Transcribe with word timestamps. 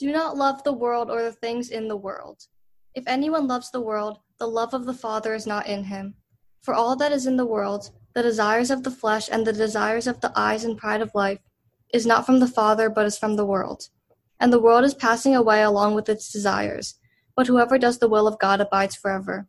Do 0.00 0.10
not 0.10 0.34
love 0.34 0.64
the 0.64 0.72
world 0.72 1.10
or 1.10 1.22
the 1.22 1.30
things 1.30 1.68
in 1.68 1.86
the 1.86 1.94
world. 1.94 2.46
If 2.94 3.04
anyone 3.06 3.46
loves 3.46 3.70
the 3.70 3.82
world, 3.82 4.20
the 4.38 4.48
love 4.48 4.72
of 4.72 4.86
the 4.86 4.94
Father 4.94 5.34
is 5.34 5.46
not 5.46 5.66
in 5.66 5.84
him. 5.84 6.14
For 6.62 6.72
all 6.72 6.96
that 6.96 7.12
is 7.12 7.26
in 7.26 7.36
the 7.36 7.44
world, 7.44 7.90
the 8.14 8.22
desires 8.22 8.70
of 8.70 8.82
the 8.82 8.90
flesh 8.90 9.28
and 9.30 9.46
the 9.46 9.52
desires 9.52 10.06
of 10.06 10.18
the 10.22 10.32
eyes 10.34 10.64
and 10.64 10.78
pride 10.78 11.02
of 11.02 11.14
life, 11.14 11.40
is 11.92 12.06
not 12.06 12.24
from 12.24 12.40
the 12.40 12.46
Father, 12.46 12.88
but 12.88 13.04
is 13.04 13.18
from 13.18 13.36
the 13.36 13.44
world. 13.44 13.90
And 14.40 14.50
the 14.50 14.58
world 14.58 14.86
is 14.86 14.94
passing 14.94 15.36
away 15.36 15.60
along 15.60 15.96
with 15.96 16.08
its 16.08 16.32
desires, 16.32 16.94
but 17.36 17.46
whoever 17.46 17.76
does 17.76 17.98
the 17.98 18.08
will 18.08 18.26
of 18.26 18.38
God 18.38 18.62
abides 18.62 18.96
forever. 18.96 19.48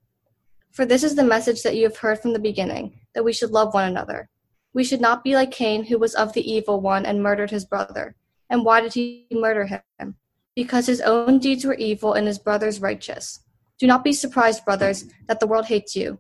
For 0.74 0.86
this 0.86 1.06
is 1.06 1.16
the 1.16 1.24
message 1.24 1.64
that 1.64 1.78
you 1.78 1.84
have 1.84 1.96
heard 1.96 2.20
from 2.20 2.34
the 2.34 2.40
beginning, 2.40 3.00
that 3.16 3.24
we 3.24 3.32
should 3.32 3.52
love 3.52 3.74
one 3.74 3.88
another. 3.88 4.28
We 4.74 4.84
should 4.84 5.00
not 5.00 5.24
be 5.24 5.34
like 5.34 5.52
Cain, 5.52 5.86
who 5.86 5.98
was 5.98 6.14
of 6.14 6.34
the 6.34 6.52
evil 6.52 6.82
one 6.82 7.06
and 7.06 7.24
murdered 7.24 7.52
his 7.52 7.64
brother. 7.64 8.18
And 8.50 8.66
why 8.66 8.82
did 8.82 8.96
he 8.96 9.28
murder 9.32 9.66
him? 9.98 10.18
Because 10.56 10.88
his 10.88 11.02
own 11.02 11.40
deeds 11.40 11.66
were 11.66 11.76
evil 11.76 12.14
and 12.14 12.28
his 12.28 12.40
brother's 12.40 12.82
righteous. 12.82 13.40
Do 13.80 13.88
not 13.88 14.04
be 14.04 14.14
surprised, 14.14 14.66
brothers, 14.66 15.06
that 15.28 15.40
the 15.40 15.48
world 15.48 15.66
hates 15.66 15.96
you. 15.96 16.20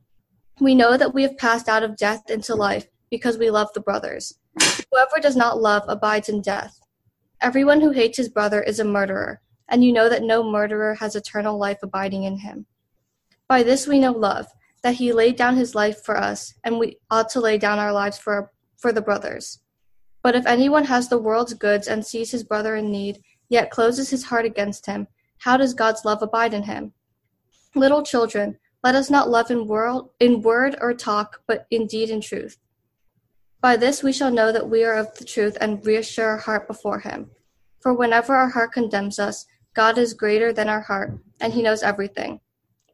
We 0.59 0.75
know 0.75 0.97
that 0.97 1.13
we 1.13 1.23
have 1.23 1.37
passed 1.37 1.67
out 1.67 1.83
of 1.83 1.97
death 1.97 2.29
into 2.29 2.55
life 2.55 2.87
because 3.09 3.37
we 3.37 3.49
love 3.49 3.69
the 3.73 3.81
brothers. 3.81 4.33
Whoever 4.91 5.19
does 5.21 5.35
not 5.35 5.61
love 5.61 5.83
abides 5.87 6.29
in 6.29 6.41
death. 6.41 6.79
Everyone 7.41 7.81
who 7.81 7.91
hates 7.91 8.17
his 8.17 8.29
brother 8.29 8.61
is 8.61 8.79
a 8.79 8.83
murderer, 8.85 9.41
and 9.67 9.83
you 9.83 9.91
know 9.91 10.09
that 10.09 10.23
no 10.23 10.43
murderer 10.43 10.95
has 10.95 11.15
eternal 11.15 11.57
life 11.57 11.79
abiding 11.81 12.23
in 12.23 12.37
him. 12.37 12.65
By 13.47 13.63
this 13.63 13.87
we 13.87 13.99
know 13.99 14.11
love, 14.11 14.47
that 14.83 14.95
he 14.95 15.13
laid 15.13 15.35
down 15.35 15.55
his 15.55 15.75
life 15.75 16.03
for 16.03 16.17
us, 16.17 16.53
and 16.63 16.79
we 16.79 16.97
ought 17.09 17.29
to 17.29 17.39
lay 17.39 17.57
down 17.57 17.79
our 17.79 17.91
lives 17.91 18.17
for, 18.17 18.51
for 18.77 18.91
the 18.91 19.01
brothers. 19.01 19.59
But 20.23 20.35
if 20.35 20.45
anyone 20.45 20.85
has 20.85 21.09
the 21.09 21.17
world's 21.17 21.53
goods 21.53 21.87
and 21.87 22.05
sees 22.05 22.31
his 22.31 22.43
brother 22.43 22.75
in 22.75 22.91
need, 22.91 23.21
yet 23.51 23.69
closes 23.69 24.09
his 24.09 24.23
heart 24.23 24.45
against 24.45 24.85
him, 24.85 25.07
how 25.39 25.57
does 25.57 25.73
God's 25.73 26.05
love 26.05 26.21
abide 26.21 26.53
in 26.53 26.63
him? 26.63 26.93
Little 27.75 28.01
children, 28.01 28.57
let 28.81 28.95
us 28.95 29.09
not 29.09 29.29
love 29.29 29.51
in, 29.51 29.67
world, 29.67 30.11
in 30.21 30.41
word 30.41 30.77
or 30.79 30.93
talk, 30.93 31.41
but 31.47 31.67
in 31.69 31.85
deed 31.85 32.09
and 32.09 32.23
truth. 32.23 32.57
By 33.59 33.75
this 33.75 34.01
we 34.01 34.13
shall 34.13 34.31
know 34.31 34.53
that 34.53 34.69
we 34.69 34.85
are 34.85 34.95
of 34.95 35.15
the 35.17 35.25
truth 35.25 35.57
and 35.59 35.85
reassure 35.85 36.29
our 36.29 36.37
heart 36.37 36.65
before 36.65 36.99
him. 36.99 37.29
For 37.81 37.93
whenever 37.93 38.35
our 38.35 38.49
heart 38.49 38.71
condemns 38.71 39.19
us, 39.19 39.45
God 39.73 39.97
is 39.97 40.13
greater 40.13 40.53
than 40.53 40.69
our 40.69 40.81
heart, 40.81 41.19
and 41.41 41.51
he 41.51 41.61
knows 41.61 41.83
everything. 41.83 42.39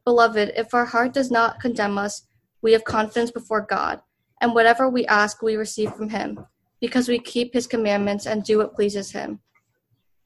Beloved, 0.04 0.52
if 0.56 0.74
our 0.74 0.86
heart 0.86 1.14
does 1.14 1.30
not 1.30 1.60
condemn 1.60 1.98
us, 1.98 2.26
we 2.62 2.72
have 2.72 2.84
confidence 2.84 3.30
before 3.30 3.60
God, 3.60 4.00
and 4.40 4.54
whatever 4.54 4.88
we 4.88 5.06
ask 5.06 5.40
we 5.40 5.54
receive 5.54 5.94
from 5.94 6.08
him, 6.08 6.46
because 6.80 7.08
we 7.08 7.20
keep 7.20 7.52
his 7.52 7.66
commandments 7.68 8.26
and 8.26 8.42
do 8.42 8.58
what 8.58 8.74
pleases 8.74 9.12
him. 9.12 9.40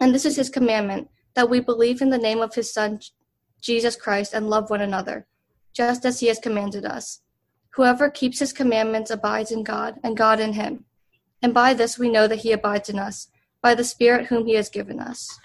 And 0.03 0.13
this 0.13 0.25
is 0.25 0.35
his 0.35 0.51
commandment 0.51 1.09
that 1.37 1.49
we 1.49 1.61
believe 1.61 2.03
in 2.03 2.11
the 2.11 2.19
name 2.19 2.41
of 2.41 2.57
his 2.57 2.75
Son, 2.75 2.99
Jesus 3.61 3.95
Christ, 3.95 4.35
and 4.35 4.51
love 4.51 4.69
one 4.69 4.81
another, 4.81 5.29
just 5.73 6.05
as 6.05 6.19
he 6.19 6.27
has 6.27 6.41
commanded 6.41 6.85
us. 6.85 7.21
Whoever 7.75 8.11
keeps 8.11 8.41
his 8.41 8.53
commandments 8.53 9.13
abides 9.13 9.53
in 9.53 9.63
God, 9.63 10.01
and 10.03 10.17
God 10.17 10.41
in 10.41 10.55
him. 10.55 10.87
And 11.41 11.55
by 11.55 11.73
this 11.73 12.01
we 12.01 12.11
know 12.11 12.27
that 12.27 12.41
he 12.41 12.51
abides 12.51 12.89
in 12.89 12.99
us, 12.99 13.29
by 13.63 13.77
the 13.77 13.85
Spirit 13.85 14.27
whom 14.27 14.45
he 14.45 14.55
has 14.55 14.69
given 14.69 14.99
us. 14.99 15.39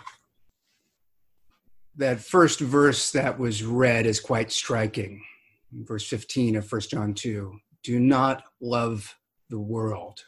That 1.96 2.20
first 2.20 2.60
verse 2.60 3.12
that 3.12 3.38
was 3.38 3.64
read 3.64 4.08
is 4.08 4.20
quite 4.20 4.52
striking. 4.52 5.24
Verse 5.72 6.08
15 6.08 6.56
of 6.56 6.72
1 6.72 6.82
John 6.82 7.14
2 7.14 7.60
Do 7.84 8.00
not 8.00 8.42
love 8.60 9.16
the 9.52 9.60
world. 9.60 10.24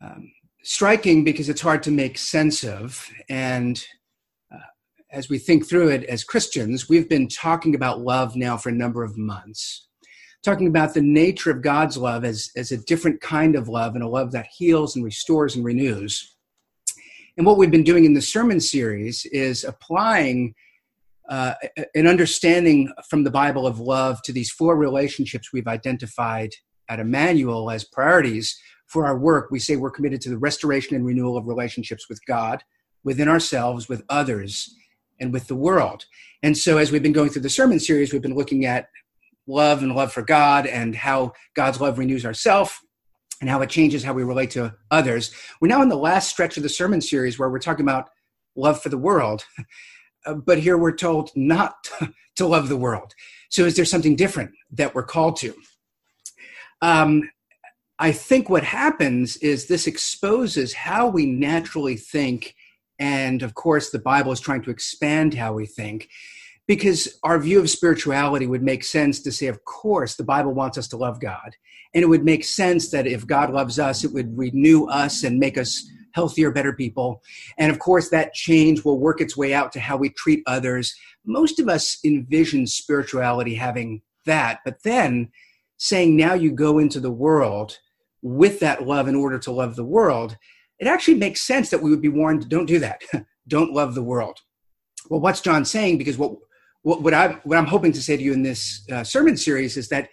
Um, 0.00 0.32
striking 0.66 1.22
because 1.22 1.48
it's 1.48 1.60
hard 1.60 1.80
to 1.80 1.92
make 1.92 2.18
sense 2.18 2.64
of. 2.64 3.08
And 3.28 3.82
uh, 4.52 4.58
as 5.12 5.28
we 5.28 5.38
think 5.38 5.68
through 5.68 5.90
it 5.90 6.02
as 6.04 6.24
Christians, 6.24 6.88
we've 6.88 7.08
been 7.08 7.28
talking 7.28 7.76
about 7.76 8.00
love 8.00 8.34
now 8.34 8.56
for 8.56 8.70
a 8.70 8.74
number 8.74 9.04
of 9.04 9.16
months, 9.16 9.86
talking 10.42 10.66
about 10.66 10.92
the 10.92 11.02
nature 11.02 11.52
of 11.52 11.62
God's 11.62 11.96
love 11.96 12.24
as, 12.24 12.50
as 12.56 12.72
a 12.72 12.78
different 12.78 13.20
kind 13.20 13.54
of 13.54 13.68
love 13.68 13.94
and 13.94 14.02
a 14.02 14.08
love 14.08 14.32
that 14.32 14.48
heals 14.56 14.96
and 14.96 15.04
restores 15.04 15.54
and 15.54 15.64
renews. 15.64 16.34
And 17.36 17.46
what 17.46 17.58
we've 17.58 17.70
been 17.70 17.84
doing 17.84 18.04
in 18.04 18.14
the 18.14 18.20
sermon 18.20 18.58
series 18.58 19.24
is 19.26 19.62
applying 19.62 20.52
uh, 21.28 21.54
an 21.94 22.08
understanding 22.08 22.92
from 23.08 23.22
the 23.22 23.30
Bible 23.30 23.68
of 23.68 23.78
love 23.78 24.20
to 24.22 24.32
these 24.32 24.50
four 24.50 24.76
relationships 24.76 25.52
we've 25.52 25.68
identified 25.68 26.50
at 26.88 26.98
Emmanuel 26.98 27.70
as 27.70 27.84
priorities 27.84 28.60
for 28.86 29.06
our 29.06 29.18
work, 29.18 29.50
we 29.50 29.58
say 29.58 29.76
we're 29.76 29.90
committed 29.90 30.20
to 30.22 30.30
the 30.30 30.38
restoration 30.38 30.96
and 30.96 31.04
renewal 31.04 31.36
of 31.36 31.46
relationships 31.46 32.08
with 32.08 32.24
God, 32.26 32.62
within 33.04 33.28
ourselves, 33.28 33.88
with 33.88 34.04
others, 34.08 34.74
and 35.20 35.32
with 35.32 35.48
the 35.48 35.56
world. 35.56 36.04
And 36.42 36.56
so, 36.56 36.78
as 36.78 36.92
we've 36.92 37.02
been 37.02 37.12
going 37.12 37.30
through 37.30 37.42
the 37.42 37.50
sermon 37.50 37.80
series, 37.80 38.12
we've 38.12 38.22
been 38.22 38.36
looking 38.36 38.64
at 38.64 38.88
love 39.46 39.82
and 39.82 39.94
love 39.94 40.12
for 40.12 40.22
God 40.22 40.66
and 40.66 40.94
how 40.94 41.32
God's 41.54 41.80
love 41.80 41.98
renews 41.98 42.26
ourself 42.26 42.80
and 43.40 43.50
how 43.50 43.60
it 43.62 43.70
changes 43.70 44.02
how 44.02 44.12
we 44.12 44.24
relate 44.24 44.50
to 44.52 44.74
others. 44.90 45.32
We're 45.60 45.68
now 45.68 45.82
in 45.82 45.88
the 45.88 45.96
last 45.96 46.30
stretch 46.30 46.56
of 46.56 46.62
the 46.62 46.68
sermon 46.68 47.00
series 47.00 47.38
where 47.38 47.50
we're 47.50 47.58
talking 47.58 47.84
about 47.84 48.08
love 48.56 48.82
for 48.82 48.88
the 48.88 48.98
world. 48.98 49.44
but 50.44 50.58
here 50.58 50.76
we're 50.76 50.96
told 50.96 51.30
not 51.36 51.74
to 52.36 52.46
love 52.46 52.68
the 52.68 52.76
world. 52.76 53.14
So, 53.48 53.64
is 53.64 53.76
there 53.76 53.84
something 53.84 54.16
different 54.16 54.52
that 54.72 54.94
we're 54.94 55.04
called 55.04 55.36
to? 55.36 55.54
Um, 56.82 57.30
I 57.98 58.12
think 58.12 58.50
what 58.50 58.62
happens 58.62 59.36
is 59.38 59.66
this 59.66 59.86
exposes 59.86 60.74
how 60.74 61.08
we 61.08 61.26
naturally 61.26 61.96
think. 61.96 62.54
And 62.98 63.42
of 63.42 63.54
course, 63.54 63.90
the 63.90 63.98
Bible 63.98 64.32
is 64.32 64.40
trying 64.40 64.62
to 64.62 64.70
expand 64.70 65.34
how 65.34 65.54
we 65.54 65.66
think 65.66 66.08
because 66.66 67.18
our 67.22 67.38
view 67.38 67.60
of 67.60 67.70
spirituality 67.70 68.46
would 68.46 68.62
make 68.62 68.84
sense 68.84 69.20
to 69.20 69.32
say, 69.32 69.46
of 69.46 69.64
course, 69.64 70.16
the 70.16 70.24
Bible 70.24 70.52
wants 70.52 70.76
us 70.76 70.88
to 70.88 70.96
love 70.96 71.20
God. 71.20 71.56
And 71.94 72.02
it 72.02 72.08
would 72.08 72.24
make 72.24 72.44
sense 72.44 72.90
that 72.90 73.06
if 73.06 73.26
God 73.26 73.50
loves 73.50 73.78
us, 73.78 74.04
it 74.04 74.12
would 74.12 74.36
renew 74.36 74.86
us 74.86 75.22
and 75.22 75.38
make 75.38 75.56
us 75.56 75.88
healthier, 76.12 76.50
better 76.50 76.72
people. 76.72 77.22
And 77.56 77.70
of 77.70 77.78
course, 77.78 78.08
that 78.10 78.34
change 78.34 78.84
will 78.84 78.98
work 78.98 79.20
its 79.20 79.36
way 79.36 79.54
out 79.54 79.72
to 79.72 79.80
how 79.80 79.96
we 79.96 80.10
treat 80.10 80.42
others. 80.46 80.94
Most 81.24 81.60
of 81.60 81.68
us 81.68 81.98
envision 82.04 82.66
spirituality 82.66 83.54
having 83.54 84.02
that. 84.24 84.60
But 84.64 84.82
then 84.82 85.30
saying, 85.78 86.16
now 86.16 86.34
you 86.34 86.50
go 86.52 86.78
into 86.78 87.00
the 87.00 87.10
world 87.10 87.78
with 88.26 88.58
that 88.58 88.84
love 88.84 89.06
in 89.06 89.14
order 89.14 89.38
to 89.38 89.52
love 89.52 89.76
the 89.76 89.84
world, 89.84 90.36
it 90.80 90.88
actually 90.88 91.14
makes 91.14 91.42
sense 91.42 91.70
that 91.70 91.80
we 91.80 91.90
would 91.90 92.02
be 92.02 92.08
warned 92.08 92.48
don't 92.48 92.66
do 92.66 92.80
that. 92.80 93.00
don't 93.48 93.72
love 93.72 93.94
the 93.94 94.02
world. 94.02 94.40
Well, 95.08 95.20
what's 95.20 95.40
John 95.40 95.64
saying? 95.64 95.98
Because 95.98 96.18
what, 96.18 96.32
what, 96.82 97.02
what, 97.02 97.14
I, 97.14 97.38
what 97.44 97.56
I'm 97.56 97.66
hoping 97.66 97.92
to 97.92 98.02
say 98.02 98.16
to 98.16 98.22
you 98.22 98.32
in 98.32 98.42
this 98.42 98.84
uh, 98.90 99.04
sermon 99.04 99.36
series 99.36 99.76
is 99.76 99.88
that 99.90 100.08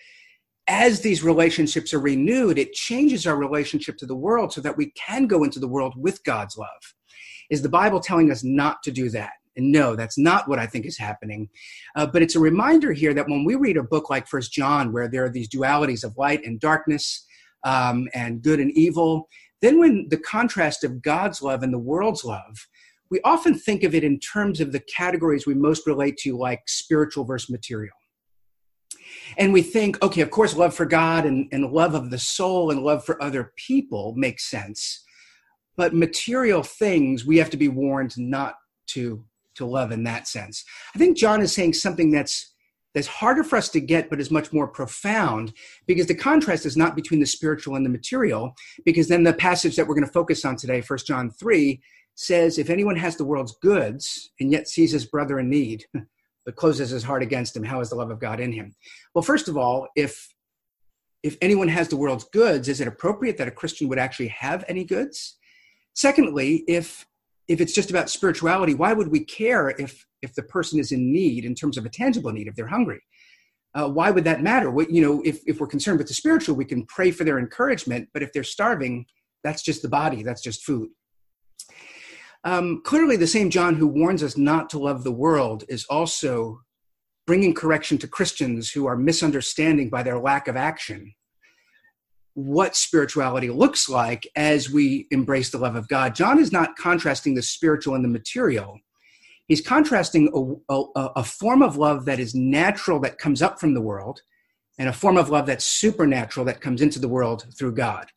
as 0.68 1.02
these 1.02 1.24
relationships 1.24 1.92
are 1.92 2.00
renewed, 2.00 2.60
it 2.60 2.74
changes 2.74 3.26
our 3.26 3.36
relationship 3.36 3.98
to 3.98 4.06
the 4.06 4.16
world 4.16 4.54
so 4.54 4.62
that 4.62 4.78
we 4.78 4.92
can 4.92 5.26
go 5.26 5.44
into 5.44 5.60
the 5.60 5.68
world 5.68 5.96
with 5.98 6.24
God's 6.24 6.56
love. 6.56 6.94
Is 7.50 7.64
the 7.64 7.70
Bible 7.70 8.00
telling 8.00 8.32
us 8.32 8.44
not 8.44 8.84
to 8.84 8.92
do 8.92 9.10
that? 9.10 9.32
And 9.58 9.72
no, 9.72 9.96
that's 9.96 10.20
not 10.20 10.48
what 10.48 10.60
I 10.60 10.68
think 10.68 10.86
is 10.86 10.98
happening. 11.00 11.50
Uh, 11.96 12.06
but 12.06 12.22
it's 12.22 12.36
a 12.36 12.40
reminder 12.40 12.94
here 12.94 13.14
that 13.16 13.28
when 13.28 13.44
we 13.44 13.56
read 13.56 13.78
a 13.78 13.84
book 13.84 14.12
like 14.12 14.28
First 14.28 14.54
John, 14.54 14.94
where 14.94 15.08
there 15.08 15.26
are 15.26 15.30
these 15.30 15.50
dualities 15.50 16.04
of 16.04 16.16
light 16.16 16.46
and 16.46 16.60
darkness, 16.60 17.26
um, 17.64 18.08
and 18.14 18.42
good 18.42 18.60
and 18.60 18.72
evil. 18.72 19.28
Then, 19.62 19.80
when 19.80 20.08
the 20.10 20.18
contrast 20.18 20.84
of 20.84 21.02
God's 21.02 21.42
love 21.42 21.64
and 21.64 21.74
the 21.74 21.80
world's 21.80 22.24
love, 22.24 22.68
we 23.10 23.22
often 23.24 23.54
think 23.58 23.84
of 23.84 23.94
it 23.94 24.04
in 24.04 24.20
terms 24.20 24.60
of 24.60 24.72
the 24.72 24.80
categories 24.82 25.46
we 25.46 25.54
most 25.54 25.86
relate 25.86 26.18
to, 26.18 26.38
like 26.38 26.62
spiritual 26.68 27.26
versus 27.26 27.50
material. 27.50 27.94
And 29.38 29.54
we 29.54 29.62
think, 29.62 30.02
okay, 30.02 30.22
of 30.22 30.32
course, 30.32 30.56
love 30.56 30.74
for 30.74 30.86
God 30.86 31.26
and, 31.26 31.48
and 31.52 31.72
love 31.72 31.94
of 31.94 32.10
the 32.10 32.18
soul 32.18 32.72
and 32.72 32.82
love 32.82 33.06
for 33.06 33.22
other 33.22 33.54
people 33.56 34.14
makes 34.16 34.50
sense. 34.50 35.04
But 35.76 35.96
material 35.96 36.64
things, 36.64 37.26
we 37.26 37.38
have 37.38 37.50
to 37.52 37.58
be 37.58 37.68
warned 37.68 38.18
not 38.18 38.56
to, 38.88 39.24
to 39.56 39.66
love 39.66 39.92
in 39.92 40.04
that 40.04 40.28
sense. 40.28 40.64
I 40.96 41.00
think 41.00 41.18
John 41.18 41.42
is 41.42 41.54
saying 41.54 41.74
something 41.74 42.12
that's 42.12 42.53
that's 42.94 43.08
harder 43.08 43.44
for 43.44 43.58
us 43.58 43.70
to 43.70 43.80
get, 43.80 44.10
but 44.10 44.20
is 44.20 44.32
much 44.32 44.54
more 44.54 44.68
profound 44.68 45.54
because 45.88 46.08
the 46.08 46.16
contrast 46.16 46.66
is 46.66 46.78
not 46.78 46.96
between 46.96 47.20
the 47.20 47.26
spiritual 47.26 47.76
and 47.76 47.86
the 47.86 47.90
material. 47.90 48.56
Because 48.86 49.08
then 49.08 49.24
the 49.24 49.34
passage 49.34 49.76
that 49.76 49.88
we're 49.88 49.96
going 49.96 50.06
to 50.06 50.14
focus 50.14 50.46
on 50.46 50.56
today, 50.56 50.82
1 50.82 51.00
John 51.06 51.32
3, 51.32 51.82
says, 52.16 52.58
If 52.58 52.70
anyone 52.70 52.96
has 52.96 53.18
the 53.18 53.26
world's 53.26 53.56
goods 53.62 54.32
and 54.40 54.52
yet 54.52 54.68
sees 54.68 54.92
his 54.92 55.06
brother 55.06 55.40
in 55.40 55.50
need, 55.50 55.86
but 56.46 56.56
closes 56.56 56.90
his 56.90 57.04
heart 57.04 57.24
against 57.24 57.56
him, 57.56 57.64
how 57.64 57.80
is 57.80 57.90
the 57.90 57.96
love 57.96 58.12
of 58.12 58.20
God 58.20 58.40
in 58.40 58.52
him? 58.52 58.76
Well, 59.14 59.24
first 59.24 59.48
of 59.48 59.58
all, 59.58 59.88
if 59.96 60.30
if 61.24 61.38
anyone 61.42 61.70
has 61.70 61.88
the 61.88 61.96
world's 61.96 62.26
goods, 62.26 62.68
is 62.68 62.82
it 62.82 62.88
appropriate 62.88 63.38
that 63.38 63.48
a 63.48 63.52
Christian 63.52 63.88
would 63.88 63.98
actually 63.98 64.28
have 64.28 64.66
any 64.68 64.84
goods? 64.84 65.38
Secondly, 65.94 66.66
if 66.68 67.06
if 67.48 67.60
it's 67.62 67.74
just 67.74 67.90
about 67.90 68.10
spirituality, 68.10 68.74
why 68.74 68.94
would 68.94 69.10
we 69.10 69.24
care 69.24 69.70
if 69.70 70.06
if 70.24 70.34
the 70.34 70.42
person 70.42 70.80
is 70.80 70.92
in 70.92 71.12
need 71.12 71.46
in 71.46 71.54
terms 71.54 71.78
of 71.78 71.86
a 71.86 71.90
tangible 71.90 72.32
need, 72.32 72.48
if 72.48 72.56
they're 72.56 72.66
hungry. 72.66 73.02
Uh, 73.76 73.90
why 73.90 74.10
would 74.10 74.24
that 74.24 74.42
matter? 74.42 74.72
What, 74.72 74.90
you 74.90 75.02
know, 75.02 75.22
if, 75.26 75.42
if 75.46 75.60
we're 75.60 75.68
concerned 75.68 75.98
with 75.98 76.08
the 76.08 76.14
spiritual, 76.14 76.56
we 76.56 76.66
can 76.66 76.86
pray 76.86 77.12
for 77.12 77.24
their 77.24 77.40
encouragement, 77.40 78.08
but 78.14 78.24
if 78.24 78.32
they're 78.32 78.44
starving, 78.44 79.06
that's 79.44 79.62
just 79.62 79.82
the 79.82 79.90
body, 79.90 80.24
that's 80.24 80.42
just 80.42 80.64
food. 80.64 80.90
Um, 82.46 82.82
clearly, 82.84 83.18
the 83.18 83.28
same 83.28 83.50
John 83.50 83.76
who 83.76 83.88
warns 83.88 84.24
us 84.24 84.38
not 84.38 84.70
to 84.72 84.80
love 84.80 85.04
the 85.04 85.12
world 85.12 85.64
is 85.68 85.86
also 85.90 86.62
bringing 87.26 87.54
correction 87.54 87.98
to 88.00 88.08
Christians 88.08 88.70
who 88.70 88.86
are 88.86 88.98
misunderstanding 88.98 89.90
by 89.90 90.04
their 90.04 90.20
lack 90.20 90.48
of 90.48 90.56
action 90.56 91.14
what 92.36 92.76
spirituality 92.76 93.50
looks 93.50 93.88
like 93.88 94.28
as 94.36 94.70
we 94.70 95.08
embrace 95.12 95.52
the 95.52 95.58
love 95.58 95.76
of 95.76 95.88
God. 95.88 96.16
John 96.16 96.40
is 96.40 96.52
not 96.52 96.76
contrasting 96.78 97.36
the 97.36 97.42
spiritual 97.42 97.96
and 97.96 98.04
the 98.04 98.10
material. 98.10 98.80
He's 99.48 99.62
contrasting 99.62 100.32
a, 100.70 100.74
a, 100.74 101.10
a, 101.18 101.24
form 101.24 101.62
of 101.62 101.78
love 101.78 102.06
that 102.06 102.20
is 102.20 102.34
natural 102.34 103.00
that 103.02 103.20
comes 103.20 103.42
up 103.42 103.60
from 103.60 103.74
the 103.74 103.82
world 103.82 104.22
and 104.80 104.90
a 104.90 104.94
form 104.94 105.18
of 105.18 105.30
love 105.30 105.46
that's 105.46 105.66
supernatural 105.66 106.46
that 106.46 106.62
comes 106.62 106.82
into 106.82 106.98
the 106.98 107.10
world 107.10 107.46
through 107.58 107.76
God. 107.76 108.08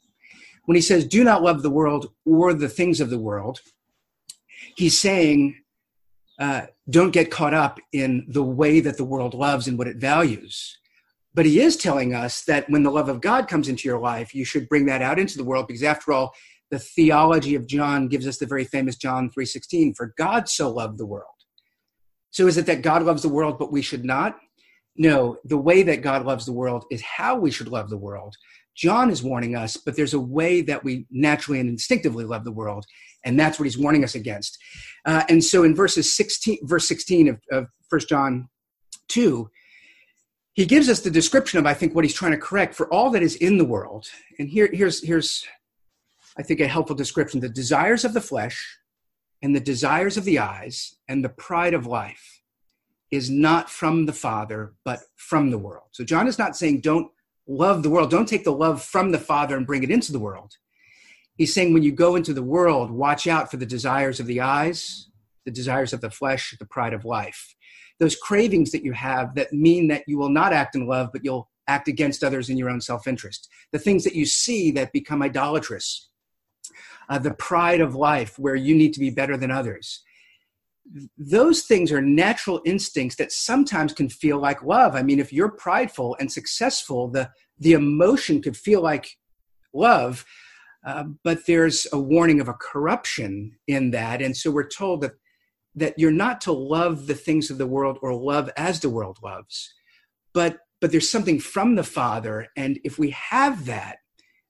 When 0.64 0.76
he 0.76 0.80
says, 0.80 1.06
do 1.06 1.22
not 1.22 1.42
love 1.42 1.62
the 1.62 1.70
world 1.70 2.12
or 2.24 2.54
the 2.54 2.68
things 2.68 3.00
of 3.00 3.10
the 3.10 3.18
world, 3.18 3.60
he's 4.76 4.98
saying, 4.98 5.56
uh, 6.38 6.66
don't 6.88 7.12
get 7.12 7.30
caught 7.30 7.54
up 7.54 7.80
in 7.92 8.26
the 8.28 8.42
way 8.42 8.80
that 8.80 8.96
the 8.96 9.04
world 9.04 9.34
loves 9.34 9.68
and 9.68 9.78
what 9.78 9.88
it 9.88 9.96
values. 9.96 10.78
But 11.37 11.44
he 11.44 11.61
is 11.61 11.77
telling 11.77 12.15
us 12.15 12.44
that 12.44 12.69
when 12.71 12.83
the 12.83 12.91
love 12.91 13.11
of 13.11 13.21
God 13.21 13.47
comes 13.47 13.69
into 13.69 13.87
your 13.87 14.00
life, 14.00 14.35
you 14.35 14.47
should 14.47 14.71
bring 14.71 14.87
that 14.87 15.03
out 15.03 15.19
into 15.19 15.37
the 15.37 15.44
world 15.44 15.67
because 15.69 15.83
after 15.83 16.11
all, 16.12 16.35
the 16.71 16.79
theology 16.79 17.55
of 17.55 17.67
John 17.67 18.09
gives 18.09 18.27
us 18.27 18.38
the 18.38 18.47
very 18.47 18.65
famous 18.65 18.97
John 18.97 19.31
3:16, 19.31 19.94
for 19.94 20.15
God 20.17 20.49
so 20.49 20.71
loved 20.71 20.97
the 20.97 21.06
world. 21.06 21.29
So 22.31 22.47
is 22.47 22.56
it 22.56 22.65
that 22.67 22.81
God 22.81 23.03
loves 23.03 23.23
the 23.23 23.29
world 23.29 23.59
but 23.59 23.71
we 23.71 23.83
should 23.83 24.05
not? 24.05 24.38
No, 24.97 25.37
the 25.44 25.59
way 25.59 25.83
that 25.83 26.00
God 26.00 26.25
loves 26.25 26.47
the 26.47 26.53
world 26.53 26.87
is 26.91 27.03
how 27.03 27.37
we 27.37 27.50
should 27.50 27.69
love 27.69 27.91
the 27.91 27.99
world. 27.99 28.35
John 28.75 29.11
is 29.11 29.23
warning 29.23 29.55
us, 29.55 29.77
but 29.77 29.94
there's 29.94 30.15
a 30.15 30.21
way 30.21 30.62
that 30.62 30.85
we 30.85 31.06
naturally 31.11 31.61
and 31.61 31.69
instinctively 31.69 32.25
love 32.25 32.44
the 32.44 32.53
world, 32.53 32.87
and 33.25 33.38
that's 33.38 33.59
what 33.59 33.65
he's 33.65 33.79
warning 33.79 34.05
us 34.05 34.15
against. 34.15 34.59
Uh, 35.05 35.23
and 35.29 35.44
so 35.44 35.65
in 35.65 35.75
verses 35.75 36.17
16, 36.17 36.59
verse 36.62 36.88
16 36.88 37.29
of, 37.29 37.41
of 37.53 37.67
1 37.91 38.00
John 38.09 38.49
2, 39.09 39.50
he 40.56 40.64
gives 40.64 40.88
us 40.88 41.00
the 41.00 41.11
description 41.11 41.58
of, 41.58 41.67
I 41.67 41.75
think, 41.75 41.94
what 41.94 42.05
he's 42.05 42.14
trying 42.14 42.32
to 42.32 42.38
correct 42.38 42.75
for 42.75 42.93
all 42.93 43.11
that 43.11 43.23
is 43.23 43.37
in 43.37 43.58
the 43.58 43.64
world. 43.64 44.08
And 44.38 44.49
here, 44.49 44.70
here's, 44.73 45.05
here's, 45.05 45.47
I 46.38 46.43
think, 46.43 46.61
a 46.61 46.67
helpful 46.67 46.97
description 46.97 47.41
the 47.41 47.49
desires 47.50 48.06
of 48.06 48.14
the 48.14 48.23
flesh 48.23 48.79
and 49.43 49.55
the 49.55 49.61
desires 49.61 50.17
of 50.17 50.25
the 50.25 50.38
eyes 50.38 50.97
and 51.08 51.23
the 51.23 51.29
pride 51.29 51.75
of 51.75 51.87
life 51.87 52.41
is 53.11 53.29
not 53.29 53.69
from 53.69 54.06
the 54.06 54.14
Father, 54.14 54.73
but 54.82 55.00
from 55.14 55.50
the 55.50 55.58
world. 55.58 55.88
So 55.93 56.05
John 56.05 56.26
is 56.26 56.38
not 56.38 56.56
saying 56.56 56.81
don't 56.81 57.12
love 57.47 57.82
the 57.82 57.91
world, 57.91 58.11
don't 58.11 58.29
take 58.29 58.44
the 58.44 58.50
love 58.50 58.82
from 58.82 59.12
the 59.12 59.19
Father 59.19 59.59
and 59.59 59.67
bring 59.67 59.82
it 59.82 59.91
into 59.91 60.11
the 60.11 60.19
world. 60.19 60.55
He's 61.37 61.52
saying 61.52 61.75
when 61.75 61.82
you 61.82 61.93
go 61.93 62.17
into 62.17 62.32
the 62.32 62.43
world, 62.43 62.91
watch 62.91 63.26
out 63.26 63.50
for 63.50 63.59
the 63.59 63.67
desires 63.67 64.20
of 64.20 64.26
the 64.26 64.41
eyes, 64.41 65.11
the 65.44 65.50
desires 65.50 65.93
of 65.93 66.00
the 66.00 66.11
flesh, 66.11 66.56
the 66.59 66.64
pride 66.64 66.94
of 66.94 67.05
life 67.05 67.56
those 67.98 68.16
cravings 68.16 68.72
that 68.72 68.84
you 68.84 68.93
have 68.93 69.34
that 69.34 69.52
mean 69.52 69.88
that 69.88 70.04
you 70.06 70.19
will 70.19 70.28
not 70.28 70.52
act 70.52 70.75
in 70.75 70.87
love, 70.87 71.10
but 71.12 71.25
you'll 71.25 71.48
act 71.69 71.88
against 71.88 72.22
others 72.22 72.48
in 72.48 72.56
your 72.56 72.70
own 72.70 72.81
self 72.81 73.06
interest. 73.06 73.48
The 73.72 73.78
things 73.78 74.04
that 74.04 74.14
you 74.14 74.26
see 74.26 74.70
that 74.72 74.93
become 74.93 75.22
idolatrous. 75.22 76.10
Uh, 77.08 77.19
the 77.19 77.34
pride 77.34 77.81
of 77.81 77.94
life, 77.94 78.37
where 78.37 78.56
you 78.56 78.75
need 78.75 78.93
to 78.93 79.00
be 79.00 79.10
better 79.10 79.37
than 79.37 79.50
others. 79.50 80.02
Those 81.16 81.62
things 81.62 81.93
are 81.93 82.02
natural 82.02 82.60
instincts 82.64 83.16
that 83.16 83.31
sometimes 83.31 83.93
can 83.93 84.08
feel 84.08 84.38
like 84.38 84.64
love. 84.64 84.96
I 84.96 85.02
mean, 85.02 85.20
if 85.20 85.32
you're 85.32 85.50
prideful 85.50 86.16
and 86.19 86.31
successful, 86.31 87.06
the, 87.08 87.31
the 87.60 87.75
emotion 87.75 88.42
could 88.42 88.56
feel 88.56 88.82
like 88.82 89.08
love, 89.72 90.25
uh, 90.84 91.04
but 91.22 91.46
there's 91.46 91.87
a 91.92 91.99
warning 91.99 92.40
of 92.40 92.49
a 92.49 92.54
corruption 92.54 93.56
in 93.69 93.92
that. 93.92 94.20
And 94.20 94.37
so 94.37 94.50
we're 94.50 94.69
told 94.69 95.02
that 95.02 95.12
that 95.76 95.99
you're 95.99 96.11
not 96.11 96.40
to 96.40 96.52
love 96.52 97.06
the 97.06 97.14
things 97.14 97.50
of 97.50 97.58
the 97.58 97.67
world 97.67 97.99
or 98.02 98.14
love 98.14 98.50
as 98.56 98.81
the 98.81 98.90
world 98.90 99.19
loves 99.23 99.75
but 100.34 100.58
but 100.81 100.93
there's 100.93 101.08
something 101.08 101.40
from 101.40 101.75
the 101.75 101.82
father. 101.82 102.49
And 102.55 102.78
if 102.84 102.99
we 102.99 103.11
have 103.11 103.64
that 103.67 103.99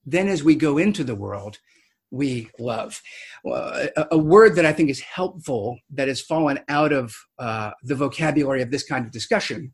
then 0.06 0.28
as 0.28 0.44
we 0.44 0.54
go 0.54 0.78
into 0.78 1.04
the 1.04 1.14
world 1.14 1.58
we 2.12 2.48
love. 2.60 3.02
A, 3.44 4.06
a 4.12 4.18
word 4.18 4.54
that 4.54 4.64
i 4.64 4.72
think 4.72 4.88
is 4.90 5.00
helpful 5.00 5.78
that 5.90 6.08
has 6.08 6.20
fallen 6.20 6.60
out 6.68 6.92
of 6.92 7.14
uh, 7.38 7.72
the 7.82 7.96
vocabulary 7.96 8.62
of 8.62 8.70
this 8.70 8.84
kind 8.84 9.04
of 9.04 9.12
discussion 9.12 9.72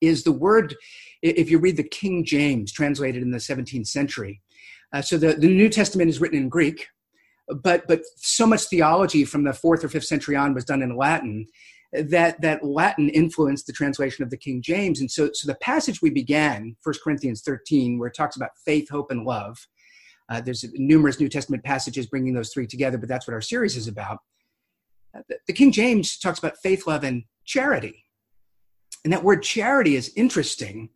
is 0.00 0.24
the 0.24 0.32
word 0.32 0.74
if 1.20 1.50
you 1.50 1.58
read 1.58 1.76
the 1.76 1.82
king 2.00 2.24
james 2.24 2.72
translated 2.72 3.22
in 3.22 3.30
the 3.30 3.38
17th 3.38 3.86
century 3.86 4.40
uh, 4.94 5.02
so 5.02 5.16
the, 5.18 5.34
the 5.34 5.46
new 5.46 5.68
testament 5.68 6.08
is 6.08 6.20
written 6.20 6.38
in 6.38 6.48
greek 6.48 6.86
but 7.62 7.86
but 7.88 8.02
so 8.16 8.46
much 8.46 8.62
theology 8.64 9.24
from 9.24 9.44
the 9.44 9.52
fourth 9.52 9.84
or 9.84 9.88
fifth 9.88 10.04
century 10.04 10.36
on 10.36 10.54
was 10.54 10.64
done 10.64 10.82
in 10.82 10.96
Latin 10.96 11.46
that 11.92 12.40
that 12.40 12.64
Latin 12.64 13.08
influenced 13.10 13.66
the 13.66 13.72
translation 13.72 14.24
of 14.24 14.30
the 14.30 14.36
King 14.36 14.62
James. 14.62 15.00
And 15.00 15.10
so 15.10 15.30
so 15.32 15.46
the 15.46 15.56
passage 15.56 16.00
we 16.00 16.10
began, 16.10 16.76
1 16.82 16.94
Corinthians 17.04 17.42
13, 17.42 17.98
where 17.98 18.08
it 18.08 18.16
talks 18.16 18.36
about 18.36 18.50
faith, 18.64 18.88
hope, 18.90 19.10
and 19.10 19.24
love. 19.24 19.58
Uh, 20.30 20.40
there's 20.40 20.64
numerous 20.74 21.20
New 21.20 21.28
Testament 21.28 21.62
passages 21.64 22.06
bringing 22.06 22.32
those 22.32 22.52
three 22.52 22.66
together, 22.66 22.96
but 22.96 23.08
that's 23.08 23.26
what 23.26 23.34
our 23.34 23.40
series 23.42 23.76
is 23.76 23.88
about. 23.88 24.18
Uh, 25.14 25.20
the, 25.28 25.36
the 25.48 25.52
King 25.52 25.72
James 25.72 26.18
talks 26.18 26.38
about 26.38 26.56
faith, 26.62 26.86
love, 26.86 27.04
and 27.04 27.24
charity. 27.44 28.06
And 29.04 29.12
that 29.12 29.24
word 29.24 29.42
charity 29.42 29.96
is 29.96 30.12
interesting. 30.16 30.88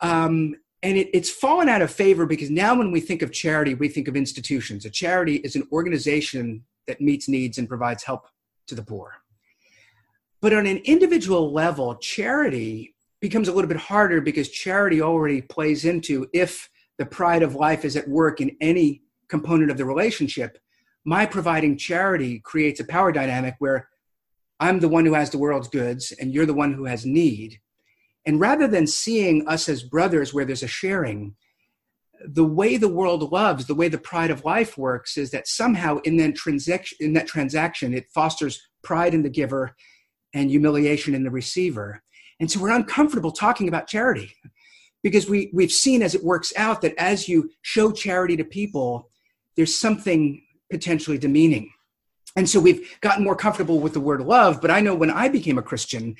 Um, 0.00 0.56
and 0.84 0.98
it, 0.98 1.10
it's 1.12 1.30
fallen 1.30 1.68
out 1.68 1.82
of 1.82 1.90
favor 1.90 2.26
because 2.26 2.50
now 2.50 2.76
when 2.76 2.92
we 2.92 3.00
think 3.00 3.22
of 3.22 3.32
charity 3.32 3.74
we 3.74 3.88
think 3.88 4.06
of 4.06 4.16
institutions. 4.16 4.84
A 4.84 4.90
charity 4.90 5.36
is 5.36 5.56
an 5.56 5.66
organization 5.72 6.62
that 6.86 7.00
meets 7.00 7.28
needs 7.28 7.58
and 7.58 7.68
provides 7.68 8.04
help 8.04 8.28
to 8.68 8.74
the 8.74 8.82
poor. 8.82 9.14
But 10.40 10.52
on 10.52 10.66
an 10.66 10.76
individual 10.84 11.52
level 11.52 11.96
charity 11.96 12.94
becomes 13.20 13.48
a 13.48 13.52
little 13.52 13.68
bit 13.68 13.78
harder 13.78 14.20
because 14.20 14.50
charity 14.50 15.00
already 15.00 15.40
plays 15.40 15.86
into 15.86 16.28
if 16.34 16.68
the 16.98 17.06
pride 17.06 17.42
of 17.42 17.54
life 17.54 17.84
is 17.84 17.96
at 17.96 18.06
work 18.06 18.40
in 18.40 18.56
any 18.60 19.02
component 19.28 19.70
of 19.70 19.78
the 19.78 19.84
relationship 19.84 20.58
my 21.04 21.26
providing 21.26 21.76
charity 21.76 22.40
creates 22.40 22.80
a 22.80 22.84
power 22.84 23.12
dynamic 23.12 23.54
where 23.58 23.88
i'm 24.60 24.80
the 24.80 24.88
one 24.88 25.04
who 25.04 25.14
has 25.14 25.30
the 25.30 25.38
world's 25.38 25.68
goods 25.68 26.12
and 26.12 26.32
you're 26.32 26.46
the 26.46 26.54
one 26.54 26.72
who 26.72 26.84
has 26.84 27.06
need 27.06 27.58
and 28.26 28.40
rather 28.40 28.66
than 28.66 28.86
seeing 28.86 29.46
us 29.46 29.68
as 29.68 29.82
brothers 29.82 30.32
where 30.32 30.44
there's 30.44 30.62
a 30.62 30.68
sharing, 30.68 31.36
the 32.26 32.44
way 32.44 32.76
the 32.76 32.88
world 32.88 33.30
loves, 33.32 33.66
the 33.66 33.74
way 33.74 33.88
the 33.88 33.98
pride 33.98 34.30
of 34.30 34.44
life 34.44 34.78
works 34.78 35.16
is 35.18 35.30
that 35.32 35.46
somehow 35.46 35.98
in 36.04 36.16
that, 36.16 36.34
transaction, 36.34 36.96
in 37.00 37.12
that 37.14 37.26
transaction, 37.26 37.92
it 37.92 38.08
fosters 38.14 38.60
pride 38.82 39.14
in 39.14 39.22
the 39.22 39.28
giver 39.28 39.74
and 40.32 40.50
humiliation 40.50 41.14
in 41.14 41.22
the 41.22 41.30
receiver. 41.30 42.02
And 42.40 42.50
so 42.50 42.60
we're 42.60 42.74
uncomfortable 42.74 43.30
talking 43.30 43.68
about 43.68 43.88
charity 43.88 44.34
because 45.02 45.28
we, 45.28 45.50
we've 45.52 45.72
seen 45.72 46.02
as 46.02 46.14
it 46.14 46.24
works 46.24 46.52
out 46.56 46.80
that 46.80 46.94
as 46.96 47.28
you 47.28 47.50
show 47.62 47.92
charity 47.92 48.36
to 48.36 48.44
people, 48.44 49.10
there's 49.56 49.78
something 49.78 50.42
potentially 50.70 51.18
demeaning. 51.18 51.70
And 52.36 52.48
so 52.48 52.58
we've 52.58 52.98
gotten 53.00 53.22
more 53.22 53.36
comfortable 53.36 53.78
with 53.78 53.92
the 53.92 54.00
word 54.00 54.22
love. 54.22 54.60
But 54.60 54.70
I 54.70 54.80
know 54.80 54.94
when 54.94 55.10
I 55.10 55.28
became 55.28 55.58
a 55.58 55.62
Christian, 55.62 56.16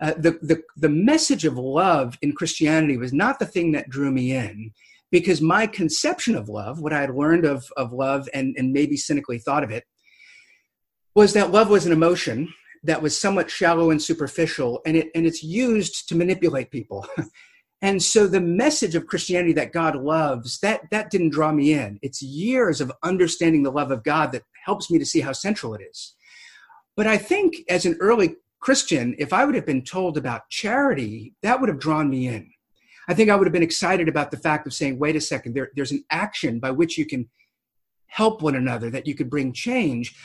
uh, 0.00 0.14
the, 0.16 0.32
the, 0.42 0.62
the 0.76 0.88
message 0.88 1.44
of 1.44 1.56
love 1.56 2.18
in 2.22 2.32
Christianity 2.32 2.96
was 2.96 3.12
not 3.12 3.38
the 3.38 3.46
thing 3.46 3.72
that 3.72 3.88
drew 3.88 4.10
me 4.10 4.32
in 4.32 4.72
because 5.10 5.40
my 5.40 5.66
conception 5.66 6.34
of 6.34 6.48
love, 6.48 6.80
what 6.80 6.92
I 6.92 7.00
had 7.00 7.14
learned 7.14 7.44
of, 7.44 7.66
of 7.76 7.92
love 7.92 8.28
and, 8.34 8.54
and 8.58 8.72
maybe 8.72 8.96
cynically 8.96 9.38
thought 9.38 9.64
of 9.64 9.70
it, 9.70 9.84
was 11.14 11.32
that 11.32 11.50
love 11.50 11.70
was 11.70 11.86
an 11.86 11.92
emotion 11.92 12.52
that 12.82 13.00
was 13.00 13.18
somewhat 13.18 13.50
shallow 13.50 13.90
and 13.90 14.02
superficial 14.02 14.82
and, 14.84 14.96
it, 14.96 15.08
and 15.14 15.26
it's 15.26 15.42
used 15.42 16.08
to 16.08 16.14
manipulate 16.14 16.70
people. 16.70 17.06
and 17.82 18.02
so 18.02 18.26
the 18.26 18.40
message 18.40 18.94
of 18.94 19.06
Christianity 19.06 19.52
that 19.54 19.72
God 19.72 19.96
loves, 19.96 20.58
that, 20.60 20.82
that 20.90 21.10
didn't 21.10 21.30
draw 21.30 21.52
me 21.52 21.72
in. 21.72 21.98
It's 22.02 22.20
years 22.20 22.80
of 22.80 22.92
understanding 23.02 23.62
the 23.62 23.72
love 23.72 23.90
of 23.90 24.04
God 24.04 24.32
that 24.32 24.42
helps 24.64 24.90
me 24.90 24.98
to 24.98 25.06
see 25.06 25.20
how 25.20 25.32
central 25.32 25.74
it 25.74 25.80
is. 25.80 26.14
But 26.96 27.06
I 27.06 27.16
think 27.16 27.56
as 27.68 27.86
an 27.86 27.96
early 28.00 28.36
Christian, 28.66 29.14
if 29.16 29.32
I 29.32 29.44
would 29.44 29.54
have 29.54 29.64
been 29.64 29.84
told 29.84 30.18
about 30.18 30.50
charity, 30.50 31.34
that 31.42 31.60
would 31.60 31.68
have 31.68 31.78
drawn 31.78 32.10
me 32.10 32.26
in. 32.26 32.50
I 33.06 33.14
think 33.14 33.30
I 33.30 33.36
would 33.36 33.46
have 33.46 33.52
been 33.52 33.62
excited 33.62 34.08
about 34.08 34.32
the 34.32 34.38
fact 34.38 34.66
of 34.66 34.74
saying, 34.74 34.98
wait 34.98 35.14
a 35.14 35.20
second, 35.20 35.54
there, 35.54 35.70
there's 35.76 35.92
an 35.92 36.04
action 36.10 36.58
by 36.58 36.72
which 36.72 36.98
you 36.98 37.06
can 37.06 37.28
help 38.08 38.42
one 38.42 38.56
another, 38.56 38.90
that 38.90 39.06
you 39.06 39.14
could 39.14 39.30
bring 39.30 39.52
change. 39.52 40.16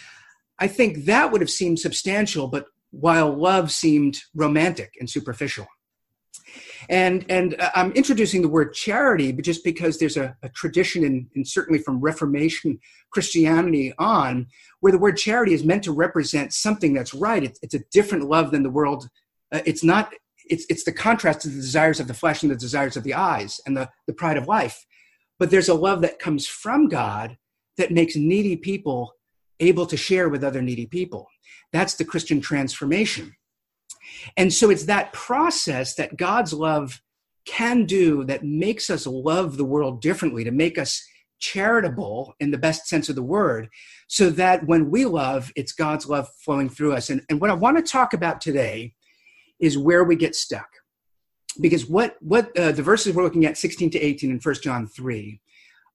I 0.57 0.67
think 0.67 1.05
that 1.05 1.31
would 1.31 1.41
have 1.41 1.51
seemed 1.51 1.77
substantial, 1.77 2.47
but 2.47 2.65
while 2.89 3.31
love 3.31 3.69
seemed 3.69 4.17
romantic 4.33 4.95
and 4.99 5.07
superficial. 5.07 5.67
And, 6.89 7.25
and 7.29 7.59
uh, 7.59 7.71
I'm 7.75 7.91
introducing 7.93 8.41
the 8.41 8.49
word 8.49 8.73
charity 8.73 9.31
but 9.31 9.45
just 9.45 9.63
because 9.63 9.97
there's 9.97 10.17
a, 10.17 10.35
a 10.43 10.49
tradition, 10.49 11.03
in, 11.03 11.27
and 11.35 11.47
certainly 11.47 11.79
from 11.79 11.99
Reformation 11.99 12.79
Christianity 13.11 13.93
on, 13.97 14.47
where 14.79 14.91
the 14.91 14.97
word 14.97 15.17
charity 15.17 15.53
is 15.53 15.63
meant 15.63 15.83
to 15.83 15.91
represent 15.91 16.53
something 16.53 16.93
that's 16.93 17.13
right. 17.13 17.43
It's, 17.43 17.59
it's 17.61 17.75
a 17.75 17.83
different 17.91 18.29
love 18.29 18.51
than 18.51 18.63
the 18.63 18.69
world. 18.69 19.09
Uh, 19.51 19.61
it's 19.65 19.83
not. 19.83 20.13
It's 20.49 20.65
it's 20.69 20.83
the 20.83 20.91
contrast 20.91 21.41
to 21.41 21.49
the 21.49 21.55
desires 21.55 21.99
of 21.99 22.07
the 22.07 22.13
flesh 22.13 22.41
and 22.41 22.51
the 22.51 22.55
desires 22.55 22.97
of 22.97 23.03
the 23.03 23.13
eyes 23.13 23.61
and 23.65 23.77
the, 23.77 23.89
the 24.07 24.13
pride 24.13 24.37
of 24.37 24.47
life. 24.47 24.85
But 25.39 25.49
there's 25.49 25.69
a 25.69 25.73
love 25.73 26.01
that 26.01 26.19
comes 26.19 26.47
from 26.47 26.87
God 26.87 27.37
that 27.77 27.91
makes 27.91 28.15
needy 28.15 28.55
people 28.57 29.13
able 29.59 29.85
to 29.85 29.95
share 29.95 30.29
with 30.29 30.43
other 30.43 30.61
needy 30.61 30.85
people. 30.85 31.27
That's 31.71 31.95
the 31.95 32.05
Christian 32.05 32.41
transformation. 32.41 33.35
And 34.37 34.53
so 34.53 34.69
it's 34.69 34.85
that 34.85 35.13
process 35.13 35.95
that 35.95 36.17
God's 36.17 36.53
love 36.53 37.01
can 37.45 37.85
do 37.85 38.23
that 38.25 38.43
makes 38.43 38.89
us 38.89 39.07
love 39.07 39.57
the 39.57 39.65
world 39.65 40.01
differently, 40.01 40.43
to 40.43 40.51
make 40.51 40.77
us 40.77 41.03
charitable 41.39 42.35
in 42.39 42.51
the 42.51 42.57
best 42.57 42.87
sense 42.87 43.09
of 43.09 43.15
the 43.15 43.23
word, 43.23 43.67
so 44.07 44.29
that 44.29 44.65
when 44.67 44.91
we 44.91 45.05
love, 45.05 45.51
it's 45.55 45.71
God's 45.71 46.07
love 46.07 46.29
flowing 46.43 46.69
through 46.69 46.93
us. 46.93 47.09
And, 47.09 47.21
and 47.29 47.41
what 47.41 47.49
I 47.49 47.53
want 47.53 47.77
to 47.77 47.83
talk 47.83 48.13
about 48.13 48.41
today 48.41 48.93
is 49.59 49.77
where 49.77 50.03
we 50.03 50.15
get 50.15 50.35
stuck. 50.35 50.69
Because 51.59 51.87
what, 51.87 52.15
what 52.21 52.57
uh, 52.57 52.71
the 52.71 52.83
verses 52.83 53.13
we're 53.13 53.23
looking 53.23 53.45
at, 53.45 53.57
16 53.57 53.89
to 53.91 53.99
18 53.99 54.31
in 54.31 54.39
1 54.39 54.55
John 54.63 54.87
3, 54.87 55.41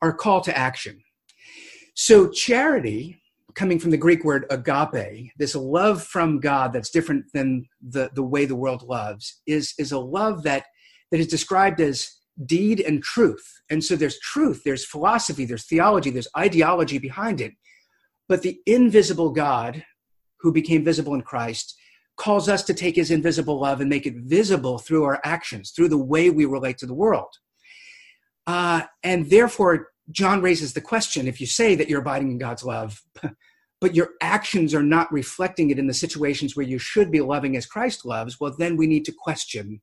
are 0.03 0.13
call 0.13 0.41
to 0.43 0.57
action. 0.57 1.03
So 1.95 2.29
charity 2.29 3.21
coming 3.57 3.79
from 3.79 3.91
the 3.91 3.97
Greek 3.97 4.23
word 4.23 4.45
agape, 4.51 5.33
this 5.39 5.55
love 5.55 6.03
from 6.03 6.39
God 6.41 6.73
that's 6.73 6.91
different 6.91 7.25
than 7.33 7.67
the, 7.81 8.11
the 8.15 8.23
way 8.23 8.45
the 8.45 8.55
world 8.55 8.83
loves, 8.83 9.41
is, 9.47 9.75
is 9.79 9.93
a 9.93 9.99
love 9.99 10.43
that, 10.43 10.67
that 11.11 11.21
is 11.21 11.27
described 11.27 11.81
as 11.81 12.09
deed 12.45 12.81
and 12.81 13.03
truth. 13.03 13.45
And 13.71 13.83
so 13.83 13.97
there's 13.97 14.21
truth, 14.21 14.63
there's 14.65 14.85
philosophy, 14.85 15.47
there's 15.47 15.67
theology, 15.67 16.11
there's 16.11 16.29
ideology 16.37 16.99
behind 16.99 17.41
it. 17.41 17.55
But 18.29 18.43
the 18.43 18.61
invisible 18.67 19.31
God 19.31 19.83
who 20.41 20.53
became 20.53 20.85
visible 20.85 21.15
in 21.15 21.23
Christ 21.23 21.75
calls 22.17 22.49
us 22.49 22.63
to 22.65 22.75
take 22.75 22.97
his 22.97 23.11
invisible 23.11 23.61
love 23.61 23.81
and 23.81 23.89
make 23.89 24.07
it 24.07 24.17
visible 24.17 24.79
through 24.79 25.05
our 25.05 25.21
actions, 25.25 25.71
through 25.71 25.89
the 25.89 25.99
way 25.99 26.29
we 26.29 26.45
relate 26.45 26.79
to 26.79 26.87
the 26.87 26.95
world. 26.95 27.33
Uh, 28.47 28.83
and 29.03 29.31
therefore, 29.31 29.89
John 30.11 30.41
raises 30.41 30.73
the 30.73 30.81
question 30.81 31.27
if 31.27 31.41
you 31.41 31.47
say 31.47 31.75
that 31.75 31.89
you're 31.89 32.01
abiding 32.01 32.31
in 32.31 32.39
God's 32.39 32.65
love, 32.65 33.03
but 33.81 33.95
your 33.95 34.11
actions 34.21 34.75
are 34.75 34.83
not 34.83 35.13
reflecting 35.13 35.71
it 35.71 35.79
in 35.79 35.87
the 35.87 35.95
situations 35.95 36.57
where 36.57 36.67
you 36.67 36.79
should 36.79 37.11
be 37.11 37.21
loving 37.21 37.57
as 37.57 37.67
Christ 37.67 38.07
loves, 38.07 38.41
well, 38.41 38.55
then 38.57 38.77
we 38.77 38.87
need 38.87 39.05
to 39.05 39.13
question 39.13 39.81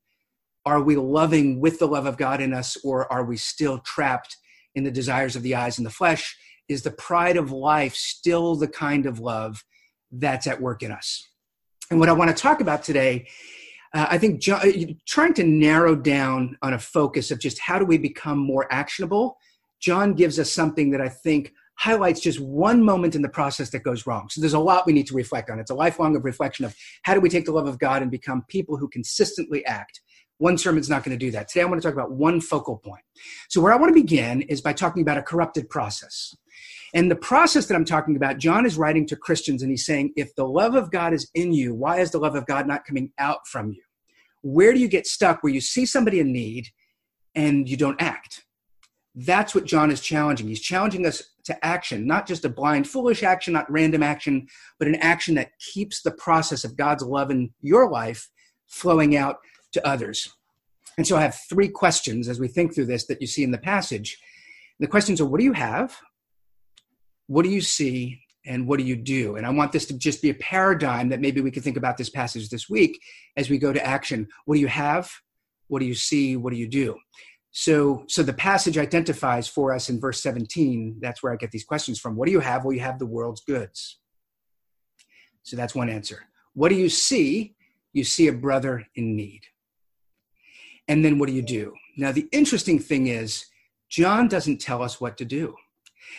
are 0.66 0.80
we 0.80 0.96
loving 0.96 1.60
with 1.60 1.78
the 1.78 1.86
love 1.86 2.06
of 2.06 2.16
God 2.16 2.40
in 2.40 2.54
us, 2.54 2.76
or 2.82 3.12
are 3.12 3.24
we 3.24 3.36
still 3.36 3.78
trapped 3.80 4.38
in 4.74 4.82
the 4.82 4.90
desires 4.90 5.36
of 5.36 5.42
the 5.42 5.54
eyes 5.54 5.76
and 5.76 5.86
the 5.86 5.90
flesh? 5.90 6.36
Is 6.68 6.82
the 6.82 6.90
pride 6.90 7.36
of 7.36 7.52
life 7.52 7.94
still 7.94 8.56
the 8.56 8.68
kind 8.68 9.04
of 9.04 9.20
love 9.20 9.62
that's 10.10 10.46
at 10.46 10.62
work 10.62 10.82
in 10.82 10.90
us? 10.90 11.28
And 11.90 12.00
what 12.00 12.08
I 12.08 12.12
want 12.12 12.34
to 12.34 12.42
talk 12.42 12.62
about 12.62 12.82
today, 12.82 13.28
uh, 13.92 14.06
I 14.08 14.16
think 14.16 14.40
John, 14.40 14.62
trying 15.06 15.34
to 15.34 15.44
narrow 15.44 15.94
down 15.94 16.56
on 16.62 16.72
a 16.72 16.78
focus 16.78 17.30
of 17.30 17.40
just 17.40 17.60
how 17.60 17.78
do 17.78 17.84
we 17.84 17.98
become 17.98 18.38
more 18.38 18.66
actionable, 18.72 19.36
John 19.80 20.14
gives 20.14 20.38
us 20.38 20.50
something 20.50 20.92
that 20.92 21.02
I 21.02 21.10
think 21.10 21.52
highlights 21.76 22.20
just 22.20 22.40
one 22.40 22.82
moment 22.82 23.14
in 23.14 23.22
the 23.22 23.28
process 23.28 23.70
that 23.70 23.82
goes 23.82 24.06
wrong. 24.06 24.28
So 24.30 24.40
there's 24.40 24.54
a 24.54 24.58
lot 24.58 24.86
we 24.86 24.92
need 24.92 25.06
to 25.08 25.14
reflect 25.14 25.50
on. 25.50 25.58
It's 25.58 25.70
a 25.70 25.74
lifelong 25.74 26.16
of 26.16 26.24
reflection 26.24 26.64
of 26.64 26.74
how 27.02 27.14
do 27.14 27.20
we 27.20 27.28
take 27.28 27.44
the 27.44 27.52
love 27.52 27.66
of 27.66 27.78
God 27.78 28.02
and 28.02 28.10
become 28.10 28.44
people 28.48 28.76
who 28.76 28.88
consistently 28.88 29.64
act. 29.66 30.00
One 30.38 30.58
sermon's 30.58 30.90
not 30.90 31.04
going 31.04 31.16
to 31.18 31.24
do 31.24 31.30
that. 31.32 31.48
Today 31.48 31.62
I 31.62 31.66
want 31.66 31.80
to 31.80 31.86
talk 31.86 31.94
about 31.94 32.12
one 32.12 32.40
focal 32.40 32.78
point. 32.78 33.02
So 33.48 33.60
where 33.60 33.72
I 33.72 33.76
want 33.76 33.94
to 33.94 34.00
begin 34.00 34.42
is 34.42 34.60
by 34.60 34.72
talking 34.72 35.02
about 35.02 35.18
a 35.18 35.22
corrupted 35.22 35.68
process. 35.70 36.34
And 36.92 37.10
the 37.10 37.16
process 37.16 37.66
that 37.66 37.74
I'm 37.74 37.84
talking 37.84 38.14
about, 38.14 38.38
John 38.38 38.66
is 38.66 38.76
writing 38.76 39.06
to 39.08 39.16
Christians 39.16 39.62
and 39.62 39.70
he's 39.70 39.84
saying, 39.84 40.12
if 40.16 40.34
the 40.36 40.46
love 40.46 40.74
of 40.76 40.92
God 40.92 41.12
is 41.12 41.28
in 41.34 41.52
you, 41.52 41.74
why 41.74 41.98
is 41.98 42.12
the 42.12 42.18
love 42.18 42.36
of 42.36 42.46
God 42.46 42.68
not 42.68 42.84
coming 42.84 43.10
out 43.18 43.46
from 43.48 43.70
you? 43.70 43.82
Where 44.42 44.72
do 44.72 44.78
you 44.78 44.88
get 44.88 45.06
stuck 45.06 45.42
where 45.42 45.52
you 45.52 45.60
see 45.60 45.86
somebody 45.86 46.20
in 46.20 46.32
need 46.32 46.68
and 47.34 47.68
you 47.68 47.76
don't 47.76 48.00
act? 48.00 48.44
That's 49.14 49.54
what 49.54 49.64
John 49.64 49.90
is 49.90 50.00
challenging. 50.00 50.48
He's 50.48 50.60
challenging 50.60 51.06
us 51.06 51.33
to 51.44 51.64
action, 51.64 52.06
not 52.06 52.26
just 52.26 52.44
a 52.44 52.48
blind, 52.48 52.88
foolish 52.88 53.22
action, 53.22 53.52
not 53.52 53.70
random 53.70 54.02
action, 54.02 54.46
but 54.78 54.88
an 54.88 54.96
action 54.96 55.34
that 55.34 55.50
keeps 55.58 56.02
the 56.02 56.12
process 56.12 56.64
of 56.64 56.76
God's 56.76 57.02
love 57.02 57.30
in 57.30 57.52
your 57.60 57.90
life 57.90 58.28
flowing 58.66 59.16
out 59.16 59.36
to 59.72 59.86
others. 59.86 60.32
And 60.96 61.06
so 61.06 61.16
I 61.16 61.22
have 61.22 61.38
three 61.48 61.68
questions 61.68 62.28
as 62.28 62.40
we 62.40 62.48
think 62.48 62.74
through 62.74 62.86
this 62.86 63.06
that 63.06 63.20
you 63.20 63.26
see 63.26 63.42
in 63.42 63.50
the 63.50 63.58
passage. 63.58 64.18
The 64.80 64.86
questions 64.86 65.20
are 65.20 65.26
what 65.26 65.38
do 65.38 65.44
you 65.44 65.52
have? 65.52 65.96
What 67.26 67.44
do 67.44 67.50
you 67.50 67.60
see? 67.60 68.20
And 68.46 68.68
what 68.68 68.78
do 68.78 68.84
you 68.84 68.96
do? 68.96 69.36
And 69.36 69.46
I 69.46 69.50
want 69.50 69.72
this 69.72 69.86
to 69.86 69.96
just 69.96 70.20
be 70.20 70.28
a 70.28 70.34
paradigm 70.34 71.08
that 71.08 71.20
maybe 71.20 71.40
we 71.40 71.50
could 71.50 71.64
think 71.64 71.78
about 71.78 71.96
this 71.96 72.10
passage 72.10 72.50
this 72.50 72.68
week 72.68 73.00
as 73.38 73.48
we 73.48 73.56
go 73.56 73.72
to 73.72 73.84
action. 73.84 74.28
What 74.44 74.56
do 74.56 74.60
you 74.60 74.66
have? 74.66 75.10
What 75.68 75.80
do 75.80 75.86
you 75.86 75.94
see? 75.94 76.36
What 76.36 76.52
do 76.52 76.58
you 76.58 76.68
do? 76.68 76.96
So, 77.56 78.02
so 78.08 78.24
the 78.24 78.32
passage 78.32 78.76
identifies 78.76 79.46
for 79.46 79.72
us 79.72 79.88
in 79.88 80.00
verse 80.00 80.20
17, 80.20 80.96
that's 81.00 81.22
where 81.22 81.32
I 81.32 81.36
get 81.36 81.52
these 81.52 81.64
questions 81.64 82.00
from. 82.00 82.16
What 82.16 82.26
do 82.26 82.32
you 82.32 82.40
have? 82.40 82.64
Well, 82.64 82.72
you 82.72 82.80
have 82.80 82.98
the 82.98 83.06
world's 83.06 83.42
goods. 83.42 84.00
So 85.44 85.54
that's 85.54 85.72
one 85.72 85.88
answer. 85.88 86.24
What 86.54 86.70
do 86.70 86.74
you 86.74 86.88
see? 86.88 87.54
You 87.92 88.02
see 88.02 88.26
a 88.26 88.32
brother 88.32 88.84
in 88.96 89.14
need. 89.14 89.42
And 90.88 91.04
then 91.04 91.20
what 91.20 91.28
do 91.28 91.32
you 91.32 91.42
do? 91.42 91.72
Now, 91.96 92.10
the 92.10 92.28
interesting 92.32 92.80
thing 92.80 93.06
is, 93.06 93.46
John 93.88 94.26
doesn't 94.26 94.60
tell 94.60 94.82
us 94.82 95.00
what 95.00 95.16
to 95.18 95.24
do. 95.24 95.54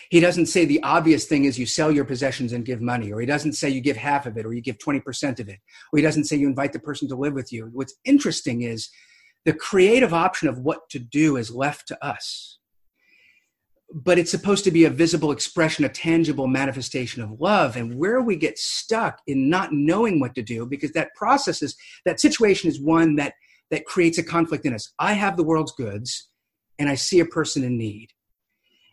He 0.08 0.20
doesn't 0.20 0.46
say 0.46 0.64
the 0.64 0.82
obvious 0.82 1.26
thing 1.26 1.44
is 1.44 1.58
you 1.58 1.66
sell 1.66 1.92
your 1.92 2.06
possessions 2.06 2.54
and 2.54 2.64
give 2.64 2.80
money, 2.80 3.12
or 3.12 3.20
he 3.20 3.26
doesn't 3.26 3.52
say 3.52 3.68
you 3.68 3.82
give 3.82 3.98
half 3.98 4.24
of 4.24 4.38
it, 4.38 4.46
or 4.46 4.54
you 4.54 4.62
give 4.62 4.78
20% 4.78 5.38
of 5.38 5.50
it, 5.50 5.58
or 5.92 5.98
he 5.98 6.02
doesn't 6.02 6.24
say 6.24 6.36
you 6.36 6.48
invite 6.48 6.72
the 6.72 6.78
person 6.78 7.06
to 7.08 7.14
live 7.14 7.34
with 7.34 7.52
you. 7.52 7.68
What's 7.74 7.94
interesting 8.06 8.62
is 8.62 8.88
the 9.46 9.54
creative 9.54 10.12
option 10.12 10.48
of 10.48 10.58
what 10.58 10.90
to 10.90 10.98
do 10.98 11.36
is 11.36 11.54
left 11.54 11.86
to 11.88 12.04
us. 12.04 12.58
But 13.94 14.18
it's 14.18 14.32
supposed 14.32 14.64
to 14.64 14.72
be 14.72 14.84
a 14.84 14.90
visible 14.90 15.30
expression, 15.30 15.84
a 15.84 15.88
tangible 15.88 16.48
manifestation 16.48 17.22
of 17.22 17.40
love. 17.40 17.76
And 17.76 17.96
where 17.96 18.20
we 18.20 18.34
get 18.34 18.58
stuck 18.58 19.20
in 19.28 19.48
not 19.48 19.72
knowing 19.72 20.18
what 20.18 20.34
to 20.34 20.42
do, 20.42 20.66
because 20.66 20.90
that 20.92 21.14
process 21.14 21.62
is, 21.62 21.76
that 22.04 22.18
situation 22.18 22.68
is 22.68 22.80
one 22.80 23.14
that, 23.16 23.34
that 23.70 23.86
creates 23.86 24.18
a 24.18 24.24
conflict 24.24 24.66
in 24.66 24.74
us. 24.74 24.92
I 24.98 25.12
have 25.12 25.36
the 25.36 25.44
world's 25.44 25.72
goods 25.72 26.28
and 26.80 26.88
I 26.88 26.96
see 26.96 27.20
a 27.20 27.24
person 27.24 27.62
in 27.62 27.78
need. 27.78 28.08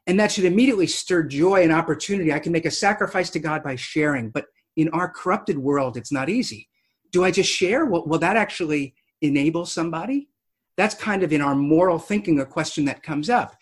And 0.05 0.19
that 0.19 0.31
should 0.31 0.45
immediately 0.45 0.85
stir 0.85 1.23
joy 1.23 1.63
and 1.63 1.71
opportunity. 1.71 2.31
I 2.31 2.37
can 2.37 2.51
make 2.51 2.65
a 2.67 2.71
sacrifice 2.71 3.31
to 3.31 3.39
God 3.39 3.63
by 3.63 3.75
sharing. 3.75 4.29
But 4.29 4.45
in 4.77 4.89
our 4.89 5.09
corrupted 5.09 5.57
world, 5.57 5.97
it's 5.97 6.11
not 6.11 6.29
easy. 6.29 6.69
Do 7.11 7.23
I 7.23 7.31
just 7.31 7.49
share? 7.49 7.85
Will, 7.85 8.05
will 8.05 8.19
that 8.19 8.37
actually 8.37 8.93
enable 9.21 9.65
somebody? 9.65 10.29
That's 10.77 10.95
kind 10.95 11.23
of 11.23 11.31
in 11.31 11.41
our 11.41 11.55
moral 11.55 11.99
thinking 11.99 12.39
a 12.39 12.45
question 12.45 12.85
that 12.85 13.03
comes 13.03 13.29
up. 13.29 13.55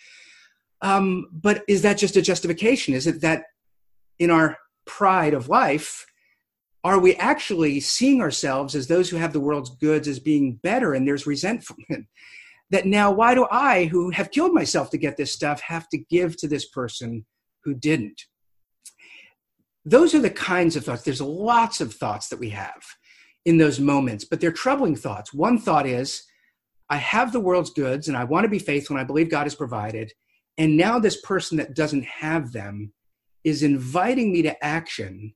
Um, 0.81 1.27
but 1.31 1.63
is 1.67 1.81
that 1.83 1.97
just 1.97 2.15
a 2.15 2.21
justification? 2.21 2.93
Is 2.93 3.07
it 3.07 3.21
that 3.21 3.45
in 4.19 4.31
our 4.31 4.57
pride 4.85 5.33
of 5.33 5.49
life, 5.49 6.05
are 6.83 6.99
we 6.99 7.15
actually 7.15 7.79
seeing 7.79 8.21
ourselves 8.21 8.75
as 8.75 8.87
those 8.87 9.09
who 9.09 9.17
have 9.17 9.33
the 9.33 9.39
world's 9.39 9.69
goods 9.69 10.07
as 10.07 10.19
being 10.19 10.59
better 10.63 10.93
and 10.93 11.07
there's 11.07 11.27
resentment? 11.27 12.07
That 12.71 12.85
now, 12.85 13.11
why 13.11 13.35
do 13.35 13.45
I, 13.51 13.85
who 13.85 14.11
have 14.11 14.31
killed 14.31 14.53
myself 14.53 14.89
to 14.91 14.97
get 14.97 15.17
this 15.17 15.33
stuff, 15.33 15.61
have 15.61 15.89
to 15.89 15.97
give 16.09 16.37
to 16.37 16.47
this 16.47 16.69
person 16.69 17.25
who 17.63 17.73
didn't? 17.73 18.23
Those 19.83 20.15
are 20.15 20.21
the 20.21 20.29
kinds 20.29 20.75
of 20.75 20.85
thoughts. 20.85 21.03
There's 21.03 21.21
lots 21.21 21.81
of 21.81 21.93
thoughts 21.93 22.29
that 22.29 22.39
we 22.39 22.49
have 22.51 22.81
in 23.45 23.57
those 23.57 23.79
moments, 23.79 24.25
but 24.25 24.39
they're 24.39 24.51
troubling 24.51 24.95
thoughts. 24.95 25.33
One 25.33 25.59
thought 25.59 25.85
is, 25.85 26.23
I 26.91 26.97
have 26.97 27.31
the 27.31 27.39
world's 27.39 27.69
goods 27.69 28.09
and 28.09 28.17
I 28.17 28.25
want 28.25 28.43
to 28.43 28.49
be 28.49 28.59
faithful 28.59 28.97
and 28.97 29.01
I 29.01 29.07
believe 29.07 29.31
God 29.31 29.43
has 29.43 29.55
provided. 29.55 30.11
And 30.57 30.75
now 30.75 30.99
this 30.99 31.21
person 31.21 31.57
that 31.57 31.73
doesn't 31.73 32.03
have 32.03 32.51
them 32.51 32.91
is 33.45 33.63
inviting 33.63 34.33
me 34.33 34.41
to 34.41 34.63
action 34.63 35.33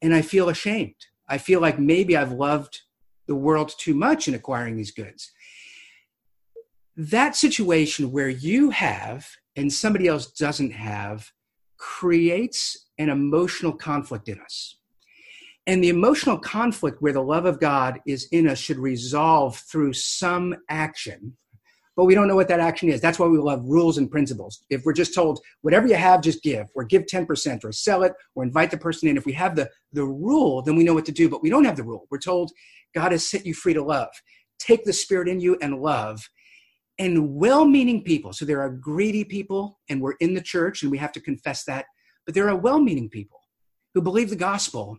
and 0.00 0.14
I 0.14 0.22
feel 0.22 0.48
ashamed. 0.48 0.94
I 1.28 1.38
feel 1.38 1.60
like 1.60 1.80
maybe 1.80 2.16
I've 2.16 2.30
loved 2.30 2.82
the 3.26 3.34
world 3.34 3.74
too 3.76 3.94
much 3.94 4.28
in 4.28 4.34
acquiring 4.34 4.76
these 4.76 4.92
goods. 4.92 5.32
That 6.96 7.34
situation 7.34 8.12
where 8.12 8.28
you 8.28 8.70
have 8.70 9.26
and 9.56 9.72
somebody 9.72 10.06
else 10.06 10.30
doesn't 10.30 10.70
have 10.70 11.32
creates 11.78 12.86
an 12.96 13.08
emotional 13.08 13.72
conflict 13.72 14.28
in 14.28 14.38
us. 14.38 14.78
And 15.66 15.82
the 15.82 15.88
emotional 15.88 16.38
conflict 16.38 17.02
where 17.02 17.12
the 17.12 17.22
love 17.22 17.44
of 17.44 17.58
God 17.58 18.00
is 18.06 18.28
in 18.30 18.46
us 18.48 18.58
should 18.58 18.78
resolve 18.78 19.56
through 19.56 19.94
some 19.94 20.54
action, 20.68 21.36
but 21.96 22.04
we 22.04 22.14
don't 22.14 22.28
know 22.28 22.36
what 22.36 22.46
that 22.48 22.60
action 22.60 22.88
is. 22.88 23.00
That's 23.00 23.18
why 23.18 23.26
we 23.26 23.38
love 23.38 23.64
rules 23.64 23.98
and 23.98 24.08
principles. 24.08 24.64
If 24.70 24.84
we're 24.84 24.92
just 24.92 25.14
told, 25.14 25.40
whatever 25.62 25.88
you 25.88 25.96
have, 25.96 26.20
just 26.20 26.42
give, 26.42 26.66
or 26.76 26.84
give 26.84 27.06
10%, 27.06 27.64
or 27.64 27.72
sell 27.72 28.04
it, 28.04 28.12
or 28.34 28.44
invite 28.44 28.70
the 28.70 28.78
person 28.78 29.08
in, 29.08 29.16
if 29.16 29.26
we 29.26 29.32
have 29.32 29.56
the, 29.56 29.68
the 29.92 30.04
rule, 30.04 30.62
then 30.62 30.76
we 30.76 30.84
know 30.84 30.94
what 30.94 31.06
to 31.06 31.12
do, 31.12 31.28
but 31.28 31.42
we 31.42 31.50
don't 31.50 31.64
have 31.64 31.76
the 31.76 31.82
rule. 31.82 32.06
We're 32.10 32.18
told, 32.18 32.52
God 32.94 33.12
has 33.12 33.28
set 33.28 33.44
you 33.44 33.54
free 33.54 33.74
to 33.74 33.82
love. 33.82 34.10
Take 34.58 34.84
the 34.84 34.92
spirit 34.92 35.26
in 35.26 35.40
you 35.40 35.56
and 35.60 35.80
love. 35.80 36.28
And 36.98 37.34
well 37.34 37.64
meaning 37.64 38.04
people, 38.04 38.32
so 38.32 38.44
there 38.44 38.60
are 38.60 38.70
greedy 38.70 39.24
people, 39.24 39.80
and 39.88 40.00
we're 40.00 40.16
in 40.20 40.34
the 40.34 40.40
church, 40.40 40.82
and 40.82 40.92
we 40.92 40.98
have 40.98 41.12
to 41.12 41.20
confess 41.20 41.64
that, 41.64 41.86
but 42.24 42.34
there 42.34 42.48
are 42.48 42.56
well 42.56 42.80
meaning 42.80 43.08
people 43.08 43.40
who 43.94 44.02
believe 44.02 44.30
the 44.30 44.36
gospel 44.36 44.98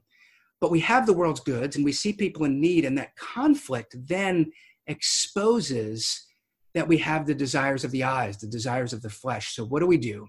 but 0.59 0.71
we 0.71 0.79
have 0.81 1.05
the 1.05 1.13
world's 1.13 1.39
goods 1.39 1.75
and 1.75 1.85
we 1.85 1.91
see 1.91 2.13
people 2.13 2.45
in 2.45 2.59
need, 2.59 2.85
and 2.85 2.97
that 2.97 3.15
conflict 3.15 3.95
then 4.07 4.51
exposes 4.87 6.25
that 6.73 6.87
we 6.87 6.97
have 6.97 7.25
the 7.25 7.35
desires 7.35 7.83
of 7.83 7.91
the 7.91 8.03
eyes, 8.03 8.37
the 8.37 8.47
desires 8.47 8.93
of 8.93 9.01
the 9.01 9.09
flesh. 9.09 9.55
So, 9.55 9.65
what 9.65 9.79
do 9.79 9.87
we 9.87 9.97
do? 9.97 10.27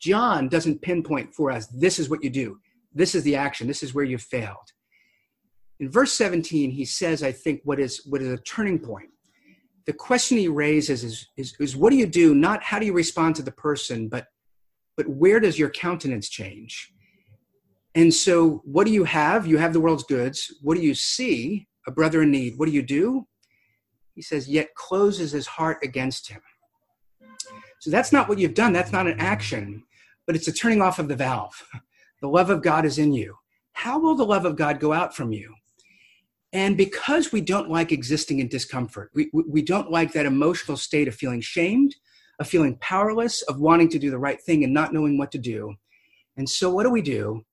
John 0.00 0.48
doesn't 0.48 0.82
pinpoint 0.82 1.34
for 1.34 1.50
us, 1.50 1.66
this 1.68 1.98
is 1.98 2.10
what 2.10 2.24
you 2.24 2.30
do, 2.30 2.58
this 2.92 3.14
is 3.14 3.22
the 3.22 3.36
action, 3.36 3.68
this 3.68 3.82
is 3.82 3.94
where 3.94 4.04
you 4.04 4.18
failed. 4.18 4.72
In 5.78 5.90
verse 5.90 6.12
17, 6.12 6.70
he 6.70 6.84
says, 6.84 7.22
I 7.22 7.32
think, 7.32 7.60
what 7.64 7.80
is, 7.80 8.02
what 8.06 8.22
is 8.22 8.32
a 8.32 8.38
turning 8.38 8.78
point. 8.78 9.10
The 9.86 9.92
question 9.92 10.38
he 10.38 10.46
raises 10.46 11.02
is, 11.02 11.26
is, 11.36 11.56
is 11.58 11.76
what 11.76 11.90
do 11.90 11.96
you 11.96 12.06
do? 12.06 12.34
Not 12.34 12.62
how 12.62 12.78
do 12.78 12.86
you 12.86 12.92
respond 12.92 13.34
to 13.36 13.42
the 13.42 13.50
person, 13.50 14.08
but, 14.08 14.26
but 14.96 15.08
where 15.08 15.40
does 15.40 15.58
your 15.58 15.70
countenance 15.70 16.28
change? 16.28 16.92
And 17.94 18.12
so, 18.12 18.62
what 18.64 18.86
do 18.86 18.92
you 18.92 19.04
have? 19.04 19.46
You 19.46 19.58
have 19.58 19.72
the 19.72 19.80
world's 19.80 20.04
goods. 20.04 20.52
What 20.62 20.76
do 20.76 20.82
you 20.82 20.94
see? 20.94 21.66
A 21.86 21.90
brother 21.90 22.22
in 22.22 22.30
need. 22.30 22.54
What 22.56 22.66
do 22.66 22.72
you 22.72 22.82
do? 22.82 23.26
He 24.14 24.22
says, 24.22 24.48
yet 24.48 24.74
closes 24.74 25.32
his 25.32 25.46
heart 25.46 25.78
against 25.82 26.28
him. 26.28 26.40
So 27.80 27.90
that's 27.90 28.12
not 28.12 28.28
what 28.28 28.38
you've 28.38 28.54
done. 28.54 28.72
That's 28.72 28.92
not 28.92 29.06
an 29.06 29.18
action, 29.18 29.82
but 30.26 30.36
it's 30.36 30.48
a 30.48 30.52
turning 30.52 30.80
off 30.80 30.98
of 30.98 31.08
the 31.08 31.16
valve. 31.16 31.66
The 32.20 32.28
love 32.28 32.50
of 32.50 32.62
God 32.62 32.84
is 32.84 32.98
in 32.98 33.12
you. 33.12 33.34
How 33.72 33.98
will 33.98 34.14
the 34.14 34.24
love 34.24 34.44
of 34.44 34.54
God 34.54 34.78
go 34.78 34.92
out 34.92 35.12
from 35.12 35.32
you? 35.32 35.52
And 36.52 36.76
because 36.76 37.32
we 37.32 37.40
don't 37.40 37.68
like 37.68 37.90
existing 37.90 38.38
in 38.38 38.46
discomfort, 38.46 39.10
we, 39.12 39.28
we 39.32 39.60
don't 39.60 39.90
like 39.90 40.12
that 40.12 40.24
emotional 40.24 40.76
state 40.76 41.08
of 41.08 41.16
feeling 41.16 41.40
shamed, 41.40 41.96
of 42.38 42.46
feeling 42.46 42.76
powerless, 42.80 43.42
of 43.42 43.58
wanting 43.58 43.88
to 43.88 43.98
do 43.98 44.08
the 44.08 44.20
right 44.20 44.40
thing 44.40 44.62
and 44.62 44.72
not 44.72 44.92
knowing 44.92 45.18
what 45.18 45.32
to 45.32 45.38
do. 45.38 45.74
And 46.36 46.48
so, 46.48 46.70
what 46.70 46.84
do 46.84 46.90
we 46.90 47.02
do? 47.02 47.44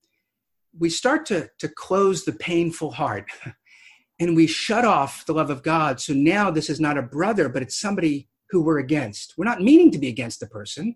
We 0.77 0.89
start 0.89 1.25
to, 1.27 1.49
to 1.59 1.67
close 1.67 2.25
the 2.25 2.33
painful 2.33 2.91
heart 2.91 3.31
and 4.19 4.35
we 4.35 4.47
shut 4.47 4.85
off 4.85 5.25
the 5.25 5.33
love 5.33 5.49
of 5.49 5.63
God. 5.63 5.99
So 5.99 6.13
now 6.13 6.51
this 6.51 6.69
is 6.69 6.79
not 6.79 6.97
a 6.97 7.01
brother, 7.01 7.49
but 7.49 7.61
it's 7.61 7.79
somebody 7.79 8.27
who 8.49 8.61
we're 8.61 8.79
against. 8.79 9.35
We're 9.38 9.45
not 9.45 9.61
meaning 9.61 9.91
to 9.91 9.97
be 9.97 10.07
against 10.07 10.39
the 10.39 10.47
person, 10.47 10.95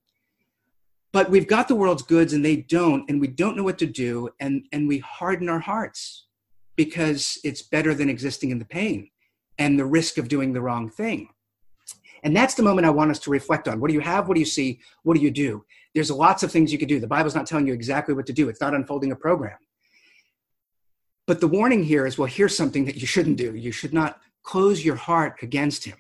but 1.11 1.29
we've 1.29 1.47
got 1.47 1.67
the 1.67 1.75
world's 1.75 2.01
goods 2.01 2.33
and 2.33 2.43
they 2.43 2.57
don't, 2.57 3.09
and 3.09 3.21
we 3.21 3.27
don't 3.27 3.55
know 3.55 3.63
what 3.63 3.77
to 3.79 3.85
do, 3.85 4.29
and, 4.39 4.65
and 4.71 4.87
we 4.87 4.97
harden 4.99 5.47
our 5.47 5.59
hearts 5.59 6.27
because 6.75 7.37
it's 7.43 7.61
better 7.61 7.93
than 7.93 8.09
existing 8.09 8.49
in 8.49 8.59
the 8.59 8.65
pain 8.65 9.09
and 9.59 9.77
the 9.77 9.85
risk 9.85 10.17
of 10.17 10.27
doing 10.27 10.53
the 10.53 10.61
wrong 10.61 10.89
thing. 10.89 11.29
And 12.23 12.35
that's 12.35 12.53
the 12.53 12.63
moment 12.63 12.87
I 12.87 12.89
want 12.89 13.11
us 13.11 13.19
to 13.19 13.29
reflect 13.29 13.67
on. 13.67 13.79
What 13.79 13.89
do 13.89 13.93
you 13.93 13.99
have? 13.99 14.27
What 14.27 14.35
do 14.35 14.39
you 14.39 14.45
see? 14.45 14.79
What 15.03 15.15
do 15.15 15.21
you 15.21 15.31
do? 15.31 15.65
There's 15.93 16.09
lots 16.09 16.41
of 16.41 16.51
things 16.51 16.71
you 16.71 16.79
could 16.79 16.87
do. 16.87 16.99
The 16.99 17.07
Bible's 17.07 17.35
not 17.35 17.45
telling 17.45 17.67
you 17.67 17.73
exactly 17.73 18.13
what 18.13 18.25
to 18.27 18.33
do, 18.33 18.49
it's 18.49 18.61
not 18.61 18.73
unfolding 18.73 19.11
a 19.11 19.15
program. 19.15 19.57
But 21.27 21.39
the 21.39 21.47
warning 21.47 21.83
here 21.83 22.05
is 22.05 22.17
well, 22.17 22.27
here's 22.27 22.55
something 22.55 22.85
that 22.85 22.97
you 22.97 23.07
shouldn't 23.07 23.37
do. 23.37 23.55
You 23.55 23.71
should 23.71 23.93
not 23.93 24.19
close 24.43 24.83
your 24.83 24.95
heart 24.95 25.41
against 25.41 25.85
him. 25.85 25.97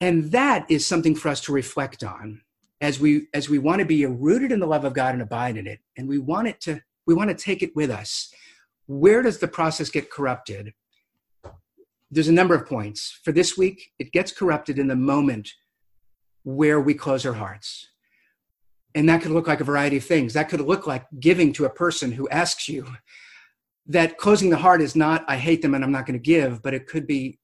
And 0.00 0.30
that 0.32 0.64
is 0.70 0.86
something 0.86 1.14
for 1.14 1.28
us 1.28 1.42
to 1.42 1.52
reflect 1.52 2.02
on 2.02 2.40
as 2.80 2.98
we 2.98 3.26
as 3.34 3.48
we 3.48 3.58
want 3.58 3.80
to 3.80 3.84
be 3.84 4.06
rooted 4.06 4.52
in 4.52 4.60
the 4.60 4.66
love 4.66 4.84
of 4.84 4.94
God 4.94 5.14
and 5.14 5.22
abide 5.22 5.56
in 5.56 5.66
it. 5.66 5.80
And 5.96 6.08
we 6.08 6.18
want 6.18 6.48
it 6.48 6.60
to 6.62 6.80
we 7.06 7.14
want 7.14 7.28
to 7.30 7.36
take 7.36 7.62
it 7.62 7.76
with 7.76 7.90
us. 7.90 8.32
Where 8.86 9.22
does 9.22 9.38
the 9.38 9.48
process 9.48 9.90
get 9.90 10.10
corrupted? 10.10 10.72
There's 12.10 12.28
a 12.28 12.32
number 12.32 12.54
of 12.54 12.66
points. 12.66 13.20
For 13.24 13.32
this 13.32 13.56
week, 13.56 13.92
it 13.98 14.12
gets 14.12 14.32
corrupted 14.32 14.78
in 14.78 14.88
the 14.88 14.96
moment 14.96 15.48
where 16.42 16.80
we 16.80 16.94
close 16.94 17.24
our 17.24 17.34
hearts. 17.34 17.88
And 18.94 19.08
that 19.08 19.22
could 19.22 19.30
look 19.30 19.46
like 19.46 19.60
a 19.60 19.64
variety 19.64 19.98
of 19.98 20.04
things. 20.04 20.32
That 20.32 20.48
could 20.48 20.60
look 20.60 20.86
like 20.86 21.06
giving 21.20 21.52
to 21.54 21.66
a 21.66 21.70
person 21.70 22.10
who 22.10 22.28
asks 22.28 22.68
you, 22.68 22.86
that 23.90 24.18
closing 24.18 24.50
the 24.50 24.56
heart 24.56 24.80
is 24.80 24.94
not 24.94 25.24
i 25.28 25.36
hate 25.36 25.62
them 25.62 25.74
and 25.74 25.84
i'm 25.84 25.92
not 25.92 26.06
going 26.06 26.18
to 26.18 26.22
give 26.22 26.62
but 26.62 26.74
it 26.74 26.86
could 26.86 27.06
be 27.06 27.38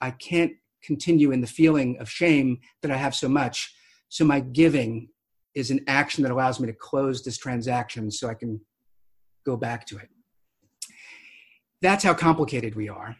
i 0.00 0.10
can't 0.10 0.52
continue 0.82 1.32
in 1.32 1.40
the 1.40 1.46
feeling 1.46 1.98
of 1.98 2.10
shame 2.10 2.58
that 2.82 2.90
i 2.90 2.96
have 2.96 3.14
so 3.14 3.28
much 3.28 3.74
so 4.08 4.24
my 4.24 4.40
giving 4.40 5.08
is 5.54 5.70
an 5.70 5.80
action 5.88 6.22
that 6.22 6.30
allows 6.30 6.60
me 6.60 6.66
to 6.66 6.72
close 6.74 7.24
this 7.24 7.38
transaction 7.38 8.10
so 8.10 8.28
i 8.28 8.34
can 8.34 8.60
go 9.46 9.56
back 9.56 9.86
to 9.86 9.96
it 9.96 10.08
that's 11.80 12.04
how 12.04 12.14
complicated 12.14 12.74
we 12.74 12.88
are 12.88 13.16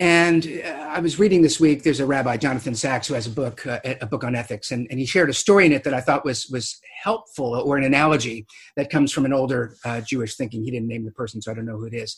and 0.00 0.62
uh, 0.64 0.68
I 0.88 0.98
was 1.00 1.18
reading 1.18 1.42
this 1.42 1.60
week. 1.60 1.82
There's 1.82 2.00
a 2.00 2.06
rabbi, 2.06 2.38
Jonathan 2.38 2.74
Sacks, 2.74 3.06
who 3.06 3.12
has 3.12 3.26
a 3.26 3.30
book, 3.30 3.66
uh, 3.66 3.80
a 3.84 4.06
book 4.06 4.24
on 4.24 4.34
ethics, 4.34 4.70
and, 4.70 4.86
and 4.90 4.98
he 4.98 5.04
shared 5.04 5.28
a 5.28 5.34
story 5.34 5.66
in 5.66 5.72
it 5.72 5.84
that 5.84 5.92
I 5.92 6.00
thought 6.00 6.24
was 6.24 6.48
was 6.48 6.80
helpful, 7.02 7.54
or 7.54 7.76
an 7.76 7.84
analogy 7.84 8.46
that 8.76 8.88
comes 8.88 9.12
from 9.12 9.26
an 9.26 9.34
older 9.34 9.76
uh, 9.84 10.00
Jewish 10.00 10.36
thinking. 10.36 10.64
He 10.64 10.70
didn't 10.70 10.88
name 10.88 11.04
the 11.04 11.12
person, 11.12 11.42
so 11.42 11.52
I 11.52 11.54
don't 11.54 11.66
know 11.66 11.76
who 11.76 11.84
it 11.84 11.92
is. 11.92 12.16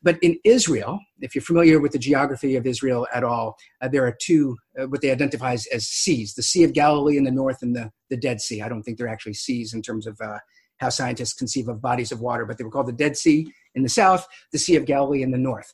But 0.00 0.16
in 0.22 0.38
Israel, 0.44 1.00
if 1.22 1.34
you're 1.34 1.42
familiar 1.42 1.80
with 1.80 1.90
the 1.90 1.98
geography 1.98 2.54
of 2.54 2.66
Israel 2.66 3.08
at 3.12 3.24
all, 3.24 3.56
uh, 3.82 3.88
there 3.88 4.06
are 4.06 4.16
two 4.22 4.56
uh, 4.80 4.86
what 4.86 5.00
they 5.00 5.10
identify 5.10 5.54
as, 5.54 5.66
as, 5.74 5.88
seas: 5.88 6.34
the 6.34 6.42
Sea 6.42 6.62
of 6.62 6.72
Galilee 6.72 7.16
in 7.16 7.24
the 7.24 7.32
north, 7.32 7.62
and 7.62 7.74
the 7.74 7.90
the 8.10 8.16
Dead 8.16 8.40
Sea. 8.40 8.62
I 8.62 8.68
don't 8.68 8.84
think 8.84 8.96
they're 8.96 9.08
actually 9.08 9.34
seas 9.34 9.74
in 9.74 9.82
terms 9.82 10.06
of 10.06 10.16
uh, 10.20 10.38
how 10.76 10.88
scientists 10.88 11.34
conceive 11.34 11.66
of 11.66 11.82
bodies 11.82 12.12
of 12.12 12.20
water, 12.20 12.46
but 12.46 12.58
they 12.58 12.64
were 12.64 12.70
called 12.70 12.86
the 12.86 12.92
Dead 12.92 13.16
Sea 13.16 13.52
in 13.74 13.82
the 13.82 13.88
south, 13.88 14.26
the 14.52 14.58
Sea 14.58 14.76
of 14.76 14.86
Galilee 14.86 15.22
in 15.22 15.30
the 15.30 15.38
north. 15.38 15.72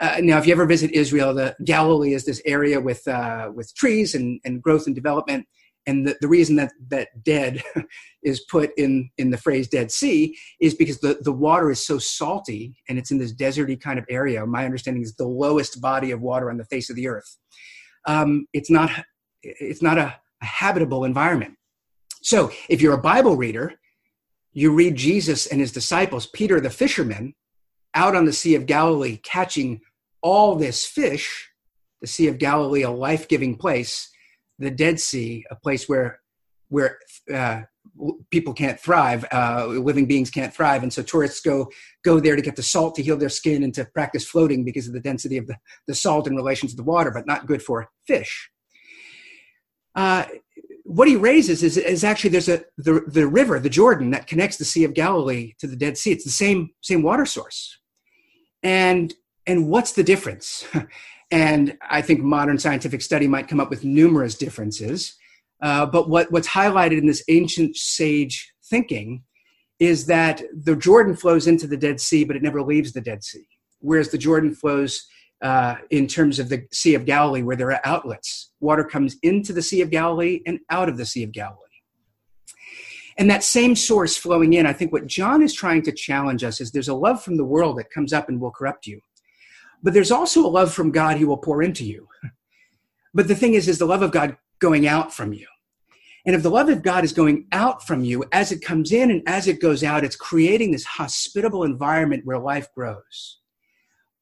Uh, 0.00 0.16
now, 0.20 0.38
if 0.38 0.46
you 0.46 0.52
ever 0.52 0.66
visit 0.66 0.90
Israel, 0.92 1.34
the 1.34 1.54
Galilee 1.64 2.14
is 2.14 2.24
this 2.24 2.42
area 2.44 2.80
with 2.80 3.06
uh, 3.06 3.50
with 3.54 3.74
trees 3.74 4.14
and, 4.14 4.40
and 4.44 4.62
growth 4.62 4.86
and 4.86 4.94
development. 4.94 5.46
And 5.86 6.06
the, 6.06 6.16
the 6.20 6.28
reason 6.28 6.56
that 6.56 6.72
that 6.88 7.08
dead 7.24 7.62
is 8.22 8.40
put 8.50 8.70
in 8.76 9.10
in 9.18 9.30
the 9.30 9.38
phrase 9.38 9.68
Dead 9.68 9.90
Sea 9.90 10.36
is 10.60 10.74
because 10.74 11.00
the, 11.00 11.18
the 11.22 11.32
water 11.32 11.70
is 11.70 11.84
so 11.84 11.98
salty 11.98 12.76
and 12.88 12.98
it's 12.98 13.10
in 13.10 13.18
this 13.18 13.34
deserty 13.34 13.80
kind 13.80 13.98
of 13.98 14.04
area. 14.08 14.46
My 14.46 14.64
understanding 14.64 15.02
is 15.02 15.14
the 15.14 15.26
lowest 15.26 15.80
body 15.80 16.10
of 16.12 16.20
water 16.20 16.50
on 16.50 16.56
the 16.56 16.64
face 16.66 16.88
of 16.88 16.96
the 16.96 17.08
earth. 17.08 17.36
Um, 18.06 18.46
it's 18.52 18.70
not 18.70 18.90
it's 19.42 19.82
not 19.82 19.98
a, 19.98 20.14
a 20.40 20.44
habitable 20.44 21.04
environment. 21.04 21.54
So 22.22 22.52
if 22.68 22.80
you're 22.80 22.94
a 22.94 22.98
Bible 22.98 23.36
reader, 23.36 23.74
you 24.52 24.72
read 24.72 24.96
Jesus 24.96 25.46
and 25.46 25.60
his 25.60 25.72
disciples, 25.72 26.26
Peter 26.26 26.60
the 26.60 26.70
fisherman, 26.70 27.34
out 27.94 28.16
on 28.16 28.24
the 28.24 28.32
Sea 28.32 28.54
of 28.54 28.66
Galilee 28.66 29.18
catching 29.22 29.80
all 30.22 30.56
this 30.56 30.84
fish, 30.84 31.50
the 32.00 32.06
Sea 32.06 32.28
of 32.28 32.38
Galilee, 32.38 32.82
a 32.82 32.90
life 32.90 33.28
giving 33.28 33.56
place, 33.56 34.10
the 34.58 34.70
Dead 34.70 35.00
Sea, 35.00 35.44
a 35.50 35.56
place 35.56 35.88
where, 35.88 36.20
where 36.68 36.98
uh, 37.32 37.62
people 38.30 38.54
can't 38.54 38.80
thrive, 38.80 39.24
uh, 39.32 39.66
living 39.66 40.06
beings 40.06 40.30
can't 40.30 40.54
thrive. 40.54 40.82
And 40.82 40.92
so 40.92 41.02
tourists 41.02 41.40
go, 41.40 41.70
go 42.04 42.20
there 42.20 42.36
to 42.36 42.42
get 42.42 42.56
the 42.56 42.62
salt 42.62 42.94
to 42.94 43.02
heal 43.02 43.16
their 43.16 43.28
skin 43.28 43.62
and 43.62 43.74
to 43.74 43.84
practice 43.84 44.24
floating 44.24 44.64
because 44.64 44.86
of 44.86 44.94
the 44.94 45.00
density 45.00 45.36
of 45.36 45.46
the, 45.46 45.56
the 45.86 45.94
salt 45.94 46.26
in 46.26 46.36
relation 46.36 46.68
to 46.68 46.76
the 46.76 46.82
water, 46.82 47.10
but 47.10 47.26
not 47.26 47.46
good 47.46 47.62
for 47.62 47.88
fish. 48.06 48.50
Uh, 49.94 50.24
what 50.84 51.08
he 51.08 51.16
raises 51.16 51.62
is, 51.62 51.76
is 51.76 52.04
actually 52.04 52.30
there's 52.30 52.48
a 52.48 52.64
the, 52.76 53.02
the 53.06 53.26
river 53.26 53.60
the 53.60 53.68
jordan 53.68 54.10
that 54.10 54.26
connects 54.26 54.56
the 54.56 54.64
sea 54.64 54.84
of 54.84 54.94
galilee 54.94 55.52
to 55.58 55.66
the 55.66 55.76
dead 55.76 55.96
sea 55.96 56.10
it's 56.12 56.24
the 56.24 56.30
same 56.30 56.70
same 56.80 57.02
water 57.02 57.24
source 57.24 57.78
and 58.62 59.14
and 59.46 59.68
what's 59.68 59.92
the 59.92 60.02
difference 60.02 60.66
and 61.30 61.76
i 61.88 62.00
think 62.00 62.20
modern 62.20 62.58
scientific 62.58 63.02
study 63.02 63.26
might 63.26 63.48
come 63.48 63.60
up 63.60 63.70
with 63.70 63.84
numerous 63.84 64.34
differences 64.34 65.16
uh, 65.62 65.86
but 65.86 66.08
what, 66.08 66.30
what's 66.32 66.48
highlighted 66.48 66.98
in 66.98 67.06
this 67.06 67.22
ancient 67.28 67.76
sage 67.76 68.52
thinking 68.64 69.22
is 69.78 70.06
that 70.06 70.42
the 70.64 70.76
jordan 70.76 71.14
flows 71.14 71.46
into 71.46 71.66
the 71.66 71.76
dead 71.76 72.00
sea 72.00 72.24
but 72.24 72.36
it 72.36 72.42
never 72.42 72.62
leaves 72.62 72.92
the 72.92 73.00
dead 73.00 73.22
sea 73.22 73.46
whereas 73.80 74.10
the 74.10 74.18
jordan 74.18 74.54
flows 74.54 75.06
uh, 75.42 75.74
in 75.90 76.06
terms 76.06 76.38
of 76.38 76.48
the 76.48 76.64
Sea 76.72 76.94
of 76.94 77.04
Galilee, 77.04 77.42
where 77.42 77.56
there 77.56 77.72
are 77.72 77.80
outlets. 77.84 78.52
Water 78.60 78.84
comes 78.84 79.16
into 79.24 79.52
the 79.52 79.60
Sea 79.60 79.80
of 79.80 79.90
Galilee 79.90 80.40
and 80.46 80.60
out 80.70 80.88
of 80.88 80.96
the 80.96 81.04
Sea 81.04 81.24
of 81.24 81.32
Galilee. 81.32 81.58
And 83.22 83.30
that 83.30 83.44
same 83.44 83.76
source 83.76 84.16
flowing 84.16 84.54
in, 84.54 84.66
I 84.66 84.72
think 84.72 84.92
what 84.92 85.06
John 85.06 85.42
is 85.42 85.54
trying 85.54 85.82
to 85.82 85.92
challenge 85.92 86.42
us 86.42 86.60
is 86.60 86.72
there's 86.72 86.88
a 86.88 86.94
love 86.94 87.22
from 87.22 87.36
the 87.36 87.44
world 87.44 87.78
that 87.78 87.92
comes 87.92 88.12
up 88.12 88.28
and 88.28 88.40
will 88.40 88.50
corrupt 88.50 88.84
you. 88.84 89.00
But 89.80 89.94
there's 89.94 90.10
also 90.10 90.44
a 90.44 90.50
love 90.50 90.74
from 90.74 90.90
God 90.90 91.16
he 91.16 91.24
will 91.24 91.36
pour 91.36 91.62
into 91.62 91.84
you. 91.84 92.08
But 93.14 93.28
the 93.28 93.36
thing 93.36 93.54
is, 93.54 93.68
is 93.68 93.78
the 93.78 93.86
love 93.86 94.02
of 94.02 94.10
God 94.10 94.36
going 94.58 94.88
out 94.88 95.14
from 95.14 95.32
you. 95.32 95.46
And 96.26 96.34
if 96.34 96.42
the 96.42 96.50
love 96.50 96.68
of 96.68 96.82
God 96.82 97.04
is 97.04 97.12
going 97.12 97.46
out 97.52 97.86
from 97.86 98.02
you 98.02 98.24
as 98.32 98.50
it 98.50 98.60
comes 98.60 98.90
in 98.90 99.12
and 99.12 99.22
as 99.28 99.46
it 99.46 99.60
goes 99.60 99.84
out, 99.84 100.02
it's 100.02 100.16
creating 100.16 100.72
this 100.72 100.84
hospitable 100.84 101.62
environment 101.62 102.26
where 102.26 102.40
life 102.40 102.74
grows. 102.74 103.38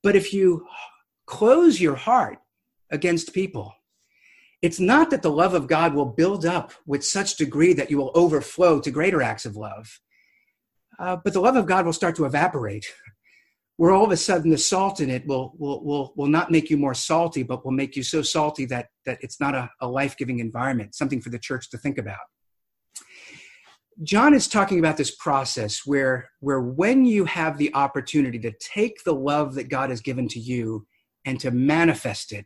But 0.02 0.14
if 0.14 0.34
you 0.34 0.66
close 1.24 1.80
your 1.80 1.96
heart 1.96 2.36
against 2.90 3.32
people. 3.32 3.72
It's 4.62 4.81
not 4.81 5.11
that 5.11 5.23
the 5.23 5.31
love 5.31 5.55
of 5.55 5.66
God 5.66 5.94
will 5.94 6.05
build 6.05 6.44
up 6.44 6.73
with 6.87 7.05
such 7.05 7.37
degree 7.37 7.73
that 7.73 7.90
you 7.90 7.96
will 7.96 8.12
overflow 8.14 8.81
to 8.81 8.90
greater 8.90 9.23
acts 9.23 9.46
of 9.46 9.57
love, 9.57 10.01
uh, 10.99 11.16
but 11.25 11.33
the 11.33 11.40
love 11.40 11.57
of 11.57 11.66
God 11.66 11.87
will 11.87 11.94
start 11.94 12.14
to 12.16 12.27
evaporate. 12.27 12.87
Where 13.79 13.92
all 13.92 14.05
of 14.05 14.11
a 14.11 14.16
sudden 14.18 14.51
the 14.51 14.59
salt 14.59 15.01
in 15.01 15.09
it 15.09 15.27
will, 15.27 15.55
will, 15.57 15.83
will, 15.83 16.12
will 16.14 16.27
not 16.27 16.51
make 16.51 16.68
you 16.68 16.77
more 16.77 16.92
salty, 16.92 17.42
but 17.42 17.64
will 17.64 17.73
make 17.73 17.96
you 17.96 18.03
so 18.03 18.20
salty 18.20 18.66
that, 18.66 18.88
that 19.07 19.16
it's 19.23 19.40
not 19.40 19.55
a, 19.55 19.70
a 19.81 19.88
life 19.88 20.18
giving 20.18 20.38
environment, 20.38 20.94
something 20.94 21.23
for 21.23 21.31
the 21.31 21.38
church 21.38 21.70
to 21.70 21.79
think 21.79 21.96
about. 21.96 22.18
John 24.03 24.35
is 24.35 24.49
talking 24.49 24.79
about 24.79 24.99
this 24.99 25.14
process 25.16 25.87
where, 25.87 26.31
where 26.40 26.61
when 26.61 27.07
you 27.07 27.25
have 27.25 27.57
the 27.57 27.75
opportunity 27.75 28.38
to 28.40 28.53
take 28.61 29.03
the 29.05 29.14
love 29.14 29.55
that 29.55 29.70
God 29.70 29.88
has 29.88 30.03
given 30.03 30.29
to 30.29 30.38
you 30.38 30.87
and 31.25 31.40
to 31.40 31.51
manifest 31.51 32.33
it, 32.33 32.44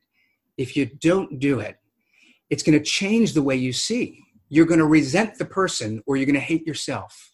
if 0.57 0.77
you 0.77 0.87
don't 0.87 1.41
do 1.41 1.59
it, 1.59 1.77
it's 2.55 2.63
going 2.63 2.79
to 2.79 2.85
change 2.85 3.33
the 3.33 3.43
way 3.43 3.57
you 3.57 3.73
see. 3.73 4.07
you're 4.49 4.67
going 4.67 4.79
to 4.79 4.87
resent 4.87 5.37
the 5.39 5.45
person 5.45 6.01
or 6.07 6.17
you're 6.17 6.27
going 6.27 6.35
to 6.35 6.41
hate 6.53 6.65
yourself. 6.65 7.33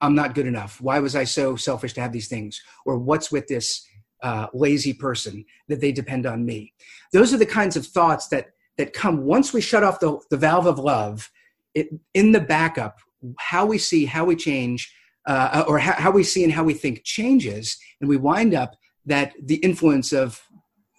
I'm 0.00 0.14
not 0.14 0.36
good 0.36 0.46
enough. 0.46 0.80
Why 0.80 1.00
was 1.00 1.16
I 1.16 1.24
so 1.24 1.56
selfish 1.56 1.94
to 1.94 2.00
have 2.00 2.12
these 2.12 2.28
things? 2.28 2.62
Or 2.86 2.96
what's 2.96 3.32
with 3.32 3.48
this 3.48 3.84
uh, 4.22 4.46
lazy 4.54 4.92
person 4.92 5.44
that 5.68 5.80
they 5.80 5.90
depend 5.90 6.26
on 6.26 6.46
me? 6.46 6.72
Those 7.12 7.34
are 7.34 7.38
the 7.38 7.54
kinds 7.60 7.76
of 7.76 7.84
thoughts 7.86 8.28
that 8.28 8.44
that 8.78 8.92
come 8.92 9.24
once 9.24 9.52
we 9.52 9.60
shut 9.60 9.82
off 9.82 9.98
the, 9.98 10.18
the 10.30 10.36
valve 10.36 10.66
of 10.66 10.78
love. 10.78 11.28
It, 11.74 11.88
in 12.12 12.30
the 12.30 12.40
backup, 12.40 12.98
how 13.38 13.66
we 13.66 13.78
see, 13.78 14.04
how 14.04 14.24
we 14.24 14.36
change, 14.36 14.94
uh, 15.26 15.64
or 15.66 15.80
how, 15.80 15.94
how 15.94 16.12
we 16.12 16.22
see 16.22 16.44
and 16.44 16.52
how 16.52 16.64
we 16.64 16.74
think 16.74 17.02
changes, 17.04 17.76
and 18.00 18.08
we 18.08 18.16
wind 18.16 18.54
up 18.54 18.76
that 19.06 19.32
the 19.42 19.56
influence 19.56 20.12
of 20.12 20.40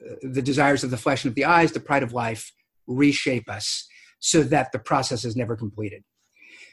uh, 0.01 0.15
the 0.23 0.41
desires 0.41 0.83
of 0.83 0.91
the 0.91 0.97
flesh 0.97 1.23
and 1.23 1.31
of 1.31 1.35
the 1.35 1.45
eyes, 1.45 1.71
the 1.71 1.79
pride 1.79 2.03
of 2.03 2.11
life, 2.11 2.51
reshape 2.87 3.49
us 3.49 3.87
so 4.19 4.43
that 4.43 4.71
the 4.71 4.79
process 4.79 5.25
is 5.25 5.35
never 5.35 5.55
completed. 5.55 6.03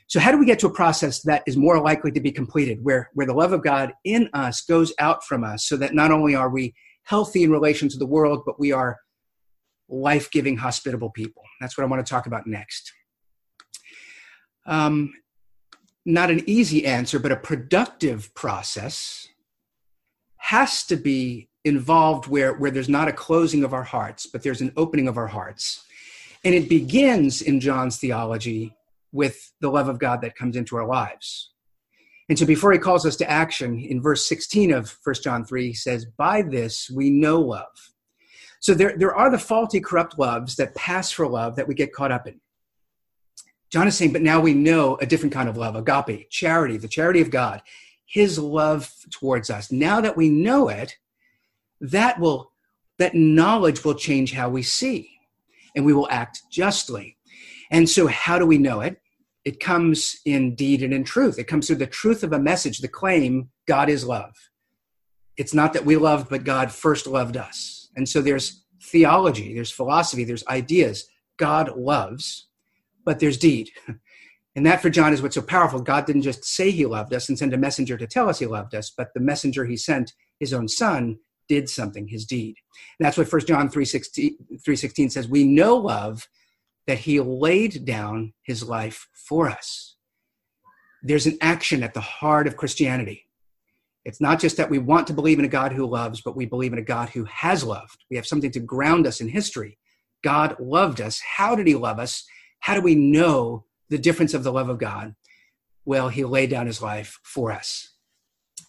So, 0.07 0.20
how 0.20 0.31
do 0.31 0.38
we 0.38 0.46
get 0.46 0.59
to 0.61 0.66
a 0.66 0.72
process 0.72 1.22
that 1.22 1.42
is 1.46 1.57
more 1.57 1.81
likely 1.81 2.11
to 2.12 2.20
be 2.20 2.33
completed, 2.33 2.79
where, 2.83 3.11
where 3.14 3.27
the 3.27 3.35
love 3.35 3.53
of 3.53 3.62
God 3.62 3.92
in 4.05 4.29
us 4.35 4.61
goes 4.62 4.92
out 4.98 5.25
from 5.25 5.44
us, 5.44 5.66
so 5.66 5.77
that 5.77 5.94
not 5.94 6.11
only 6.11 6.35
are 6.35 6.51
we 6.51 6.75
healthy 7.05 7.42
in 7.42 7.51
relation 7.51 7.88
to 7.88 7.98
the 7.98 8.07
world, 8.07 8.42
but 8.44 8.61
we 8.61 8.72
are 8.72 8.98
life 9.88 10.31
giving, 10.31 10.57
hospitable 10.57 11.11
people? 11.11 11.42
That's 11.61 11.79
what 11.79 11.85
I 11.85 11.87
want 11.88 12.05
to 12.05 12.11
talk 12.11 12.27
about 12.27 12.46
next. 12.46 12.92
Um, 14.66 15.12
not 16.05 16.31
an 16.31 16.42
easy 16.46 16.85
answer, 16.85 17.18
but 17.18 17.33
a 17.33 17.37
productive 17.37 18.35
process 18.35 19.29
has 20.37 20.85
to 20.87 20.96
be 20.96 21.48
involved 21.64 22.27
where, 22.27 22.55
where 22.55 22.70
there's 22.70 22.88
not 22.88 23.09
a 23.09 23.12
closing 23.12 23.62
of 23.62 23.72
our 23.72 23.85
hearts, 23.85 24.27
but 24.27 24.42
there's 24.42 24.61
an 24.61 24.72
opening 24.77 25.07
of 25.07 25.16
our 25.16 25.29
hearts. 25.29 25.85
And 26.44 26.55
it 26.55 26.68
begins 26.68 27.40
in 27.42 27.61
John's 27.61 27.98
theology 27.98 28.74
with 29.12 29.52
the 29.61 29.70
love 29.70 29.88
of 29.88 29.98
God 29.98 30.22
that 30.22 30.35
comes 30.35 30.57
into 30.57 30.76
our 30.76 30.87
lives. 30.87 31.50
And 32.28 32.38
so 32.38 32.46
before 32.46 32.72
he 32.72 32.78
calls 32.78 33.05
us 33.05 33.16
to 33.16 33.31
action, 33.31 33.78
in 33.78 34.00
verse 34.00 34.26
16 34.26 34.72
of 34.72 34.96
1 35.05 35.16
John 35.22 35.44
3, 35.44 35.66
he 35.68 35.74
says, 35.74 36.07
By 36.07 36.42
this 36.42 36.90
we 36.90 37.11
know 37.11 37.40
love. 37.40 37.92
So 38.61 38.74
there, 38.74 38.96
there 38.96 39.14
are 39.14 39.31
the 39.31 39.38
faulty, 39.38 39.81
corrupt 39.81 40.18
loves 40.18 40.57
that 40.57 40.74
pass 40.74 41.11
for 41.11 41.26
love 41.26 41.57
that 41.57 41.68
we 41.68 41.74
get 41.74 41.92
caught 41.92 42.12
up 42.12 42.26
in. 42.26 42.40
John 43.70 43.88
is 43.88 43.96
saying, 43.96 44.12
but 44.12 44.22
now 44.22 44.38
we 44.38 44.55
know 44.55 44.96
a 44.96 45.07
different 45.07 45.33
kind 45.33 45.48
of 45.48 45.57
love, 45.57 45.74
agape, 45.76 46.31
charity, 46.31 46.76
the 46.76 46.88
charity 46.88 47.20
of 47.20 47.31
God, 47.31 47.62
his 48.05 48.38
love 48.38 48.92
towards 49.11 49.50
us. 49.50 49.72
Now 49.72 50.00
that 50.00 50.16
we 50.16 50.28
know 50.28 50.68
it, 50.68 50.96
that 51.81 52.20
will, 52.20 52.52
that 52.98 53.14
knowledge 53.14 53.83
will 53.83 53.94
change 53.94 54.33
how 54.33 54.48
we 54.50 54.62
see 54.62 55.12
and 55.74 55.85
we 55.85 55.92
will 55.92 56.08
act 56.11 56.42
justly. 56.50 57.16
And 57.70 57.88
so, 57.88 58.06
how 58.06 58.38
do 58.38 58.46
we 58.46 58.58
know 58.58 58.80
it? 58.80 58.98
It 59.44 59.61
comes 59.61 60.16
in 60.24 60.54
deed 60.54 60.82
and 60.82 60.92
in 60.92 61.04
truth. 61.04 61.38
It 61.38 61.48
comes 61.48 61.66
through 61.66 61.76
the 61.76 61.87
truth 61.87 62.22
of 62.22 62.32
a 62.32 62.38
message, 62.38 62.78
the 62.78 62.88
claim 62.88 63.50
God 63.66 63.88
is 63.88 64.04
love. 64.04 64.35
It's 65.37 65.54
not 65.54 65.72
that 65.72 65.87
we 65.87 65.96
loved, 65.96 66.28
but 66.28 66.44
God 66.44 66.70
first 66.70 67.06
loved 67.06 67.37
us. 67.37 67.90
And 67.96 68.08
so 68.08 68.20
there's 68.20 68.64
theology, 68.82 69.54
there's 69.54 69.70
philosophy, 69.70 70.24
there's 70.24 70.46
ideas. 70.46 71.06
God 71.38 71.76
loves, 71.76 72.48
but 73.04 73.18
there's 73.18 73.38
deed. 73.38 73.70
And 74.54 74.66
that 74.66 74.82
for 74.82 74.90
John 74.90 75.14
is 75.14 75.22
what's 75.22 75.35
so 75.35 75.42
powerful. 75.42 75.80
God 75.80 76.04
didn't 76.04 76.22
just 76.22 76.44
say 76.44 76.70
he 76.70 76.85
loved 76.85 77.14
us 77.14 77.28
and 77.28 77.38
send 77.38 77.54
a 77.54 77.56
messenger 77.56 77.96
to 77.96 78.06
tell 78.06 78.28
us 78.28 78.38
he 78.38 78.46
loved 78.46 78.74
us, 78.74 78.90
but 78.90 79.08
the 79.14 79.20
messenger 79.20 79.64
he 79.64 79.78
sent, 79.78 80.12
his 80.38 80.52
own 80.52 80.68
son, 80.68 81.18
did 81.48 81.68
something, 81.68 82.09
his 82.09 82.24
deed. 82.24 82.57
That's 83.00 83.18
what 83.18 83.28
First 83.28 83.48
John 83.48 83.68
3.16, 83.68 84.33
3.16 84.66 85.12
says. 85.12 85.28
We 85.28 85.44
know 85.44 85.76
love 85.76 86.28
that 86.87 86.98
he 86.98 87.20
laid 87.20 87.85
down 87.85 88.33
his 88.42 88.62
life 88.62 89.09
for 89.14 89.48
us. 89.48 89.96
There's 91.02 91.26
an 91.26 91.38
action 91.40 91.83
at 91.83 91.94
the 91.94 92.00
heart 92.00 92.46
of 92.46 92.57
Christianity. 92.57 93.26
It's 94.05 94.20
not 94.20 94.40
just 94.40 94.57
that 94.57 94.70
we 94.70 94.78
want 94.78 95.07
to 95.09 95.12
believe 95.12 95.38
in 95.38 95.44
a 95.44 95.48
God 95.48 95.72
who 95.72 95.87
loves, 95.87 96.20
but 96.20 96.37
we 96.37 96.46
believe 96.46 96.72
in 96.72 96.78
a 96.78 96.83
God 96.83 97.09
who 97.11 97.24
has 97.24 97.62
loved. 97.62 98.05
We 98.11 98.16
have 98.16 98.26
something 98.26 98.50
to 98.52 98.61
ground 98.61 99.07
us 99.07 99.20
in 99.20 99.28
history. 99.28 99.78
God 100.24 100.57
loved 100.59 101.00
us. 101.00 101.20
How 101.37 101.55
did 101.55 101.66
he 101.66 101.74
love 101.74 101.98
us? 101.98 102.24
How 102.61 102.74
do 102.74 102.81
we 102.81 102.94
know 102.94 103.64
the 103.90 103.98
difference 103.98 104.35
of 104.35 104.44
the 104.44 104.52
love 104.52 104.68
of 104.68 104.78
God? 104.78 105.14
Well, 105.85 106.09
he 106.09 106.24
laid 106.24 106.50
down 106.50 106.66
his 106.66 106.83
life 106.83 107.18
for 107.22 107.52
us. 107.52 107.91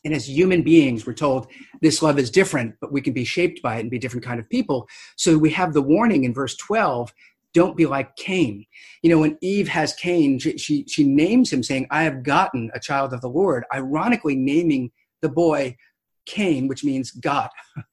And 0.06 0.14
as 0.14 0.28
human 0.28 0.64
beings, 0.64 1.06
we're 1.06 1.14
told 1.14 1.48
this 1.82 2.02
love 2.02 2.20
is 2.20 2.30
different, 2.30 2.76
but 2.82 2.92
we 2.92 3.02
can 3.02 3.14
be 3.14 3.24
shaped 3.24 3.62
by 3.62 3.78
it 3.78 3.82
and 3.82 3.92
be 3.92 4.00
different 4.00 4.26
kind 4.26 4.40
of 4.40 4.50
people. 4.50 4.88
So 5.16 5.38
we 5.38 5.52
have 5.52 5.74
the 5.74 5.82
warning 5.82 6.26
in 6.26 6.34
verse 6.34 6.58
12 6.58 7.14
don't 7.54 7.78
be 7.78 7.86
like 7.86 8.16
Cain. 8.16 8.66
You 9.02 9.12
know, 9.12 9.20
when 9.20 9.38
Eve 9.42 9.68
has 9.68 9.94
Cain, 9.94 10.40
she, 10.40 10.58
she, 10.58 10.86
she 10.88 11.04
names 11.04 11.54
him 11.54 11.64
saying, 11.64 11.88
I 11.92 12.04
have 12.04 12.24
gotten 12.24 12.72
a 12.74 12.80
child 12.80 13.14
of 13.14 13.22
the 13.22 13.30
Lord, 13.30 13.64
ironically 13.74 14.36
naming 14.36 14.92
the 15.22 15.30
boy 15.30 15.78
Cain, 16.26 16.68
which 16.68 16.84
means 16.84 17.12
God, 17.12 17.50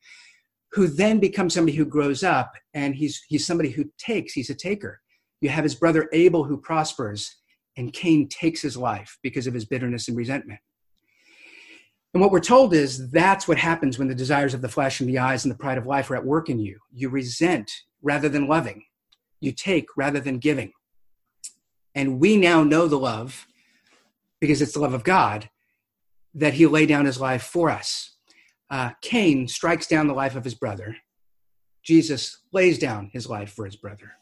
who 0.72 0.86
then 0.86 1.18
becomes 1.18 1.54
somebody 1.54 1.76
who 1.76 1.84
grows 1.84 2.24
up 2.24 2.52
and 2.74 2.94
he's, 2.94 3.22
he's 3.28 3.46
somebody 3.46 3.70
who 3.70 3.84
takes, 3.98 4.32
he's 4.32 4.50
a 4.50 4.54
taker. 4.54 5.00
You 5.40 5.50
have 5.50 5.64
his 5.64 5.74
brother 5.74 6.08
Abel 6.12 6.44
who 6.44 6.56
prospers, 6.56 7.36
and 7.76 7.92
Cain 7.92 8.28
takes 8.28 8.60
his 8.60 8.76
life 8.76 9.18
because 9.22 9.46
of 9.46 9.54
his 9.54 9.64
bitterness 9.64 10.08
and 10.08 10.16
resentment. 10.16 10.60
And 12.12 12.20
what 12.20 12.32
we're 12.32 12.40
told 12.40 12.74
is 12.74 13.10
that's 13.10 13.46
what 13.46 13.58
happens 13.58 13.98
when 13.98 14.08
the 14.08 14.14
desires 14.14 14.52
of 14.52 14.62
the 14.62 14.68
flesh 14.68 15.00
and 15.00 15.08
the 15.08 15.18
eyes 15.18 15.44
and 15.44 15.52
the 15.52 15.58
pride 15.58 15.78
of 15.78 15.86
life 15.86 16.10
are 16.10 16.16
at 16.16 16.24
work 16.24 16.48
in 16.48 16.58
you. 16.58 16.78
You 16.92 17.08
resent 17.08 17.70
rather 18.02 18.28
than 18.28 18.48
loving, 18.48 18.84
you 19.40 19.52
take 19.52 19.86
rather 19.96 20.18
than 20.18 20.38
giving. 20.38 20.72
And 21.94 22.20
we 22.20 22.36
now 22.36 22.64
know 22.64 22.88
the 22.88 22.98
love, 22.98 23.46
because 24.40 24.62
it's 24.62 24.72
the 24.72 24.80
love 24.80 24.94
of 24.94 25.04
God, 25.04 25.50
that 26.34 26.54
he 26.54 26.66
laid 26.66 26.88
down 26.88 27.04
his 27.04 27.20
life 27.20 27.42
for 27.42 27.70
us. 27.70 28.16
Uh, 28.70 28.90
Cain 29.02 29.48
strikes 29.48 29.86
down 29.86 30.06
the 30.06 30.14
life 30.14 30.36
of 30.36 30.44
his 30.44 30.54
brother. 30.54 30.96
Jesus 31.82 32.42
lays 32.52 32.78
down 32.78 33.10
his 33.12 33.28
life 33.28 33.52
for 33.52 33.64
his 33.64 33.76
brother. 33.76 34.12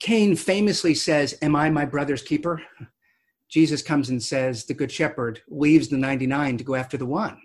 Cain 0.00 0.36
famously 0.36 0.94
says, 0.94 1.38
Am 1.40 1.56
I 1.56 1.70
my 1.70 1.86
brother's 1.86 2.22
keeper? 2.22 2.62
Jesus 3.48 3.82
comes 3.82 4.10
and 4.10 4.22
says, 4.22 4.64
The 4.64 4.74
good 4.74 4.90
shepherd 4.90 5.40
leaves 5.48 5.88
the 5.88 5.96
99 5.96 6.58
to 6.58 6.64
go 6.64 6.74
after 6.74 6.96
the 6.96 7.06
one. 7.06 7.40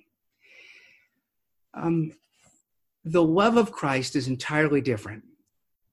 Um, 1.74 2.14
the 3.04 3.24
love 3.24 3.58
of 3.58 3.72
Christ 3.72 4.16
is 4.16 4.28
entirely 4.28 4.82
different. 4.82 5.24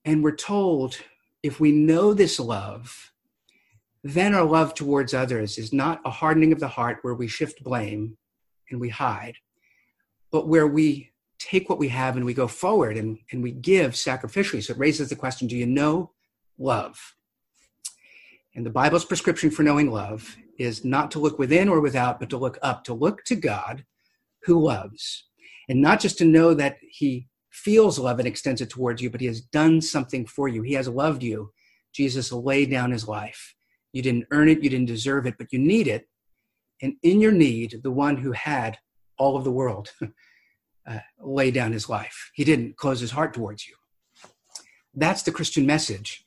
And 0.04 0.22
we're 0.22 0.36
told 0.36 0.98
if 1.42 1.60
we 1.60 1.72
know 1.72 2.14
this 2.14 2.40
love, 2.40 3.12
then 4.02 4.34
our 4.34 4.44
love 4.44 4.74
towards 4.74 5.14
others 5.14 5.58
is 5.58 5.72
not 5.72 6.00
a 6.04 6.10
hardening 6.10 6.52
of 6.52 6.60
the 6.60 6.68
heart 6.68 6.98
where 7.02 7.14
we 7.14 7.28
shift 7.28 7.62
blame 7.62 8.16
and 8.70 8.80
we 8.80 8.88
hide, 8.88 9.36
but 10.30 10.48
where 10.48 10.66
we 10.66 11.12
take 11.38 11.68
what 11.68 11.78
we 11.78 11.88
have 11.88 12.16
and 12.16 12.24
we 12.24 12.34
go 12.34 12.48
forward 12.48 12.96
and, 12.96 13.18
and 13.32 13.42
we 13.42 13.52
give 13.52 13.92
sacrificially. 13.92 14.62
So 14.62 14.72
it 14.72 14.78
raises 14.78 15.08
the 15.08 15.16
question 15.16 15.48
do 15.48 15.56
you 15.56 15.66
know 15.66 16.12
love? 16.58 17.14
And 18.58 18.66
the 18.66 18.70
Bible's 18.70 19.04
prescription 19.04 19.52
for 19.52 19.62
knowing 19.62 19.88
love 19.88 20.36
is 20.58 20.84
not 20.84 21.12
to 21.12 21.20
look 21.20 21.38
within 21.38 21.68
or 21.68 21.78
without, 21.78 22.18
but 22.18 22.28
to 22.30 22.36
look 22.36 22.58
up, 22.60 22.82
to 22.82 22.92
look 22.92 23.22
to 23.26 23.36
God 23.36 23.84
who 24.42 24.58
loves. 24.58 25.28
And 25.68 25.80
not 25.80 26.00
just 26.00 26.18
to 26.18 26.24
know 26.24 26.54
that 26.54 26.78
He 26.82 27.28
feels 27.52 28.00
love 28.00 28.18
and 28.18 28.26
extends 28.26 28.60
it 28.60 28.68
towards 28.68 29.00
you, 29.00 29.10
but 29.10 29.20
He 29.20 29.28
has 29.28 29.42
done 29.42 29.80
something 29.80 30.26
for 30.26 30.48
you. 30.48 30.62
He 30.62 30.72
has 30.72 30.88
loved 30.88 31.22
you. 31.22 31.52
Jesus 31.94 32.32
laid 32.32 32.68
down 32.68 32.90
His 32.90 33.06
life. 33.06 33.54
You 33.92 34.02
didn't 34.02 34.26
earn 34.32 34.48
it, 34.48 34.60
you 34.60 34.68
didn't 34.68 34.86
deserve 34.86 35.24
it, 35.28 35.36
but 35.38 35.52
you 35.52 35.60
need 35.60 35.86
it. 35.86 36.08
And 36.82 36.94
in 37.04 37.20
your 37.20 37.30
need, 37.30 37.78
the 37.84 37.92
one 37.92 38.16
who 38.16 38.32
had 38.32 38.76
all 39.18 39.36
of 39.36 39.44
the 39.44 39.52
world 39.52 39.92
uh, 40.88 41.50
down 41.52 41.70
his 41.70 41.88
life. 41.88 42.32
He 42.34 42.42
didn't 42.42 42.76
close 42.76 42.98
his 42.98 43.12
heart 43.12 43.34
towards 43.34 43.68
you. 43.68 43.76
That's 44.94 45.22
the 45.22 45.30
Christian 45.30 45.64
message. 45.64 46.24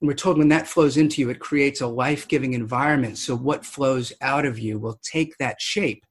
And 0.00 0.08
we're 0.08 0.14
told 0.14 0.38
when 0.38 0.48
that 0.48 0.68
flows 0.68 0.96
into 0.96 1.20
you, 1.20 1.30
it 1.30 1.40
creates 1.40 1.80
a 1.80 1.86
life 1.86 2.28
giving 2.28 2.52
environment. 2.52 3.18
So 3.18 3.36
what 3.36 3.64
flows 3.64 4.12
out 4.20 4.46
of 4.46 4.58
you 4.58 4.78
will 4.78 5.00
take 5.02 5.36
that 5.38 5.60
shape. 5.60 6.04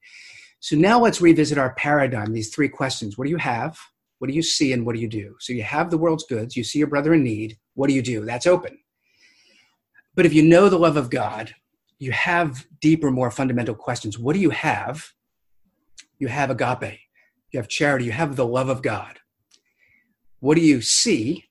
So 0.60 0.76
now 0.76 1.00
let's 1.00 1.22
revisit 1.22 1.58
our 1.58 1.74
paradigm 1.76 2.34
these 2.34 2.54
three 2.54 2.70
questions 2.70 3.18
What 3.18 3.26
do 3.26 3.32
you 3.32 3.38
have? 3.38 3.78
What 4.20 4.28
do 4.28 4.34
you 4.34 4.42
see? 4.42 4.74
And 4.74 4.86
what 4.86 4.96
do 4.96 5.02
you 5.02 5.08
do? 5.08 5.36
So 5.40 5.54
you 5.54 5.64
have 5.64 5.92
the 5.92 5.98
world's 5.98 6.26
goods, 6.26 6.56
you 6.56 6.64
see 6.64 6.80
your 6.80 6.88
brother 6.88 7.14
in 7.14 7.24
need. 7.24 7.58
What 7.76 7.88
do 7.88 7.94
you 7.94 8.02
do? 8.02 8.26
That's 8.26 8.48
open. 8.48 8.80
But 10.16 10.26
if 10.26 10.34
you 10.34 10.42
know 10.42 10.68
the 10.68 10.80
love 10.80 10.98
of 10.98 11.12
God, 11.12 11.54
you 12.00 12.12
have 12.12 12.66
deeper, 12.82 13.12
more 13.12 13.32
fundamental 13.32 13.76
questions. 13.76 14.18
What 14.18 14.34
do 14.34 14.40
you 14.40 14.50
have? 14.50 15.12
You 16.20 16.28
have 16.28 16.50
agape, 16.50 17.00
you 17.52 17.60
have 17.60 17.68
charity, 17.68 18.06
you 18.06 18.12
have 18.12 18.36
the 18.36 18.46
love 18.46 18.70
of 18.70 18.82
God. 18.82 19.20
What 20.40 20.56
do 20.56 20.62
you 20.62 20.82
see? 20.82 21.46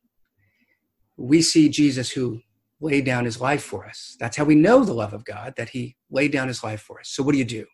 We 1.17 1.43
see 1.43 1.69
Jesus 1.69 2.11
who 2.11 2.41
laid 2.81 3.05
down 3.05 3.25
his 3.25 3.41
life 3.41 3.63
for 3.63 3.87
us. 3.87 4.17
That's 4.21 4.37
how 4.37 4.45
we 4.45 4.55
know 4.55 4.85
the 4.85 4.93
love 4.93 5.15
of 5.15 5.25
God, 5.25 5.55
that 5.57 5.71
he 5.71 5.97
laid 6.11 6.33
down 6.33 6.49
his 6.49 6.63
life 6.63 6.81
for 6.81 7.01
us. 7.01 7.09
So 7.09 7.23
what 7.23 7.33
do 7.33 7.39
you 7.39 7.45
do? 7.45 7.67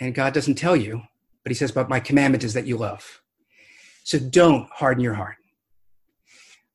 And 0.00 0.14
God 0.14 0.32
doesn't 0.32 0.56
tell 0.56 0.76
you, 0.76 1.02
but 1.42 1.50
he 1.50 1.54
says, 1.54 1.72
But 1.72 1.88
my 1.88 2.00
commandment 2.00 2.44
is 2.44 2.54
that 2.54 2.66
you 2.66 2.76
love. 2.76 3.20
So 4.04 4.18
don't 4.18 4.68
harden 4.70 5.02
your 5.02 5.14
heart. 5.14 5.36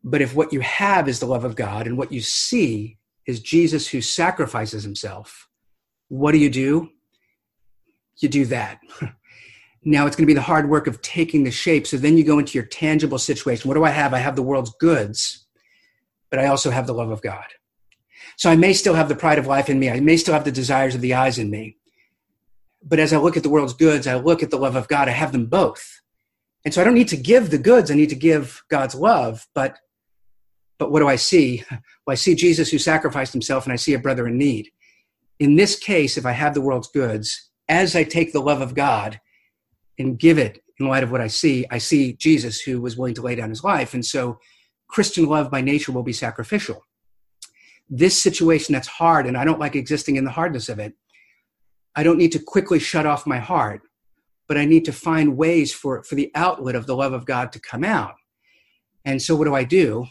But 0.03 0.21
if 0.21 0.35
what 0.35 0.51
you 0.51 0.61
have 0.61 1.07
is 1.07 1.19
the 1.19 1.27
love 1.27 1.45
of 1.45 1.55
God 1.55 1.87
and 1.87 1.97
what 1.97 2.11
you 2.11 2.21
see 2.21 2.97
is 3.27 3.39
Jesus 3.39 3.87
who 3.87 4.01
sacrifices 4.01 4.83
himself, 4.83 5.47
what 6.07 6.31
do 6.31 6.39
you 6.39 6.49
do? 6.49 6.89
You 8.17 8.29
do 8.29 8.45
that. 8.47 8.79
now 9.83 10.05
it's 10.05 10.15
going 10.15 10.25
to 10.25 10.31
be 10.31 10.35
the 10.35 10.41
hard 10.41 10.69
work 10.69 10.87
of 10.87 11.01
taking 11.01 11.43
the 11.43 11.51
shape. 11.51 11.87
So 11.87 11.97
then 11.97 12.17
you 12.17 12.23
go 12.23 12.39
into 12.39 12.57
your 12.57 12.65
tangible 12.65 13.17
situation. 13.17 13.67
What 13.67 13.75
do 13.75 13.83
I 13.83 13.89
have? 13.89 14.13
I 14.13 14.19
have 14.19 14.35
the 14.35 14.43
world's 14.43 14.73
goods, 14.79 15.45
but 16.29 16.39
I 16.39 16.47
also 16.47 16.69
have 16.69 16.85
the 16.85 16.93
love 16.93 17.09
of 17.09 17.21
God. 17.21 17.45
So 18.37 18.49
I 18.49 18.55
may 18.55 18.73
still 18.73 18.93
have 18.93 19.09
the 19.09 19.15
pride 19.15 19.39
of 19.39 19.47
life 19.47 19.69
in 19.69 19.79
me. 19.79 19.89
I 19.89 19.99
may 19.99 20.17
still 20.17 20.33
have 20.33 20.43
the 20.43 20.51
desires 20.51 20.95
of 20.95 21.01
the 21.01 21.15
eyes 21.15 21.39
in 21.39 21.49
me. 21.49 21.77
But 22.83 22.99
as 22.99 23.13
I 23.13 23.17
look 23.17 23.37
at 23.37 23.43
the 23.43 23.49
world's 23.49 23.73
goods, 23.73 24.07
I 24.07 24.15
look 24.15 24.43
at 24.43 24.51
the 24.51 24.57
love 24.57 24.75
of 24.75 24.87
God. 24.87 25.07
I 25.07 25.11
have 25.11 25.31
them 25.31 25.47
both. 25.47 26.01
And 26.63 26.73
so 26.73 26.81
I 26.81 26.83
don't 26.83 26.93
need 26.93 27.07
to 27.09 27.17
give 27.17 27.49
the 27.49 27.57
goods. 27.57 27.89
I 27.89 27.95
need 27.95 28.09
to 28.09 28.15
give 28.15 28.63
God's 28.69 28.95
love. 28.95 29.47
But, 29.53 29.79
but 30.77 30.91
what 30.91 30.99
do 30.99 31.07
I 31.07 31.15
see? 31.15 31.63
Well, 32.07 32.13
I 32.13 32.15
see 32.15 32.33
Jesus 32.33 32.71
who 32.71 32.79
sacrificed 32.79 33.31
himself 33.31 33.65
and 33.65 33.73
I 33.73 33.75
see 33.75 33.93
a 33.93 33.99
brother 33.99 34.27
in 34.27 34.35
need. 34.35 34.69
In 35.39 35.55
this 35.55 35.77
case, 35.77 36.17
if 36.17 36.25
I 36.25 36.31
have 36.31 36.55
the 36.55 36.61
world's 36.61 36.87
goods, 36.87 37.51
as 37.69 37.95
I 37.95 38.03
take 38.03 38.33
the 38.33 38.41
love 38.41 38.59
of 38.59 38.73
God 38.73 39.19
and 40.01 40.19
give 40.19 40.37
it 40.37 40.61
in 40.79 40.87
light 40.87 41.03
of 41.03 41.11
what 41.11 41.21
I 41.21 41.27
see, 41.27 41.65
I 41.71 41.77
see 41.77 42.13
Jesus 42.13 42.59
who 42.59 42.81
was 42.81 42.97
willing 42.97 43.13
to 43.15 43.21
lay 43.21 43.35
down 43.35 43.49
his 43.49 43.63
life. 43.63 43.93
And 43.93 44.05
so 44.05 44.39
Christian 44.87 45.25
love 45.25 45.49
by 45.49 45.61
nature 45.61 45.91
will 45.91 46.03
be 46.03 46.13
sacrificial 46.13 46.83
this 47.91 48.19
situation 48.19 48.71
that's 48.71 48.87
hard 48.87 49.27
and 49.27 49.37
I 49.37 49.43
don't 49.43 49.59
like 49.59 49.75
existing 49.75 50.15
in 50.15 50.23
the 50.23 50.31
hardness 50.31 50.69
of 50.69 50.79
it, 50.79 50.93
I 51.93 52.03
don't 52.03 52.17
need 52.17 52.31
to 52.31 52.39
quickly 52.39 52.79
shut 52.79 53.05
off 53.05 53.27
my 53.27 53.37
heart, 53.37 53.81
but 54.47 54.57
I 54.57 54.63
need 54.63 54.85
to 54.85 54.93
find 54.93 55.37
ways 55.37 55.73
for, 55.73 56.01
for 56.03 56.15
the 56.15 56.31
outlet 56.33 56.75
of 56.75 56.87
the 56.87 56.95
love 56.95 57.11
of 57.11 57.25
God 57.25 57.51
to 57.51 57.59
come 57.59 57.83
out. 57.83 58.15
And 59.03 59.21
so, 59.21 59.35
what 59.35 59.43
do 59.43 59.53
I 59.53 59.65
do? 59.65 60.05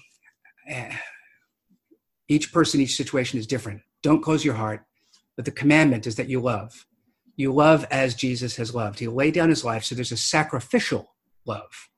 Each 2.28 2.52
person, 2.52 2.80
each 2.80 2.96
situation 2.96 3.38
is 3.38 3.46
different. 3.46 3.80
Don't 4.02 4.22
close 4.22 4.44
your 4.44 4.54
heart, 4.54 4.84
but 5.36 5.46
the 5.46 5.50
commandment 5.50 6.06
is 6.06 6.16
that 6.16 6.28
you 6.28 6.40
love. 6.40 6.86
You 7.40 7.54
love 7.54 7.86
as 7.90 8.14
Jesus 8.14 8.56
has 8.56 8.74
loved. 8.74 8.98
He 8.98 9.08
laid 9.08 9.32
down 9.32 9.48
his 9.48 9.64
life, 9.64 9.82
so 9.82 9.94
there's 9.94 10.12
a 10.12 10.16
sacrificial 10.16 11.14
love. 11.46 11.88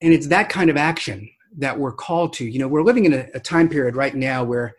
And 0.00 0.12
it's 0.12 0.28
that 0.28 0.48
kind 0.48 0.70
of 0.70 0.76
action 0.76 1.28
that 1.58 1.76
we're 1.76 1.92
called 1.92 2.32
to. 2.34 2.44
You 2.44 2.60
know, 2.60 2.68
we're 2.68 2.84
living 2.84 3.04
in 3.04 3.12
a, 3.12 3.26
a 3.34 3.40
time 3.40 3.68
period 3.68 3.96
right 3.96 4.14
now 4.14 4.44
where 4.44 4.76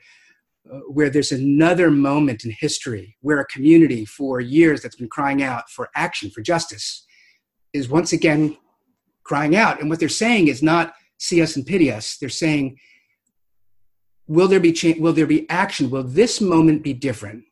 uh, 0.72 0.80
where 0.88 1.10
there's 1.10 1.34
another 1.34 1.92
moment 1.92 2.46
in 2.46 2.52
history 2.52 3.18
where 3.20 3.42
a 3.42 3.46
community 3.48 4.06
for 4.06 4.40
years 4.40 4.82
that's 4.82 4.96
been 4.96 5.10
crying 5.10 5.44
out 5.44 5.70
for 5.70 5.90
action 5.96 6.30
for 6.30 6.42
justice 6.42 7.06
is 7.74 7.90
once 7.90 8.14
again 8.14 8.56
crying 9.24 9.56
out 9.56 9.82
and 9.82 9.90
what 9.90 10.00
they're 10.00 10.08
saying 10.08 10.48
is 10.48 10.62
not 10.62 10.94
see 11.18 11.42
us 11.42 11.56
and 11.56 11.66
pity 11.66 11.92
us 11.92 12.18
they're 12.18 12.30
saying 12.30 12.78
will 14.28 14.48
there 14.48 14.60
be 14.60 14.72
change 14.72 15.00
will 15.00 15.14
there 15.14 15.26
be 15.26 15.50
action 15.50 15.90
will 15.90 16.04
this 16.04 16.40
moment 16.40 16.84
be 16.84 16.94
different 16.94 17.44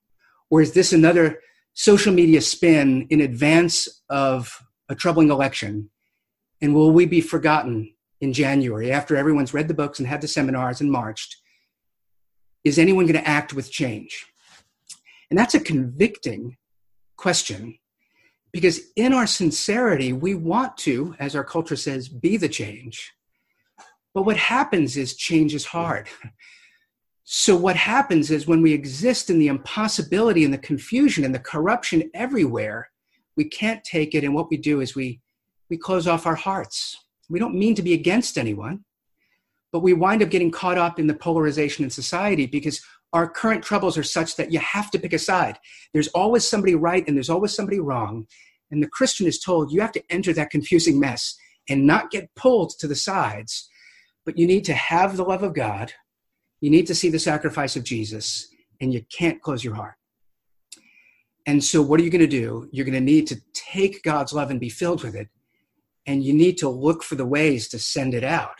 or 0.49 0.62
is 0.62 0.73
this 0.73 0.93
another 0.93 1.39
social 1.73 2.13
media 2.13 2.41
spin 2.41 3.07
in 3.09 3.21
advance 3.21 3.88
of 4.09 4.63
a 4.89 4.95
troubling 4.95 5.29
election 5.29 5.89
and 6.62 6.73
will 6.73 6.91
we 6.91 7.05
be 7.05 7.21
forgotten 7.21 7.93
in 8.21 8.33
January 8.33 8.91
after 8.91 9.15
everyone's 9.15 9.53
read 9.53 9.67
the 9.67 9.73
books 9.73 9.99
and 9.99 10.07
had 10.07 10.21
the 10.21 10.27
seminars 10.27 10.81
and 10.81 10.91
marched, 10.91 11.38
is 12.63 12.77
anyone 12.77 13.05
going 13.05 13.21
to 13.21 13.27
act 13.27 13.53
with 13.53 13.71
change? 13.71 14.25
And 15.29 15.39
that's 15.39 15.53
a 15.53 15.59
convicting 15.59 16.57
question 17.15 17.77
because 18.51 18.81
in 18.95 19.13
our 19.13 19.27
sincerity, 19.27 20.12
we 20.12 20.33
want 20.33 20.75
to, 20.77 21.15
as 21.19 21.35
our 21.35 21.43
culture 21.43 21.75
says, 21.75 22.09
be 22.09 22.35
the 22.35 22.49
change. 22.49 23.13
But 24.13 24.23
what 24.23 24.38
happens 24.38 24.97
is 24.97 25.15
change 25.15 25.53
is 25.53 25.65
hard. 25.65 26.07
So, 27.32 27.56
what 27.56 27.76
happens 27.76 28.32
is 28.32 28.48
when 28.48 28.63
we 28.63 28.74
exist 28.74 29.30
in 29.30 29.38
the 29.38 29.50
impossibility 29.50 30.44
and 30.44 30.54
the 30.54 30.58
confusion 30.58 31.24
and 31.24 31.34
the 31.34 31.39
corruption 31.39 32.10
everywhere, 32.15 32.89
we 33.36 33.46
can't 33.46 33.84
take 33.84 34.15
it. 34.15 34.24
And 34.24 34.34
what 34.34 34.50
we 34.50 34.58
do 34.58 34.82
is 34.82 34.96
we, 34.96 35.22
we 35.70 35.78
close 35.78 36.08
off 36.08 36.26
our 36.26 36.36
hearts 36.36 36.98
we 37.30 37.39
don't 37.39 37.56
mean 37.56 37.76
to 37.76 37.82
be 37.82 37.94
against 37.94 38.38
anyone, 38.38 38.84
but 39.72 39.80
we 39.80 39.94
wind 39.94 40.24
up 40.24 40.30
getting 40.30 40.52
caught 40.52 40.78
up 40.78 41.00
in 41.00 41.08
the 41.08 41.13
polarization 41.13 41.84
in 41.84 41.89
society 41.89 42.48
because 42.48 42.82
our 43.13 43.30
current 43.30 43.63
troubles 43.63 43.98
are 43.98 44.04
such 44.04 44.36
that 44.36 44.52
you 44.52 44.60
have 44.60 44.92
to 44.92 45.00
pick 45.00 45.13
a 45.13 45.20
side. 45.20 45.58
There's 45.94 46.08
always 46.10 46.48
somebody 46.48 46.76
right 46.76 47.08
and 47.08 47.15
there's 47.15 47.30
always 47.30 47.54
somebody 47.54 47.80
wrong. 47.80 48.28
And 48.72 48.84
the 48.84 48.89
Christian 48.89 49.28
is 49.28 49.39
told 49.39 49.72
you 49.72 49.82
have 49.82 49.92
to 49.94 50.04
enter 50.10 50.34
that 50.34 50.50
confusing 50.50 51.00
mess 51.00 51.36
and 51.70 51.86
not 51.86 52.12
get 52.12 52.34
pulled 52.36 52.78
to 52.80 52.88
the 52.88 52.96
sides, 52.96 53.70
but 54.26 54.38
you 54.38 54.48
need 54.48 54.65
to 54.65 54.74
have 54.74 55.15
the 55.15 55.24
love 55.24 55.44
of 55.44 55.54
God. 55.54 55.94
You 56.62 56.69
need 56.69 56.88
to 56.88 56.95
see 56.95 57.10
the 57.10 57.19
sacrifice 57.19 57.76
of 57.76 57.84
Jesus, 57.84 58.48
and 58.82 58.93
you 58.93 59.02
can't 59.15 59.41
close 59.41 59.63
your 59.63 59.76
heart. 59.76 59.95
And 61.45 61.63
so, 61.63 61.82
what 61.82 62.00
are 62.00 62.04
you 62.04 62.10
going 62.10 62.22
to 62.22 62.28
do? 62.28 62.67
You're 62.72 62.86
going 62.86 62.93
to 62.93 63.02
need 63.02 63.28
to 63.28 63.41
take 63.54 64.04
God's 64.04 64.34
love 64.34 64.52
and 64.52 64.60
be 64.60 64.69
filled 64.69 65.04
with 65.04 65.15
it 65.15 65.30
and 66.10 66.24
you 66.24 66.34
need 66.34 66.58
to 66.58 66.67
look 66.67 67.04
for 67.04 67.13
the 67.13 67.26
ways 67.26 67.69
to 67.69 67.78
send 67.78 68.15
it 68.15 68.24
out. 68.24 68.56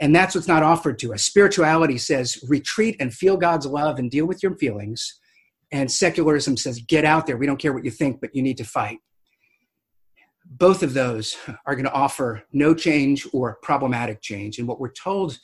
And 0.00 0.14
that's 0.14 0.34
what's 0.34 0.48
not 0.48 0.62
offered 0.62 0.98
to 0.98 1.14
us. 1.14 1.22
Spirituality 1.22 1.96
says 1.96 2.44
retreat 2.46 2.96
and 3.00 3.12
feel 3.12 3.38
God's 3.38 3.64
love 3.64 3.98
and 3.98 4.10
deal 4.10 4.26
with 4.26 4.42
your 4.42 4.54
feelings. 4.56 5.18
And 5.72 5.90
secularism 5.90 6.58
says 6.58 6.80
get 6.86 7.06
out 7.06 7.26
there. 7.26 7.38
We 7.38 7.46
don't 7.46 7.60
care 7.60 7.72
what 7.72 7.86
you 7.86 7.90
think, 7.90 8.20
but 8.20 8.34
you 8.34 8.42
need 8.42 8.58
to 8.58 8.64
fight. 8.64 8.98
Both 10.44 10.82
of 10.82 10.92
those 10.92 11.38
are 11.64 11.74
going 11.74 11.86
to 11.86 11.92
offer 11.92 12.42
no 12.52 12.74
change 12.74 13.26
or 13.32 13.58
problematic 13.62 14.20
change. 14.20 14.58
And 14.58 14.68
what 14.68 14.78
we're 14.78 14.92
told 14.92 15.38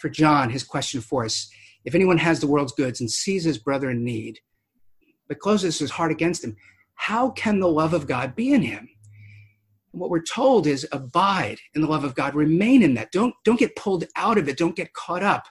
for 0.00 0.08
John, 0.08 0.50
his 0.50 0.64
question 0.64 1.00
for 1.00 1.24
us 1.24 1.48
if 1.84 1.94
anyone 1.94 2.18
has 2.18 2.40
the 2.40 2.46
world's 2.46 2.72
goods 2.72 3.00
and 3.00 3.10
sees 3.10 3.44
his 3.44 3.56
brother 3.56 3.90
in 3.90 4.04
need, 4.04 4.40
but 5.28 5.38
closes 5.38 5.78
his 5.78 5.90
heart 5.90 6.12
against 6.12 6.44
him, 6.44 6.56
how 6.94 7.30
can 7.30 7.58
the 7.58 7.68
love 7.68 7.94
of 7.94 8.06
God 8.06 8.36
be 8.36 8.52
in 8.52 8.62
him? 8.62 8.88
what 9.92 10.10
we're 10.10 10.22
told 10.22 10.66
is 10.66 10.86
abide 10.92 11.58
in 11.74 11.82
the 11.82 11.88
love 11.88 12.04
of 12.04 12.14
God, 12.14 12.34
remain 12.34 12.82
in 12.82 12.94
that. 12.94 13.10
Don't, 13.10 13.34
don't 13.44 13.58
get 13.58 13.74
pulled 13.76 14.04
out 14.14 14.38
of 14.38 14.48
it, 14.48 14.56
don't 14.56 14.76
get 14.76 14.92
caught 14.92 15.22
up. 15.22 15.48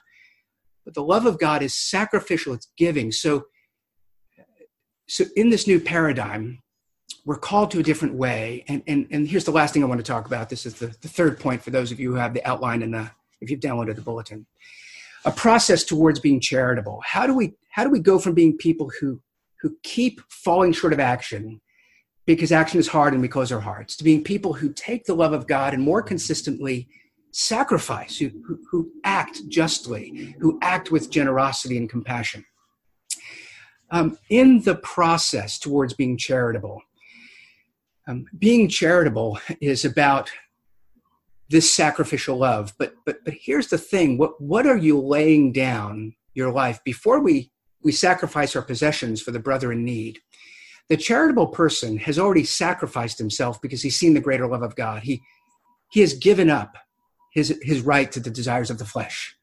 But 0.84 0.94
the 0.94 1.02
love 1.02 1.26
of 1.26 1.38
God 1.38 1.62
is 1.62 1.74
sacrificial, 1.74 2.54
it's 2.54 2.68
giving. 2.76 3.12
So, 3.12 3.44
so 5.08 5.24
in 5.36 5.50
this 5.50 5.66
new 5.66 5.78
paradigm, 5.78 6.62
we're 7.26 7.36
called 7.36 7.70
to 7.72 7.80
a 7.80 7.82
different 7.82 8.14
way. 8.14 8.64
And, 8.66 8.82
and, 8.86 9.06
and 9.10 9.28
here's 9.28 9.44
the 9.44 9.50
last 9.50 9.74
thing 9.74 9.82
I 9.82 9.86
want 9.86 10.00
to 10.00 10.10
talk 10.10 10.26
about. 10.26 10.48
This 10.48 10.64
is 10.64 10.74
the, 10.74 10.86
the 10.86 11.08
third 11.08 11.38
point 11.38 11.62
for 11.62 11.70
those 11.70 11.92
of 11.92 12.00
you 12.00 12.10
who 12.10 12.16
have 12.16 12.32
the 12.32 12.44
outline 12.48 12.82
and 12.82 12.94
the, 12.94 13.10
if 13.40 13.50
you've 13.50 13.60
downloaded 13.60 13.96
the 13.96 14.02
bulletin. 14.02 14.46
A 15.24 15.30
process 15.30 15.84
towards 15.84 16.18
being 16.18 16.40
charitable. 16.40 17.00
How 17.04 17.26
do 17.26 17.34
we, 17.34 17.54
how 17.70 17.84
do 17.84 17.90
we 17.90 18.00
go 18.00 18.18
from 18.18 18.34
being 18.34 18.56
people 18.56 18.90
who, 19.00 19.20
who 19.60 19.76
keep 19.82 20.20
falling 20.30 20.72
short 20.72 20.92
of 20.92 21.00
action 21.00 21.60
because 22.26 22.52
action 22.52 22.78
is 22.78 22.88
hard 22.88 23.12
and 23.12 23.20
we 23.20 23.28
close 23.28 23.50
our 23.50 23.60
hearts, 23.60 23.96
to 23.96 24.04
being 24.04 24.22
people 24.22 24.52
who 24.52 24.72
take 24.72 25.04
the 25.04 25.14
love 25.14 25.32
of 25.32 25.46
God 25.46 25.74
and 25.74 25.82
more 25.82 26.02
consistently 26.02 26.88
sacrifice, 27.32 28.18
who, 28.18 28.30
who, 28.46 28.58
who 28.70 28.90
act 29.04 29.48
justly, 29.48 30.34
who 30.40 30.58
act 30.62 30.90
with 30.90 31.10
generosity 31.10 31.76
and 31.76 31.88
compassion. 31.88 32.44
Um, 33.90 34.18
in 34.28 34.62
the 34.62 34.76
process 34.76 35.58
towards 35.58 35.94
being 35.94 36.16
charitable, 36.16 36.82
um, 38.06 38.26
being 38.38 38.68
charitable 38.68 39.40
is 39.60 39.84
about 39.84 40.30
this 41.50 41.70
sacrificial 41.70 42.38
love. 42.38 42.72
But 42.78 42.94
but 43.04 43.24
but 43.24 43.34
here's 43.34 43.68
the 43.68 43.78
thing: 43.78 44.16
what 44.16 44.40
what 44.40 44.66
are 44.66 44.78
you 44.78 44.98
laying 44.98 45.52
down 45.52 46.14
your 46.32 46.50
life 46.50 46.82
before 46.84 47.20
we 47.20 47.52
we 47.82 47.92
sacrifice 47.92 48.56
our 48.56 48.62
possessions 48.62 49.20
for 49.20 49.30
the 49.30 49.38
brother 49.38 49.72
in 49.72 49.84
need? 49.84 50.20
the 50.90 50.96
charitable 50.96 51.46
person 51.46 51.96
has 51.98 52.18
already 52.18 52.42
sacrificed 52.42 53.16
himself 53.16 53.62
because 53.62 53.80
he's 53.80 53.96
seen 53.96 54.12
the 54.12 54.20
greater 54.20 54.48
love 54.48 54.62
of 54.62 54.74
God. 54.74 55.04
He, 55.04 55.22
he 55.92 56.00
has 56.00 56.14
given 56.14 56.50
up 56.50 56.76
his, 57.32 57.56
his 57.62 57.80
right 57.82 58.10
to 58.10 58.18
the 58.18 58.28
desires 58.28 58.70
of 58.70 58.78
the 58.78 58.84
flesh. 58.84 59.36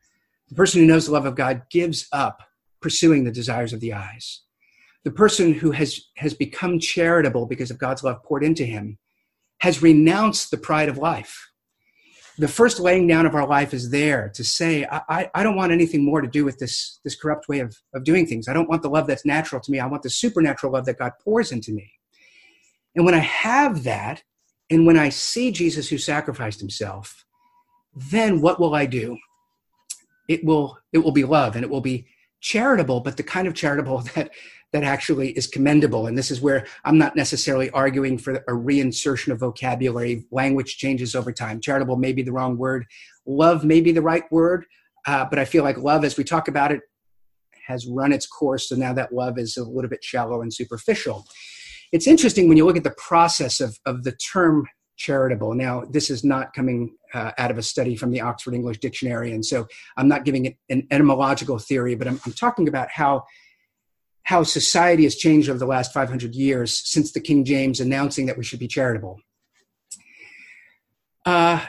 The 0.50 0.56
person 0.56 0.82
who 0.82 0.88
knows 0.88 1.06
the 1.06 1.13
love 1.13 1.26
of 1.26 1.36
God 1.36 1.62
gives 1.72 2.06
up 2.12 2.41
pursuing 2.82 3.24
the 3.24 3.32
desires 3.32 3.72
of 3.72 3.80
the 3.80 3.93
eyes. 3.93 4.41
The 5.06 5.12
person 5.12 5.54
who 5.54 5.72
has, 5.72 6.02
has 6.17 6.34
become 6.34 6.80
charitable 6.80 7.46
because 7.46 7.72
of 7.72 7.78
God's 7.78 8.04
love 8.04 8.22
poured 8.24 8.43
into 8.43 8.65
him 8.65 8.98
has 9.60 9.82
renounced 9.82 10.52
the 10.52 10.58
pride 10.58 10.89
of 10.89 10.98
life 10.98 11.50
the 12.38 12.47
first 12.47 12.80
laying 12.80 13.08
down 13.08 13.26
of 13.26 13.34
our 13.34 13.47
life 13.47 13.73
is 13.73 13.89
there 13.89 14.30
to 14.36 14.43
say, 14.43 14.86
I, 14.86 15.30
I 15.34 15.43
don't 15.43 15.56
want 15.56 15.71
anything 15.71 16.06
more 16.06 16.21
to 16.21 16.28
do 16.28 16.45
with 16.45 16.60
this, 16.60 17.00
this 17.04 17.15
corrupt 17.15 17.50
way 17.50 17.60
of, 17.60 17.76
of 17.95 18.04
doing 18.04 18.28
things. 18.28 18.47
I 18.47 18.54
don't 18.54 18.69
want 18.69 18.84
the 18.84 18.89
love 18.89 19.08
that's 19.08 19.26
natural 19.26 19.60
to 19.62 19.71
me. 19.71 19.80
I 19.80 19.88
want 19.88 20.04
the 20.04 20.10
supernatural 20.10 20.73
love 20.73 20.86
that 20.86 21.00
God 21.00 21.13
pours 21.23 21.52
into 21.52 21.71
me. 21.71 21.91
And 22.95 23.06
when 23.06 23.15
I 23.15 23.19
have 23.19 23.84
that, 23.84 24.23
and 24.69 24.86
when 24.86 24.97
I 24.97 25.10
see 25.10 25.52
Jesus 25.52 25.89
who 25.89 25.97
sacrificed 25.97 26.60
himself, 26.60 27.26
then 27.95 28.41
what 28.41 28.60
will 28.60 28.76
I 28.76 28.86
do? 28.86 29.17
It 30.28 30.43
will, 30.43 30.78
it 30.93 31.00
will 31.00 31.12
be 31.12 31.23
love 31.23 31.56
and 31.56 31.63
it 31.63 31.71
will 31.71 31.82
be 31.82 32.06
charitable, 32.41 33.00
but 33.00 33.17
the 33.17 33.23
kind 33.23 33.47
of 33.47 33.56
charitable 33.56 34.00
that 34.15 34.30
that 34.74 34.84
actually 34.84 35.32
is 35.32 35.48
commendable. 35.48 36.08
And 36.08 36.18
this 36.18 36.30
is 36.30 36.42
where 36.42 36.66
I'm 36.84 36.98
not 36.98 37.16
necessarily 37.16 37.70
arguing 37.72 38.18
for 38.18 38.34
a 38.34 38.52
reinsertion 38.52 39.32
of 39.32 39.40
vocabulary. 39.40 40.26
Language 40.32 40.78
changes 40.78 41.16
over 41.16 41.32
time. 41.32 41.62
Charitable 41.62 41.96
may 41.96 42.12
be 42.12 42.22
the 42.22 42.34
wrong 42.34 42.58
word. 42.58 42.86
Love 43.26 43.64
may 43.64 43.82
be 43.82 43.92
the 43.92 44.02
right 44.02 44.24
word. 44.32 44.66
Uh, 45.06 45.26
but 45.30 45.40
I 45.40 45.46
feel 45.46 45.64
like 45.64 45.78
love, 45.78 46.04
as 46.04 46.18
we 46.18 46.24
talk 46.24 46.50
about 46.50 46.72
it, 46.72 46.82
has 47.68 47.88
run 47.88 48.12
its 48.12 48.28
course. 48.28 48.70
So 48.70 48.76
now 48.76 48.94
that 48.94 49.14
love 49.14 49.38
is 49.38 49.58
a 49.58 49.64
little 49.64 49.90
bit 49.90 50.04
shallow 50.04 50.42
and 50.42 50.54
superficial. 50.54 51.26
It's 51.94 52.08
interesting 52.08 52.50
when 52.50 52.58
you 52.58 52.66
look 52.66 52.78
at 52.78 52.84
the 52.84 52.96
process 52.98 53.62
of, 53.62 53.78
of 53.86 54.04
the 54.04 54.12
term 54.12 54.68
charitable. 54.98 55.54
Now, 55.54 55.84
this 55.90 56.10
is 56.10 56.24
not 56.24 56.54
coming 56.54 56.96
uh, 57.14 57.32
out 57.38 57.52
of 57.52 57.58
a 57.58 57.64
study 57.64 57.96
from 57.96 58.12
the 58.12 58.20
Oxford 58.20 58.54
English 58.54 58.80
Dictionary, 58.80 59.32
and 59.32 59.46
so 59.46 59.68
I'm 59.96 60.08
not 60.08 60.26
giving 60.26 60.46
it 60.46 60.58
an 60.70 60.88
etymological 60.92 61.60
theory, 61.60 61.96
but 61.96 62.08
I'm, 62.08 62.20
I'm 62.26 62.34
talking 62.34 62.68
about 62.68 62.90
how 62.90 63.24
how 64.28 64.44
society 64.44 65.04
has 65.04 65.16
changed 65.16 65.50
over 65.50 65.58
the 65.58 65.66
last 65.66 65.94
500 65.94 66.36
years 66.36 66.86
since 66.86 67.13
the 67.13 67.22
King 67.22 67.46
James 67.46 67.80
announcing 67.80 68.26
that 68.26 68.38
we 68.38 68.44
should 68.44 68.60
be 68.60 68.68
charitable. 68.68 69.22
Uh, 71.26 71.66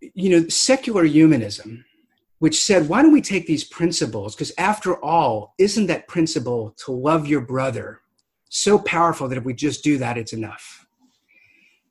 you 0.00 0.30
know, 0.30 0.46
secular 0.46 1.02
humanism, 1.02 1.84
which 2.38 2.62
said, 2.62 2.88
why 2.88 3.02
don't 3.02 3.12
we 3.12 3.20
take 3.20 3.48
these 3.48 3.64
principles? 3.64 4.36
Because 4.36 4.52
after 4.58 5.02
all, 5.04 5.54
isn't 5.58 5.88
that 5.88 6.06
principle 6.06 6.72
to 6.84 6.92
love 6.92 7.26
your 7.26 7.40
brother 7.40 8.02
so 8.48 8.78
powerful 8.78 9.26
that 9.26 9.38
if 9.38 9.44
we 9.44 9.54
just 9.54 9.82
do 9.82 9.98
that, 9.98 10.16
it's 10.16 10.32
enough? 10.32 10.86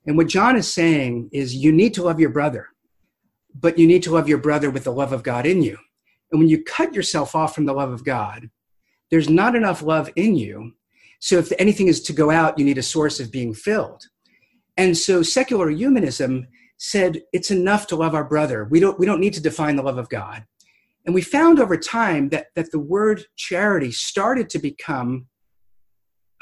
And 0.06 0.16
what 0.16 0.28
John 0.28 0.56
is 0.56 0.72
saying 0.72 1.28
is 1.32 1.54
you 1.54 1.70
need 1.70 1.92
to 1.94 2.02
love 2.02 2.18
your 2.18 2.30
brother, 2.30 2.68
but 3.54 3.78
you 3.78 3.86
need 3.86 4.04
to 4.04 4.10
love 4.10 4.26
your 4.26 4.38
brother 4.38 4.70
with 4.70 4.84
the 4.84 4.92
love 4.92 5.12
of 5.12 5.22
God 5.22 5.44
in 5.44 5.62
you. 5.62 5.76
And 6.32 6.40
when 6.40 6.48
you 6.48 6.64
cut 6.64 6.94
yourself 6.94 7.34
off 7.34 7.54
from 7.54 7.66
the 7.66 7.74
love 7.74 7.90
of 7.90 8.06
God, 8.06 8.48
there's 9.14 9.30
not 9.30 9.54
enough 9.54 9.80
love 9.80 10.10
in 10.16 10.34
you. 10.34 10.72
So 11.20 11.38
if 11.38 11.52
anything 11.60 11.86
is 11.86 12.02
to 12.02 12.12
go 12.12 12.32
out, 12.32 12.58
you 12.58 12.64
need 12.64 12.78
a 12.78 12.82
source 12.82 13.20
of 13.20 13.30
being 13.30 13.54
filled. 13.54 14.02
And 14.76 14.98
so 14.98 15.22
secular 15.22 15.70
humanism 15.70 16.48
said 16.78 17.22
it's 17.32 17.52
enough 17.52 17.86
to 17.86 17.96
love 17.96 18.16
our 18.16 18.24
brother. 18.24 18.64
We 18.64 18.80
don't, 18.80 18.98
we 18.98 19.06
don't 19.06 19.20
need 19.20 19.34
to 19.34 19.40
define 19.40 19.76
the 19.76 19.84
love 19.84 19.98
of 19.98 20.08
God. 20.08 20.44
And 21.06 21.14
we 21.14 21.22
found 21.22 21.60
over 21.60 21.76
time 21.76 22.30
that, 22.30 22.46
that 22.56 22.72
the 22.72 22.80
word 22.80 23.22
charity 23.36 23.92
started 23.92 24.50
to 24.50 24.58
become 24.58 25.26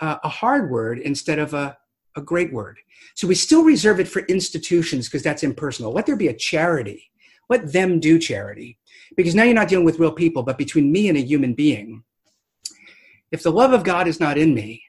uh, 0.00 0.16
a 0.24 0.30
hard 0.30 0.70
word 0.70 0.98
instead 0.98 1.38
of 1.38 1.52
a, 1.52 1.76
a 2.16 2.22
great 2.22 2.54
word. 2.54 2.78
So 3.16 3.28
we 3.28 3.34
still 3.34 3.64
reserve 3.64 4.00
it 4.00 4.08
for 4.08 4.20
institutions 4.20 5.08
because 5.08 5.22
that's 5.22 5.42
impersonal. 5.42 5.92
Let 5.92 6.06
there 6.06 6.16
be 6.16 6.28
a 6.28 6.34
charity. 6.34 7.10
Let 7.50 7.70
them 7.70 8.00
do 8.00 8.18
charity. 8.18 8.78
Because 9.14 9.34
now 9.34 9.42
you're 9.42 9.52
not 9.52 9.68
dealing 9.68 9.84
with 9.84 9.98
real 9.98 10.12
people, 10.12 10.42
but 10.42 10.56
between 10.56 10.90
me 10.90 11.10
and 11.10 11.18
a 11.18 11.20
human 11.20 11.52
being. 11.52 12.02
If 13.32 13.42
the 13.42 13.50
love 13.50 13.72
of 13.72 13.82
God 13.82 14.06
is 14.06 14.20
not 14.20 14.36
in 14.36 14.54
me, 14.54 14.82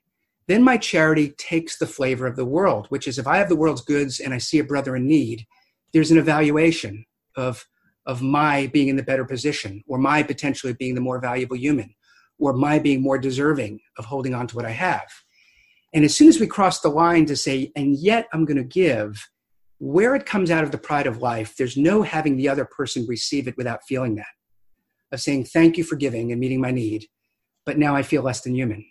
then 0.47 0.61
my 0.61 0.75
charity 0.75 1.29
takes 1.37 1.77
the 1.77 1.87
flavor 1.87 2.27
of 2.27 2.35
the 2.35 2.45
world, 2.45 2.87
which 2.89 3.07
is 3.07 3.17
if 3.17 3.25
I 3.25 3.37
have 3.37 3.47
the 3.47 3.55
world's 3.55 3.81
goods 3.81 4.19
and 4.19 4.33
I 4.33 4.37
see 4.37 4.59
a 4.59 4.65
brother 4.65 4.97
in 4.97 5.07
need, 5.07 5.47
there's 5.93 6.11
an 6.11 6.17
evaluation 6.17 7.05
of, 7.37 7.65
of 8.05 8.21
my 8.21 8.67
being 8.67 8.89
in 8.89 8.97
the 8.97 9.03
better 9.03 9.23
position, 9.23 9.81
or 9.87 9.97
my 9.97 10.23
potentially 10.23 10.73
being 10.73 10.93
the 10.93 10.99
more 10.99 11.21
valuable 11.21 11.55
human, 11.55 11.95
or 12.37 12.51
my 12.51 12.79
being 12.79 13.01
more 13.01 13.17
deserving 13.17 13.79
of 13.97 14.03
holding 14.03 14.33
on 14.33 14.45
to 14.47 14.57
what 14.57 14.65
I 14.65 14.71
have. 14.71 15.07
And 15.93 16.03
as 16.03 16.13
soon 16.13 16.27
as 16.27 16.39
we 16.39 16.47
cross 16.47 16.81
the 16.81 16.89
line 16.89 17.25
to 17.27 17.37
say, 17.37 17.71
and 17.77 17.95
yet 17.95 18.27
I'm 18.33 18.43
going 18.43 18.57
to 18.57 18.63
give, 18.63 19.25
where 19.77 20.15
it 20.15 20.25
comes 20.25 20.51
out 20.51 20.65
of 20.65 20.71
the 20.71 20.77
pride 20.77 21.07
of 21.07 21.21
life, 21.21 21.55
there's 21.55 21.77
no 21.77 22.01
having 22.01 22.35
the 22.35 22.49
other 22.49 22.65
person 22.65 23.05
receive 23.07 23.47
it 23.47 23.55
without 23.55 23.85
feeling 23.87 24.15
that, 24.15 24.25
of 25.13 25.21
saying, 25.21 25.45
thank 25.45 25.77
you 25.77 25.85
for 25.85 25.95
giving 25.95 26.33
and 26.33 26.41
meeting 26.41 26.59
my 26.59 26.71
need 26.71 27.07
but 27.65 27.77
now 27.77 27.95
I 27.95 28.03
feel 28.03 28.23
less 28.23 28.41
than 28.41 28.55
human. 28.55 28.85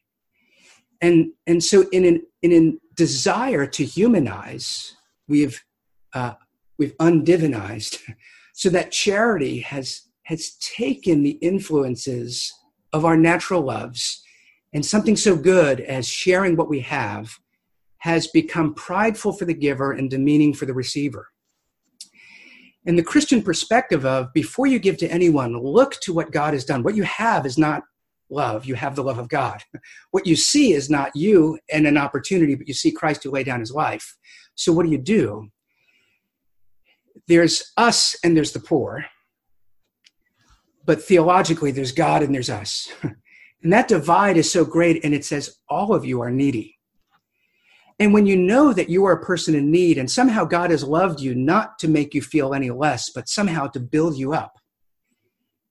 And, 1.01 1.33
and 1.47 1.63
so 1.63 1.89
in 1.91 2.05
an, 2.05 2.23
in 2.43 2.53
a 2.53 2.95
desire 2.95 3.67
to 3.67 3.85
humanize, 3.85 4.95
we've, 5.29 5.63
uh, 6.15 6.35
we've 6.79 6.97
undivinized 6.99 7.99
so 8.55 8.69
that 8.71 8.93
charity 8.93 9.61
has, 9.61 10.09
has 10.25 10.57
taken 10.57 11.23
the 11.23 11.39
influences 11.43 12.53
of 12.93 13.05
our 13.05 13.17
natural 13.17 13.63
loves 13.63 14.23
and 14.73 14.85
something 14.85 15.17
so 15.17 15.37
good 15.37 15.81
as 15.81 16.09
sharing 16.09 16.57
what 16.57 16.69
we 16.69 16.81
have 16.81 17.39
has 17.99 18.27
become 18.29 18.75
prideful 18.75 19.33
for 19.33 19.45
the 19.45 19.55
giver 19.55 19.93
and 19.93 20.11
demeaning 20.11 20.53
for 20.55 20.67
the 20.67 20.75
receiver. 20.75 21.29
And 22.85 22.99
the 22.99 23.03
Christian 23.03 23.43
perspective 23.43 24.05
of 24.05 24.33
before 24.33 24.67
you 24.67 24.79
give 24.79 24.97
to 24.99 25.09
anyone, 25.09 25.57
look 25.57 26.01
to 26.01 26.13
what 26.13 26.33
God 26.33 26.53
has 26.53 26.65
done. 26.65 26.83
What 26.83 26.97
you 26.97 27.05
have 27.05 27.47
is 27.47 27.57
not 27.57 27.85
love. 28.33 28.65
You 28.65 28.75
have 28.75 28.97
the 28.97 29.05
love 29.05 29.19
of 29.19 29.29
God. 29.29 29.63
What 30.11 30.27
you 30.27 30.37
see 30.37 30.73
is 30.73 30.91
not 30.91 31.15
you 31.15 31.59
and 31.73 31.87
an 31.87 31.97
opportunity, 31.97 32.55
but 32.55 32.69
you 32.69 32.75
see 32.75 32.91
Christ 32.91 33.23
who 33.23 33.31
laid 33.31 33.47
down 33.47 33.61
his 33.61 33.73
life. 33.73 34.17
So 34.55 34.73
what 34.73 34.85
do 34.85 34.93
you 34.93 34.99
do? 34.99 35.49
There's 37.29 37.73
us 37.77 38.17
and 38.25 38.37
there's 38.37 38.53
the 38.53 38.61
poor. 38.61 39.05
But 40.85 41.03
theologically, 41.03 41.71
there's 41.71 41.93
God 41.93 42.23
and 42.23 42.35
there's 42.35 42.51
us. 42.51 42.93
And 43.63 43.73
that 43.73 43.89
divide 43.89 44.37
is 44.37 44.51
so 44.51 44.65
great, 44.65 45.05
and 45.05 45.15
it 45.15 45.25
says 45.25 45.59
all 45.69 45.95
of 45.95 46.05
you 46.05 46.21
are 46.21 46.31
needy. 46.31 46.79
And 47.99 48.13
when 48.13 48.27
you 48.27 48.37
know 48.37 48.73
that 48.73 48.89
you 48.89 49.05
are 49.05 49.13
a 49.13 49.25
person 49.25 49.55
in 49.55 49.71
need, 49.71 49.99
and 49.99 50.11
somehow 50.11 50.45
God 50.45 50.71
has 50.71 50.83
loved 50.83 51.21
you 51.21 51.35
not 51.35 51.79
to 51.79 51.89
make 51.89 52.15
you 52.15 52.23
feel 52.23 52.55
any 52.55 52.71
less, 52.71 53.11
but 53.11 53.29
somehow 53.29 53.69
to 53.69 53.81
build 53.81 54.17
you 54.17 54.33
up, 54.33 54.55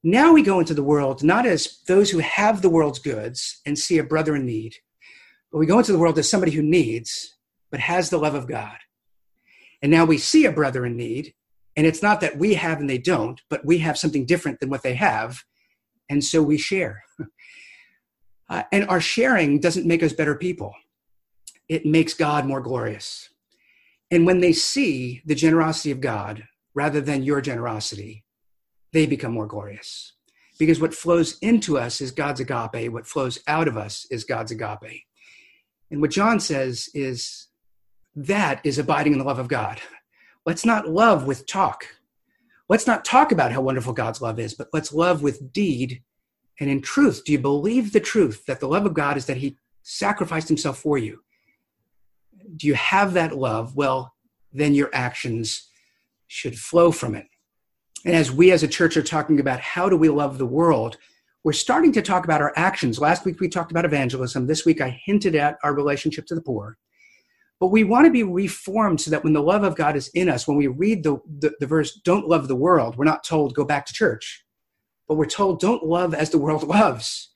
now 0.04 0.34
we 0.34 0.42
go 0.42 0.60
into 0.60 0.74
the 0.74 0.84
world 0.84 1.24
not 1.24 1.46
as 1.46 1.80
those 1.88 2.10
who 2.10 2.20
have 2.20 2.62
the 2.62 2.70
world's 2.70 3.00
goods 3.00 3.62
and 3.66 3.78
see 3.78 3.98
a 3.98 4.04
brother 4.04 4.36
in 4.36 4.46
need, 4.46 4.76
but 5.52 5.60
we 5.60 5.66
go 5.66 5.80
into 5.80 5.92
the 5.92 6.00
world 6.00 6.18
as 6.18 6.30
somebody 6.30 6.52
who 6.52 6.62
needs, 6.62 7.36
but 7.70 7.80
has 7.80 8.10
the 8.10 8.18
love 8.18 8.36
of 8.36 8.48
God. 8.48 8.78
And 9.82 9.92
now 9.92 10.06
we 10.06 10.18
see 10.18 10.46
a 10.46 10.52
brother 10.52 10.86
in 10.86 10.96
need, 10.96 11.34
and 11.76 11.86
it's 11.86 12.04
not 12.04 12.22
that 12.22 12.38
we 12.38 12.56
have 12.56 12.80
and 12.80 12.90
they 12.90 12.98
don't, 12.98 13.42
but 13.50 13.66
we 13.66 13.80
have 13.80 13.98
something 13.98 14.26
different 14.26 14.60
than 14.60 14.70
what 14.70 14.84
they 14.84 14.96
have, 14.96 15.44
and 16.10 16.24
so 16.24 16.42
we 16.42 16.58
share. 16.58 17.04
Uh, 18.50 18.64
and 18.74 18.86
our 18.90 19.00
sharing 19.00 19.62
doesn't 19.62 19.88
make 19.88 20.04
us 20.04 20.12
better 20.12 20.36
people, 20.36 20.76
it 21.70 21.86
makes 21.86 22.14
God 22.14 22.46
more 22.46 22.60
glorious. 22.60 23.30
And 24.12 24.26
when 24.26 24.42
they 24.42 24.52
see 24.52 25.22
the 25.26 25.36
generosity 25.36 25.90
of 25.90 26.02
God 26.02 26.44
rather 26.74 27.00
than 27.00 27.24
your 27.24 27.40
generosity, 27.40 28.26
they 28.94 29.06
become 29.06 29.34
more 29.34 29.48
glorious. 29.48 30.14
Because 30.60 30.80
what 30.80 30.94
flows 30.94 31.38
into 31.40 31.78
us 31.78 32.02
is 32.02 32.12
God's 32.12 32.40
agape, 32.40 32.92
what 32.92 33.08
flows 33.08 33.40
out 33.48 33.68
of 33.68 33.78
us 33.78 34.06
is 34.12 34.24
God's 34.24 34.52
agape. 34.52 35.04
And 35.90 36.02
what 36.02 36.12
John 36.12 36.40
says 36.40 36.90
is 36.94 37.48
that 38.16 38.62
is 38.64 38.78
abiding 38.78 39.14
in 39.14 39.20
the 39.20 39.26
love 39.26 39.40
of 39.40 39.48
God. 39.48 39.82
Let's 40.46 40.66
not 40.66 40.88
love 40.88 41.26
with 41.26 41.48
talk. 41.48 41.86
Let's 42.70 42.88
not 42.88 43.06
talk 43.06 43.32
about 43.32 43.52
how 43.52 43.62
wonderful 43.62 43.94
God's 43.94 44.22
love 44.22 44.40
is, 44.40 44.54
but 44.54 44.70
let's 44.74 44.94
love 44.94 45.22
with 45.22 45.52
deed 45.52 46.04
and 46.60 46.70
in 46.70 46.82
truth. 46.82 47.24
Do 47.26 47.32
you 47.32 47.40
believe 47.40 47.92
the 47.92 48.00
truth 48.00 48.46
that 48.46 48.60
the 48.60 48.68
love 48.68 48.86
of 48.86 48.94
God 48.94 49.18
is 49.18 49.26
that 49.26 49.38
He 49.38 49.58
sacrificed 49.84 50.48
Himself 50.48 50.78
for 50.78 50.98
you? 50.98 51.24
Do 52.56 52.68
you 52.68 52.76
have 52.76 53.14
that 53.14 53.38
love? 53.38 53.76
Well, 53.76 54.14
then 54.54 54.74
your 54.74 54.90
actions 54.94 55.70
should 56.28 56.58
flow 56.58 56.92
from 56.92 57.16
it. 57.16 57.28
And 58.06 58.16
as 58.16 58.32
we 58.32 58.52
as 58.52 58.64
a 58.64 58.68
church 58.68 58.98
are 58.98 59.04
talking 59.04 59.40
about 59.40 59.60
how 59.60 59.90
do 59.90 59.96
we 59.96 60.10
love 60.10 60.38
the 60.38 60.46
world, 60.46 60.98
we're 61.44 61.54
starting 61.54 61.92
to 61.94 62.02
talk 62.02 62.24
about 62.24 62.42
our 62.42 62.54
actions. 62.56 63.00
Last 63.00 63.26
week 63.26 63.40
we 63.40 63.50
talked 63.50 63.72
about 63.72 63.86
evangelism. 63.86 64.48
This 64.48 64.66
week 64.66 64.82
I 64.82 65.00
hinted 65.06 65.36
at 65.36 65.58
our 65.64 65.74
relationship 65.74 66.26
to 66.28 66.36
the 66.36 66.42
poor. 66.42 66.78
But 67.60 67.68
we 67.68 67.84
want 67.84 68.06
to 68.06 68.12
be 68.12 68.24
reformed 68.24 69.02
so 69.02 69.12
that 69.12 69.24
when 69.24 69.34
the 69.34 69.42
love 69.42 69.64
of 69.64 69.76
God 69.76 69.96
is 69.96 70.08
in 70.10 70.30
us, 70.30 70.48
when 70.48 70.58
we 70.58 70.68
read 70.68 71.04
the, 71.04 71.18
the, 71.40 71.54
the 71.60 71.68
verse, 71.68 71.94
don't 72.04 72.28
love 72.28 72.48
the 72.48 72.56
world, 72.56 72.98
we're 72.98 73.06
not 73.06 73.24
told 73.24 73.54
go 73.54 73.64
back 73.64 73.86
to 73.86 73.94
church. 73.94 74.44
But 75.08 75.16
we're 75.16 75.26
told 75.26 75.60
don't 75.60 75.84
love 75.84 76.16
as 76.16 76.32
the 76.32 76.40
world 76.40 76.64
loves. 76.68 77.32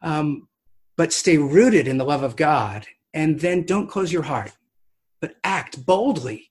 Um, 0.00 0.48
but 0.96 1.12
stay 1.12 1.38
rooted 1.38 1.88
in 1.88 1.98
the 1.98 2.04
love 2.04 2.22
of 2.22 2.36
God. 2.36 2.86
And 3.14 3.40
then 3.40 3.64
don't 3.64 3.90
close 3.90 4.12
your 4.12 4.22
heart, 4.22 4.52
but 5.20 5.34
act 5.44 5.84
boldly, 5.84 6.50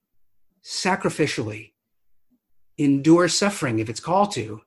sacrificially, 0.63 1.70
endure 2.83 3.27
suffering 3.27 3.79
if 3.79 3.89
it's 3.89 3.99
called 3.99 4.31
to, 4.33 4.61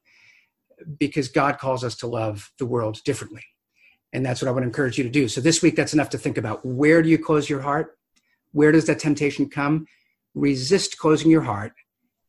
because 0.99 1.29
God 1.29 1.59
calls 1.59 1.85
us 1.85 1.97
to 1.97 2.07
love 2.07 2.51
the 2.59 2.67
world 2.67 3.03
differently. 3.05 3.45
And 4.13 4.25
that's 4.25 4.41
what 4.41 4.49
I 4.49 4.53
would 4.53 4.63
encourage 4.63 4.99
you 4.99 5.05
to 5.05 5.11
do. 5.11 5.29
So 5.29 5.41
this 5.41 5.63
week, 5.63 5.77
that's 5.77 5.95
enough 5.95 6.11
to 6.11 6.19
think 6.19 6.39
about. 6.39 6.65
Where 6.65 7.03
do 7.03 7.09
you 7.09 7.19
close 7.19 7.51
your 7.51 7.61
heart? 7.61 7.99
Where 8.53 8.71
does 8.71 8.87
that 8.87 9.01
temptation 9.01 9.49
come? 9.49 9.87
Resist 10.35 10.99
closing 10.99 11.31
your 11.31 11.43
heart 11.43 11.73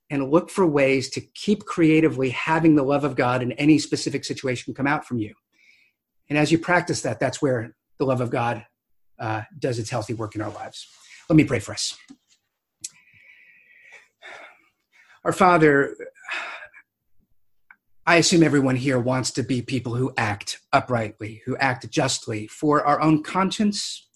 and 0.10 0.32
look 0.32 0.50
for 0.50 0.66
ways 0.66 1.10
to 1.12 1.22
keep 1.22 1.66
creatively 1.66 2.30
having 2.30 2.76
the 2.76 2.84
love 2.84 3.04
of 3.04 3.16
God 3.16 3.42
in 3.42 3.52
any 3.54 3.78
specific 3.78 4.24
situation 4.24 4.74
come 4.74 4.88
out 4.88 5.06
from 5.06 5.18
you. 5.20 5.34
And 6.30 6.38
as 6.38 6.52
you 6.52 6.58
practice 6.58 7.02
that, 7.02 7.20
that's 7.20 7.42
where 7.42 7.76
the 7.98 8.06
love 8.06 8.22
of 8.22 8.30
God 8.30 8.66
uh, 9.20 9.44
does 9.58 9.80
its 9.80 9.90
healthy 9.90 10.14
work 10.14 10.36
in 10.36 10.42
our 10.42 10.52
lives. 10.52 10.88
Let 11.30 11.36
me 11.36 11.44
pray 11.44 11.60
for 11.60 11.74
us. 11.74 11.98
Our 15.26 15.34
Father, 15.34 15.98
I 18.06 18.18
assume 18.18 18.44
everyone 18.44 18.76
here 18.76 19.00
wants 19.00 19.32
to 19.32 19.42
be 19.42 19.64
people 19.64 19.96
who 19.96 20.14
act 20.18 20.60
uprightly, 20.72 21.42
who 21.48 21.58
act 21.58 21.90
justly 21.90 22.46
for 22.46 22.86
our 22.86 23.02
own 23.02 23.24
conscience, 23.24 24.08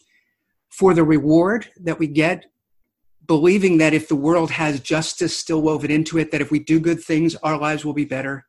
for 0.69 0.93
the 0.93 1.03
reward 1.03 1.71
that 1.79 1.97
we 1.97 2.05
get, 2.05 2.45
believing 3.25 3.79
that 3.79 3.95
if 3.95 4.07
the 4.07 4.15
world 4.15 4.51
has 4.51 4.81
justice 4.81 5.35
still 5.35 5.63
woven 5.63 5.89
into 5.89 6.19
it, 6.19 6.29
that 6.29 6.41
if 6.41 6.51
we 6.51 6.59
do 6.59 6.79
good 6.79 7.01
things, 7.01 7.35
our 7.37 7.57
lives 7.57 7.83
will 7.83 7.95
be 7.95 8.05
better. 8.05 8.45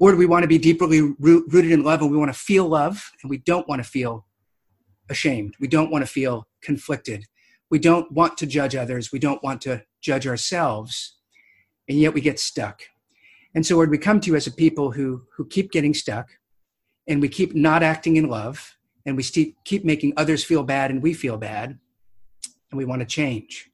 Or 0.00 0.12
do 0.12 0.16
we 0.16 0.24
want 0.24 0.44
to 0.44 0.48
be 0.48 0.56
deeply 0.56 1.02
rooted 1.18 1.70
in 1.70 1.84
love 1.84 2.00
and 2.00 2.10
we 2.10 2.16
want 2.16 2.32
to 2.32 2.38
feel 2.38 2.66
love 2.66 3.10
and 3.22 3.28
we 3.28 3.36
don't 3.36 3.68
want 3.68 3.84
to 3.84 3.90
feel 3.90 4.24
ashamed? 5.10 5.54
We 5.60 5.68
don't 5.68 5.90
want 5.90 6.00
to 6.00 6.10
feel 6.10 6.48
conflicted. 6.62 7.26
We 7.68 7.78
don't 7.78 8.10
want 8.10 8.38
to 8.38 8.46
judge 8.46 8.74
others. 8.74 9.12
We 9.12 9.18
don't 9.18 9.44
want 9.44 9.60
to 9.62 9.82
judge 10.00 10.26
ourselves. 10.26 11.16
And 11.88 11.98
yet 11.98 12.14
we 12.14 12.20
get 12.20 12.38
stuck 12.38 12.82
and 13.54 13.66
so, 13.66 13.76
Lord, 13.76 13.90
we 13.90 13.98
come 13.98 14.20
to 14.20 14.30
you 14.30 14.36
as 14.36 14.46
a 14.46 14.52
people 14.52 14.92
who, 14.92 15.22
who 15.36 15.46
keep 15.46 15.72
getting 15.72 15.94
stuck 15.94 16.28
and 17.06 17.20
we 17.20 17.28
keep 17.28 17.54
not 17.54 17.82
acting 17.82 18.16
in 18.16 18.28
love 18.28 18.76
and 19.06 19.16
we 19.16 19.22
st- 19.22 19.56
keep 19.64 19.84
making 19.84 20.12
others 20.16 20.44
feel 20.44 20.62
bad 20.62 20.90
and 20.90 21.02
we 21.02 21.14
feel 21.14 21.36
bad 21.36 21.78
and 22.70 22.78
we 22.78 22.84
want 22.84 23.00
to 23.00 23.06
change. 23.06 23.70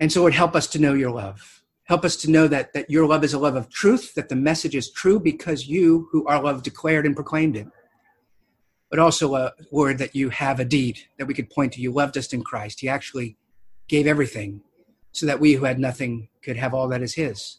And 0.00 0.12
so, 0.12 0.20
Lord, 0.20 0.34
help 0.34 0.54
us 0.54 0.68
to 0.68 0.78
know 0.78 0.94
your 0.94 1.10
love. 1.10 1.62
Help 1.84 2.04
us 2.04 2.16
to 2.16 2.30
know 2.30 2.46
that, 2.48 2.72
that 2.74 2.88
your 2.88 3.06
love 3.06 3.24
is 3.24 3.34
a 3.34 3.38
love 3.38 3.56
of 3.56 3.68
truth, 3.68 4.14
that 4.14 4.28
the 4.28 4.36
message 4.36 4.76
is 4.76 4.90
true 4.90 5.18
because 5.18 5.66
you, 5.66 6.08
who 6.12 6.26
are 6.26 6.42
love, 6.42 6.62
declared 6.62 7.06
and 7.06 7.16
proclaimed 7.16 7.56
it. 7.56 7.66
But 8.90 9.00
also, 9.00 9.34
uh, 9.34 9.50
Lord, 9.72 9.98
that 9.98 10.14
you 10.14 10.30
have 10.30 10.60
a 10.60 10.64
deed 10.64 10.98
that 11.18 11.26
we 11.26 11.34
could 11.34 11.50
point 11.50 11.72
to. 11.74 11.80
You 11.80 11.92
loved 11.92 12.16
us 12.16 12.32
in 12.32 12.42
Christ. 12.42 12.80
He 12.80 12.88
actually 12.88 13.36
gave 13.88 14.06
everything 14.06 14.62
so 15.12 15.26
that 15.26 15.40
we 15.40 15.52
who 15.54 15.64
had 15.64 15.78
nothing 15.78 16.28
could 16.42 16.56
have 16.56 16.74
all 16.74 16.88
that 16.88 17.02
is 17.02 17.14
His. 17.14 17.58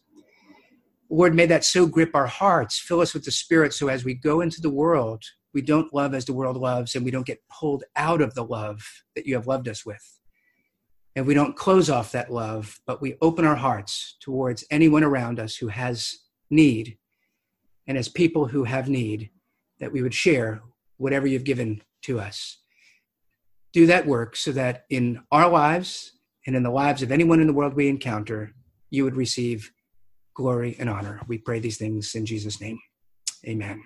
Lord, 1.10 1.34
may 1.34 1.48
that 1.48 1.66
so 1.66 1.88
grip 1.88 2.12
our 2.14 2.28
hearts, 2.28 2.80
fill 2.80 3.02
us 3.02 3.14
with 3.14 3.26
the 3.26 3.32
Spirit, 3.32 3.74
so 3.74 3.88
as 3.88 4.06
we 4.06 4.14
go 4.14 4.42
into 4.42 4.62
the 4.62 4.70
world, 4.70 5.24
we 5.54 5.62
don't 5.62 5.94
love 5.94 6.14
as 6.14 6.26
the 6.26 6.34
world 6.34 6.58
loves, 6.58 6.96
and 6.96 7.04
we 7.04 7.12
don't 7.12 7.26
get 7.26 7.42
pulled 7.50 7.84
out 7.96 8.22
of 8.22 8.36
the 8.36 8.44
love 8.44 8.88
that 9.16 9.26
you 9.26 9.34
have 9.36 9.48
loved 9.48 9.68
us 9.68 9.86
with. 9.86 10.20
And 11.16 11.26
we 11.26 11.34
don't 11.34 11.56
close 11.56 11.90
off 11.90 12.12
that 12.12 12.32
love, 12.32 12.80
but 12.86 13.02
we 13.02 13.18
open 13.22 13.44
our 13.44 13.56
hearts 13.56 14.16
towards 14.20 14.64
anyone 14.70 15.04
around 15.04 15.40
us 15.40 15.56
who 15.56 15.68
has 15.68 16.20
need. 16.52 16.98
And 17.88 17.98
as 17.98 18.08
people 18.08 18.46
who 18.46 18.64
have 18.64 18.88
need, 18.88 19.32
that 19.80 19.92
we 19.92 20.04
would 20.04 20.14
share 20.14 20.62
whatever 20.98 21.26
you've 21.26 21.44
given 21.44 21.82
to 22.04 22.20
us. 22.20 22.58
Do 23.74 23.88
that 23.88 24.06
work 24.06 24.36
so 24.36 24.52
that 24.52 24.86
in 24.90 25.22
our 25.32 25.50
lives 25.50 26.14
and 26.50 26.56
in 26.56 26.64
the 26.64 26.72
lives 26.72 27.04
of 27.04 27.12
anyone 27.12 27.40
in 27.40 27.46
the 27.46 27.54
world 27.54 27.76
we 27.76 27.88
encounter, 27.88 28.56
you 28.90 29.04
would 29.04 29.16
receive 29.16 29.72
glory, 30.34 30.76
and 30.80 30.90
honor. 30.90 31.20
We 31.28 31.38
pray 31.38 31.60
these 31.60 31.78
things 31.78 32.16
in 32.16 32.26
Jesus' 32.26 32.60
name. 32.60 32.80
Amen. 33.46 33.84